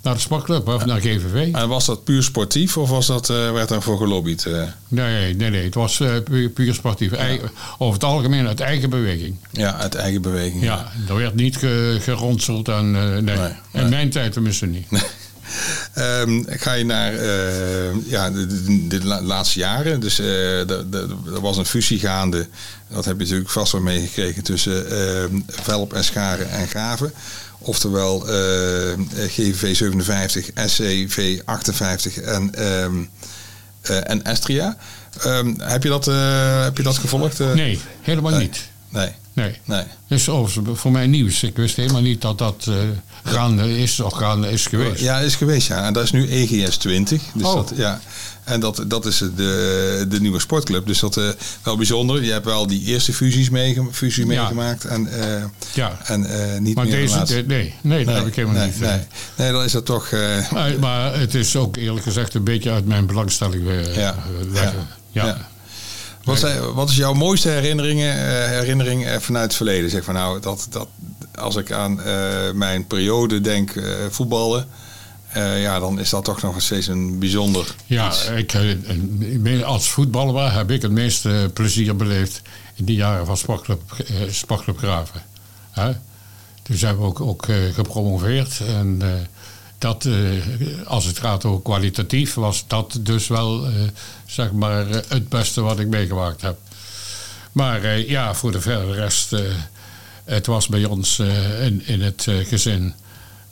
naar 0.06 0.14
de 0.14 0.20
sportclub 0.20 0.68
of 0.68 0.86
naar 0.86 1.00
GVV. 1.00 1.54
En 1.54 1.68
was 1.68 1.86
dat 1.86 2.04
puur 2.04 2.24
sportief 2.24 2.78
of 2.78 2.90
was 2.90 3.08
dat, 3.08 3.30
uh, 3.30 3.52
werd 3.52 3.70
daarvoor 3.70 3.98
gelobbyd? 3.98 4.46
Uh? 4.46 4.64
Nee, 4.88 5.36
nee, 5.36 5.50
nee. 5.50 5.64
Het 5.64 5.76
was 5.76 6.00
uh, 6.00 6.10
puur, 6.24 6.50
puur, 6.50 6.74
sportief. 6.74 7.12
Ja. 7.12 7.38
over 7.78 7.94
het 7.94 8.04
algemeen 8.04 8.48
uit 8.48 8.60
eigen 8.60 8.90
beweging. 8.90 9.36
Ja, 9.52 9.76
uit 9.76 9.96
eigen 9.96 10.22
beweging. 10.22 10.64
Ja, 10.64 10.92
ja. 11.06 11.14
er 11.14 11.16
werd 11.16 11.36
niet 11.36 11.58
ge, 11.58 11.98
geronseld 12.02 12.68
en 12.68 12.92
nee. 12.92 13.22
nee. 13.22 13.52
In 13.72 13.90
mijn 13.90 14.10
tijd 14.10 14.34
tenminste 14.34 14.66
niet. 14.66 14.88
um, 15.98 16.46
ga 16.64 16.74
je 16.74 16.86
naar 16.86 17.14
ja, 18.06 18.30
de, 18.30 18.48
de, 18.88 18.98
de, 19.00 19.06
laatste 19.06 19.60
jaren. 19.60 20.00
Dus 20.00 20.20
er 20.20 21.42
was 21.42 21.58
een 21.58 21.66
fusie 21.66 22.00
gaande. 22.00 22.48
Dat 22.88 23.06
heb 23.06 23.18
je 23.18 23.24
natuurlijk 23.24 23.50
vast 23.50 23.72
wel 23.72 23.82
meegekregen 23.82 24.44
tussen 24.44 24.86
Velp 25.48 25.94
en 25.94 26.04
Scharen 26.04 26.52
en 26.52 26.68
Graven. 26.68 27.14
Oftewel 27.68 28.20
GVV 29.16 29.76
57, 29.76 30.50
SCV 30.66 31.42
58 31.46 32.18
en, 32.18 32.66
um, 32.84 33.10
uh, 33.90 34.10
en 34.10 34.24
Estria. 34.24 34.78
Um, 35.26 35.56
heb, 35.60 35.84
je 35.84 35.90
dat, 35.90 36.08
uh, 36.08 36.64
heb 36.64 36.78
je 36.78 36.84
dat 36.84 36.98
gevolgd? 36.98 37.40
nee, 37.40 37.80
helemaal 38.02 38.32
nee. 38.32 38.40
niet. 38.40 38.70
Nee. 38.90 39.12
Nee. 39.34 39.56
nee. 39.64 39.84
Overigens 40.28 40.80
voor 40.80 40.92
mij 40.92 41.08
nieuws. 41.08 41.44
Ik 41.44 41.56
wist 41.56 41.76
helemaal 41.76 42.02
niet 42.02 42.22
dat 42.22 42.38
dat 42.38 42.70
gaande 43.26 43.78
is 43.78 44.00
of 44.00 44.14
gaande 44.14 44.52
is 44.52 44.66
geweest. 44.66 45.02
Ja, 45.02 45.20
is 45.20 45.36
geweest, 45.36 45.68
ja. 45.68 45.86
En 45.86 45.94
dat 45.94 46.04
is 46.04 46.12
nu 46.12 46.30
EGS 46.30 46.78
20. 46.78 47.22
Dus 47.34 47.48
oh. 47.48 47.54
dat, 47.54 47.72
ja. 47.76 48.00
En 48.44 48.60
dat, 48.60 48.84
dat 48.88 49.06
is 49.06 49.18
de, 49.18 50.06
de 50.10 50.22
nieuwe 50.22 50.40
sportclub. 50.40 50.88
Dus 50.88 51.00
dat 51.00 51.18
is 51.18 51.24
uh, 51.24 51.30
wel 51.64 51.78
bijzonder. 51.78 52.24
Je 52.24 52.32
hebt 52.32 52.46
wel 52.46 52.68
die 52.68 52.84
eerste 52.84 53.14
fusies 53.14 53.50
fusie 53.92 54.26
ja. 54.26 54.42
meegemaakt. 54.42 54.86
En, 54.86 55.08
uh, 55.08 55.44
ja. 55.74 55.98
en 56.04 56.22
uh, 56.22 56.58
niet 56.60 56.76
maar 56.76 56.86
meer 56.86 56.96
deze, 56.96 57.24
de 57.26 57.34
nee, 57.34 57.44
nee, 57.48 57.74
nee, 57.82 58.06
dat 58.06 58.16
heb 58.16 58.28
ik 58.28 58.36
helemaal 58.36 58.58
nee, 58.58 58.68
niet. 58.68 58.80
Nee, 58.80 59.00
nee, 59.36 59.52
dan 59.52 59.64
is 59.64 59.72
dat 59.72 59.86
toch... 59.86 60.12
maar, 60.52 60.80
maar, 60.80 61.20
het 61.20 61.36
is 61.36 61.56
ook 61.56 61.76
eerlijk 61.76 62.04
gezegd 62.04 62.34
een 62.34 62.44
beetje 62.44 62.72
uit 62.72 62.86
mijn 62.86 63.06
belangstelling 63.06 63.64
ja. 63.96 64.16
Ja. 64.52 64.74
ja. 65.12 65.48
Wat, 66.26 66.40
zijn, 66.40 66.74
wat 66.74 66.90
is 66.90 66.96
jouw 66.96 67.14
mooiste 67.14 67.50
herinneringen, 67.50 68.48
herinnering 68.48 69.18
vanuit 69.20 69.46
het 69.46 69.56
verleden? 69.56 69.90
Zeg 69.90 70.04
van 70.04 70.14
nou, 70.14 70.40
dat, 70.42 70.68
dat, 70.70 70.88
als 71.36 71.56
ik 71.56 71.72
aan 71.72 72.00
mijn 72.58 72.88
periode 72.88 73.42
denk 73.42 73.74
voetballen... 74.10 74.68
Uh, 75.38 75.62
ja, 75.62 75.80
dan 75.80 76.00
is 76.00 76.10
dat 76.10 76.24
toch 76.24 76.42
nog 76.42 76.62
steeds 76.62 76.88
een 76.88 77.20
bijzonder 77.20 77.76
Ja, 77.86 78.08
iets. 78.08 78.30
ik, 78.30 79.64
als 79.64 79.90
voetballer 79.90 80.54
heb 80.54 80.72
ik 80.72 80.82
het 80.82 80.92
meeste 80.92 81.50
plezier 81.54 81.96
beleefd 81.96 82.42
in 82.76 82.86
die 82.86 82.96
jaren 82.96 83.26
van 83.26 83.38
Sportclub, 83.38 83.82
sportclub 84.30 84.78
Graven. 84.78 85.22
Hè? 85.72 85.92
Toen 86.62 86.76
zijn 86.76 86.98
we 86.98 87.04
ook, 87.04 87.22
ook 87.22 87.46
gepromoveerd. 87.74 88.62
En 88.68 89.02
dat, 89.78 90.08
als 90.86 91.06
het 91.06 91.20
gaat 91.20 91.46
over 91.46 91.62
kwalitatief, 91.62 92.34
was 92.34 92.64
dat 92.68 93.00
dus 93.02 93.28
wel 93.28 93.68
zeg 94.26 94.52
maar, 94.52 94.88
het 94.88 95.30
beste 95.30 95.62
wat 95.62 95.80
ik 95.80 95.88
meegemaakt 95.88 96.42
heb. 96.42 96.58
Maar 97.52 98.00
ja, 98.00 98.34
voor 98.34 98.52
de 98.52 98.62
verdere 98.62 98.94
rest, 98.94 99.36
het 100.24 100.46
was 100.46 100.68
bij 100.68 100.86
ons 100.86 101.20
in, 101.60 101.86
in 101.86 102.02
het 102.02 102.28
gezin 102.28 102.94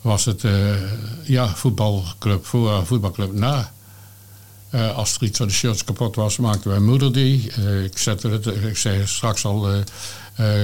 was 0.01 0.25
het 0.25 0.43
ja, 1.23 1.55
voetbalclub 1.55 2.45
voor 2.45 2.85
voetbalclub 2.85 3.33
na. 3.33 3.71
Als 4.95 5.15
er 5.15 5.23
iets 5.23 5.37
van 5.37 5.47
de 5.47 5.53
shirts 5.53 5.83
kapot 5.83 6.15
was, 6.15 6.37
maakte 6.37 6.67
mijn 6.67 6.85
moeder 6.85 7.13
die. 7.13 7.51
Ik, 7.83 7.97
zette 7.97 8.29
het, 8.29 8.45
ik 8.45 8.77
zei 8.77 9.07
straks 9.07 9.45
al 9.45 9.69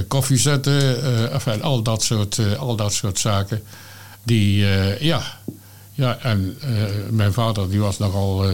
koffie 0.08 0.38
zetten. 0.38 1.04
enfin, 1.32 1.62
al, 1.62 1.82
dat 1.82 2.04
soort, 2.04 2.58
al 2.58 2.76
dat 2.76 2.94
soort 2.94 3.20
zaken. 3.20 3.64
Die, 4.24 4.66
ja. 5.00 5.40
ja. 5.94 6.18
En 6.18 6.58
mijn 7.10 7.34
vader 7.34 7.70
die 7.70 7.80
was 7.80 7.98
nogal 7.98 8.46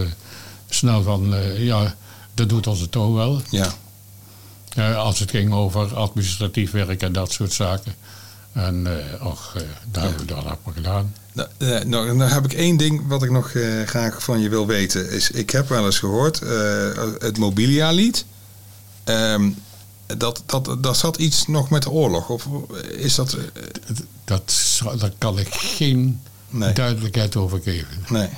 snel 0.70 1.04
van, 1.04 1.36
ja, 1.58 1.96
dat 2.34 2.50
doet 2.50 2.68
onze 2.68 2.90
toon 2.90 3.14
wel. 3.14 3.42
Ja. 3.50 3.74
als 4.94 5.20
het 5.20 5.30
ging 5.30 5.54
over 5.54 5.96
administratief 5.96 6.72
werk 6.72 7.02
en 7.02 7.14
dat 7.14 7.32
soort 7.32 7.54
zaken. 7.54 7.94
En 8.52 8.86
uh, 8.88 9.26
och, 9.26 9.54
daar 9.92 10.04
ja. 10.04 10.10
hebben 10.10 10.28
we 10.28 10.34
dat 10.34 10.44
maar 10.44 10.74
gedaan. 10.74 11.14
Nou, 11.34 11.50
nou, 11.86 12.18
dan 12.18 12.20
heb 12.20 12.46
ik 12.46 12.54
één 12.54 12.78
ding 12.78 13.08
wat 13.08 13.24
ik 13.24 13.32
nog 13.32 13.52
graag 13.86 14.24
van 14.24 14.40
je 14.40 14.50
wil 14.50 14.68
weten. 14.68 15.12
Is, 15.12 15.32
ik 15.32 15.50
heb 15.50 15.70
wel 15.70 15.86
eens 15.86 16.00
gehoord, 16.00 16.40
het 17.20 17.38
Mobilia-lied. 17.38 18.26
Um, 19.06 19.56
dat, 20.18 20.44
dat, 20.46 20.78
dat 20.80 20.98
zat 20.98 21.18
iets 21.18 21.48
nog 21.48 21.70
met 21.70 21.84
de 21.84 21.90
oorlog. 21.90 22.30
Of 22.30 22.48
is 22.92 23.16
dat... 23.16 23.38
dat, 24.24 24.54
daar 24.98 25.14
kan 25.18 25.40
ik 25.40 25.54
geen 25.54 26.22
nee. 26.50 26.74
duidelijkheid 26.74 27.36
over 27.36 27.62
geven. 27.62 28.06
Nee. 28.10 28.30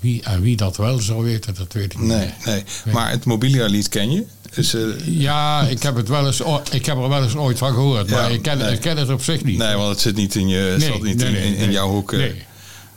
Wie, 0.00 0.22
en 0.22 0.40
wie 0.40 0.56
dat 0.56 0.76
wel 0.76 0.98
zou 0.98 1.24
weten, 1.24 1.54
dat 1.54 1.72
weet 1.72 1.92
ik 1.92 1.98
niet. 1.98 2.08
Nee, 2.08 2.32
nee. 2.44 2.64
maar 2.92 3.10
het 3.10 3.24
Mobilia-lied 3.24 3.88
ken 3.88 4.12
je? 4.12 4.24
Dus, 4.54 4.74
uh, 4.74 4.82
ja, 5.06 5.62
ik 5.62 5.82
heb, 5.82 5.96
het 5.96 6.08
wel 6.08 6.26
eens, 6.26 6.42
ik 6.70 6.86
heb 6.86 6.96
er 6.96 7.08
wel 7.08 7.22
eens 7.22 7.36
ooit 7.36 7.58
van 7.58 7.72
gehoord, 7.72 8.08
ja, 8.08 8.20
maar 8.20 8.32
ik 8.32 8.42
ken, 8.42 8.58
nee. 8.58 8.72
ik 8.72 8.80
ken 8.80 8.96
het 8.96 9.10
op 9.10 9.22
zich 9.22 9.44
niet. 9.44 9.58
Nee, 9.58 9.76
want 9.76 9.88
het 9.88 10.00
zit 10.00 10.16
niet 10.16 10.34
in, 10.34 10.48
je, 10.48 10.74
nee, 10.78 10.88
zat 10.88 11.02
niet 11.02 11.16
nee, 11.16 11.36
in, 11.36 11.42
in, 11.42 11.54
in 11.54 11.70
jouw 11.70 11.88
hoek. 11.88 12.12
Nee. 12.12 12.42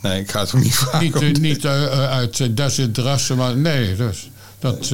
Nee, 0.01 0.19
ik 0.19 0.31
ga 0.31 0.39
het 0.39 0.55
ook 0.55 0.63
niet 0.63 0.75
vragen. 0.75 1.23
Niet, 1.25 1.41
niet 1.41 1.65
uit 1.65 2.57
desinteresse, 2.57 3.35
maar 3.35 3.57
nee, 3.57 3.95
dus 3.95 4.29
dat... 4.59 4.91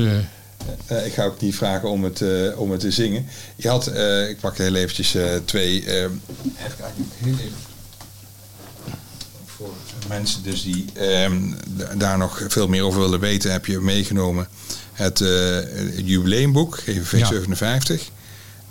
ik 1.05 1.13
ga 1.13 1.23
ook 1.23 1.41
niet 1.41 1.55
vragen 1.55 1.89
om 1.89 2.03
het, 2.03 2.23
om 2.55 2.71
het 2.71 2.79
te 2.79 2.91
zingen. 2.91 3.25
Je 3.55 3.67
had, 3.67 3.87
ik 4.29 4.39
pak 4.39 4.57
heel 4.57 4.75
eventjes 4.75 5.15
twee... 5.45 5.87
even 5.87 6.21
kijken, 6.77 7.07
heel 7.17 7.33
even 7.33 7.68
mensen 10.09 10.43
dus 10.43 10.63
die 10.63 10.85
ehm, 10.93 11.41
daar 11.97 12.17
nog 12.17 12.41
veel 12.47 12.67
meer 12.67 12.83
over 12.83 12.99
willen 12.99 13.19
weten, 13.19 13.51
heb 13.51 13.65
je 13.65 13.79
meegenomen 13.79 14.47
het, 14.93 15.19
uh, 15.19 15.97
jubileumboek, 15.97 16.77
GVV 16.77 17.25
57. 17.25 18.09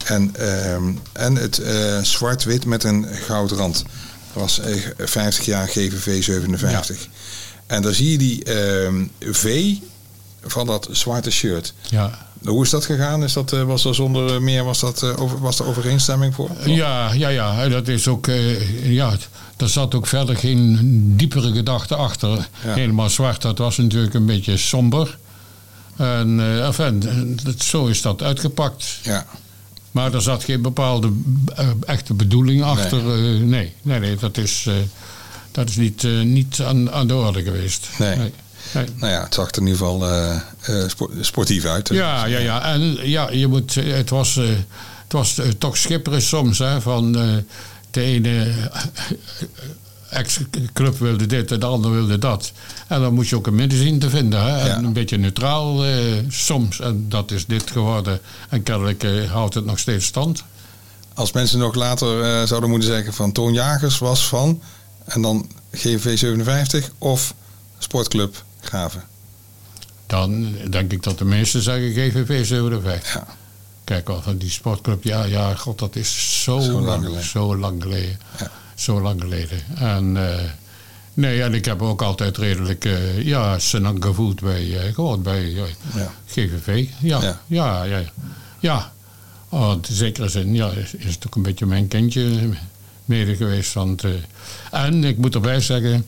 En, 0.04 0.36
ehm, 0.36 0.92
en 1.12 1.36
het 1.36 1.58
uh, 1.58 2.02
zwart-wit 2.02 2.64
met 2.64 2.84
een 2.84 3.06
goud 3.12 3.50
rand. 3.50 3.84
Dat 4.32 4.42
was 4.42 4.60
50 4.98 5.44
jaar 5.44 5.68
GVV 5.68 6.22
57. 6.22 7.08
En 7.66 7.82
daar 7.82 7.94
zie 7.94 8.10
je 8.10 8.18
die 8.18 8.44
ehm, 8.44 9.04
V 9.20 9.74
van 10.42 10.66
dat 10.66 10.88
zwarte 10.90 11.30
shirt. 11.30 11.74
Ja. 11.82 12.26
Hoe 12.44 12.64
is 12.64 12.70
dat 12.70 12.84
gegaan? 12.84 13.22
Is 13.22 13.32
dat, 13.32 13.50
was 13.50 13.84
er 13.84 13.94
zonder 13.94 14.42
meer 14.42 14.64
was 14.64 14.80
dat, 14.80 15.02
over, 15.02 15.38
was 15.40 15.58
er 15.58 15.66
overeenstemming 15.66 16.34
voor? 16.34 16.50
Ja, 16.64 17.12
ja, 17.12 17.28
ja. 17.28 17.68
Dat 17.68 17.88
is 17.88 18.08
ook. 18.08 18.26
ja, 18.82 19.16
er 19.58 19.68
zat 19.68 19.94
ook 19.94 20.06
verder 20.06 20.36
geen 20.36 20.78
diepere 21.16 21.52
gedachte 21.52 21.96
achter. 21.96 22.48
Helemaal 22.58 23.10
zwart, 23.10 23.42
dat 23.42 23.58
was 23.58 23.76
natuurlijk 23.76 24.14
een 24.14 24.26
beetje 24.26 24.56
somber. 24.56 25.18
En 25.96 26.38
uh, 26.38 26.66
enfin, 26.66 27.02
zo 27.58 27.86
is 27.86 28.02
dat 28.02 28.22
uitgepakt. 28.22 28.98
Ja. 29.02 29.26
Maar 29.90 30.14
er 30.14 30.22
zat 30.22 30.44
geen 30.44 30.62
bepaalde 30.62 31.12
uh, 31.58 31.68
echte 31.86 32.14
bedoeling 32.14 32.62
achter. 32.62 33.02
Nee, 33.02 33.40
uh, 33.40 33.46
nee, 33.46 33.72
nee, 33.82 34.00
nee, 34.00 34.16
dat 34.16 34.36
is, 34.36 34.68
dat 35.50 35.68
is 35.68 35.76
niet, 35.76 36.02
niet 36.22 36.60
aan, 36.60 36.92
aan 36.92 37.06
de 37.06 37.14
orde 37.14 37.42
geweest. 37.42 37.88
Nee. 37.98 38.16
nee. 38.16 38.32
Nee. 38.74 38.86
Nou 38.96 39.12
ja, 39.12 39.22
het 39.22 39.34
zag 39.34 39.50
er 39.50 39.60
in 39.60 39.66
ieder 39.66 39.78
geval 39.78 40.04
sportief 41.20 41.64
uit. 41.64 41.88
Ja, 41.88 42.24
ja, 42.24 42.38
ja. 42.38 42.62
En 42.62 43.08
ja, 43.08 43.30
je 43.30 43.46
moet, 43.46 43.74
het 43.74 44.10
was, 44.10 44.34
het 44.34 45.12
was 45.12 45.40
toch 45.58 45.76
schipperig 45.76 46.22
soms. 46.22 46.58
Hè, 46.58 46.80
van 46.80 47.16
de 47.98 48.04
ene 48.04 48.52
ex-club 50.10 50.98
wilde 50.98 51.26
dit 51.26 51.52
en 51.52 51.60
de 51.60 51.66
ander 51.66 51.90
wilde 51.90 52.18
dat. 52.18 52.52
En 52.86 53.00
dan 53.00 53.14
moet 53.14 53.28
je 53.28 53.36
ook 53.36 53.46
een 53.46 53.54
midden 53.54 53.78
zien 53.78 53.98
te 53.98 54.10
vinden. 54.10 54.42
Hè? 54.42 54.68
En 54.68 54.84
een 54.84 54.92
beetje 54.92 55.18
neutraal 55.18 55.84
eh, 55.84 55.94
soms. 56.28 56.80
En 56.80 57.08
dat 57.08 57.30
is 57.30 57.46
dit 57.46 57.70
geworden. 57.70 58.20
En 58.48 58.62
kennelijk 58.62 59.04
eh, 59.04 59.30
houdt 59.30 59.54
het 59.54 59.64
nog 59.64 59.78
steeds 59.78 60.06
stand. 60.06 60.44
Als 61.14 61.32
mensen 61.32 61.58
nog 61.58 61.74
later 61.74 62.22
eh, 62.22 62.46
zouden 62.46 62.70
moeten 62.70 62.88
zeggen 62.88 63.14
van 63.14 63.32
Toon 63.32 63.52
Jagers 63.52 63.98
was 63.98 64.26
van... 64.26 64.62
en 65.04 65.22
dan 65.22 65.50
GV 65.72 66.18
57 66.18 66.90
of 66.98 67.34
Sportclub 67.78 68.44
Graven? 68.60 69.02
Dan 70.06 70.54
denk 70.70 70.92
ik 70.92 71.02
dat 71.02 71.18
de 71.18 71.24
meesten 71.24 71.62
zeggen 71.62 71.92
GVV 71.92 72.46
57. 72.46 73.14
Ja. 73.14 73.26
Kijk, 73.88 74.08
al 74.08 74.22
van 74.22 74.36
die 74.36 74.50
sportclub, 74.50 75.04
ja, 75.04 75.24
ja, 75.24 75.54
god, 75.54 75.78
dat 75.78 75.96
is 75.96 76.42
zo, 76.42 76.60
zo 76.60 76.80
lang, 76.80 77.04
geleden. 77.04 77.24
Zo 77.24 77.56
lang 77.56 77.82
geleden. 77.82 78.18
Ja. 78.38 78.50
Zo 78.74 79.00
lang 79.00 79.20
geleden. 79.20 79.60
En 79.76 80.16
uh, 80.16 80.34
nee, 81.14 81.42
en 81.42 81.54
ik 81.54 81.64
heb 81.64 81.82
ook 81.82 82.02
altijd 82.02 82.36
redelijk, 82.36 82.84
uh, 82.84 83.22
ja, 83.22 83.58
senang 83.58 84.04
gevoeld 84.04 84.40
bij, 84.40 84.64
uh, 84.64 84.94
gewoon 84.94 85.22
bij 85.22 85.50
ja. 85.50 85.64
GVV. 86.26 86.88
Ja, 86.98 87.20
ja, 87.20 87.40
ja. 87.46 87.82
ja, 87.84 88.02
ja. 88.58 88.92
Oh, 89.48 89.72
in 89.72 89.94
zekere 89.94 90.28
zin, 90.28 90.54
ja, 90.54 90.70
is, 90.70 90.94
is 90.94 91.14
het 91.14 91.26
ook 91.26 91.34
een 91.34 91.42
beetje 91.42 91.66
mijn 91.66 91.88
kindje 91.88 92.50
mede 93.04 93.36
geweest. 93.36 93.72
Want, 93.72 94.04
en 94.70 95.04
ik 95.04 95.18
moet 95.18 95.34
erbij 95.34 95.60
zeggen, 95.60 96.06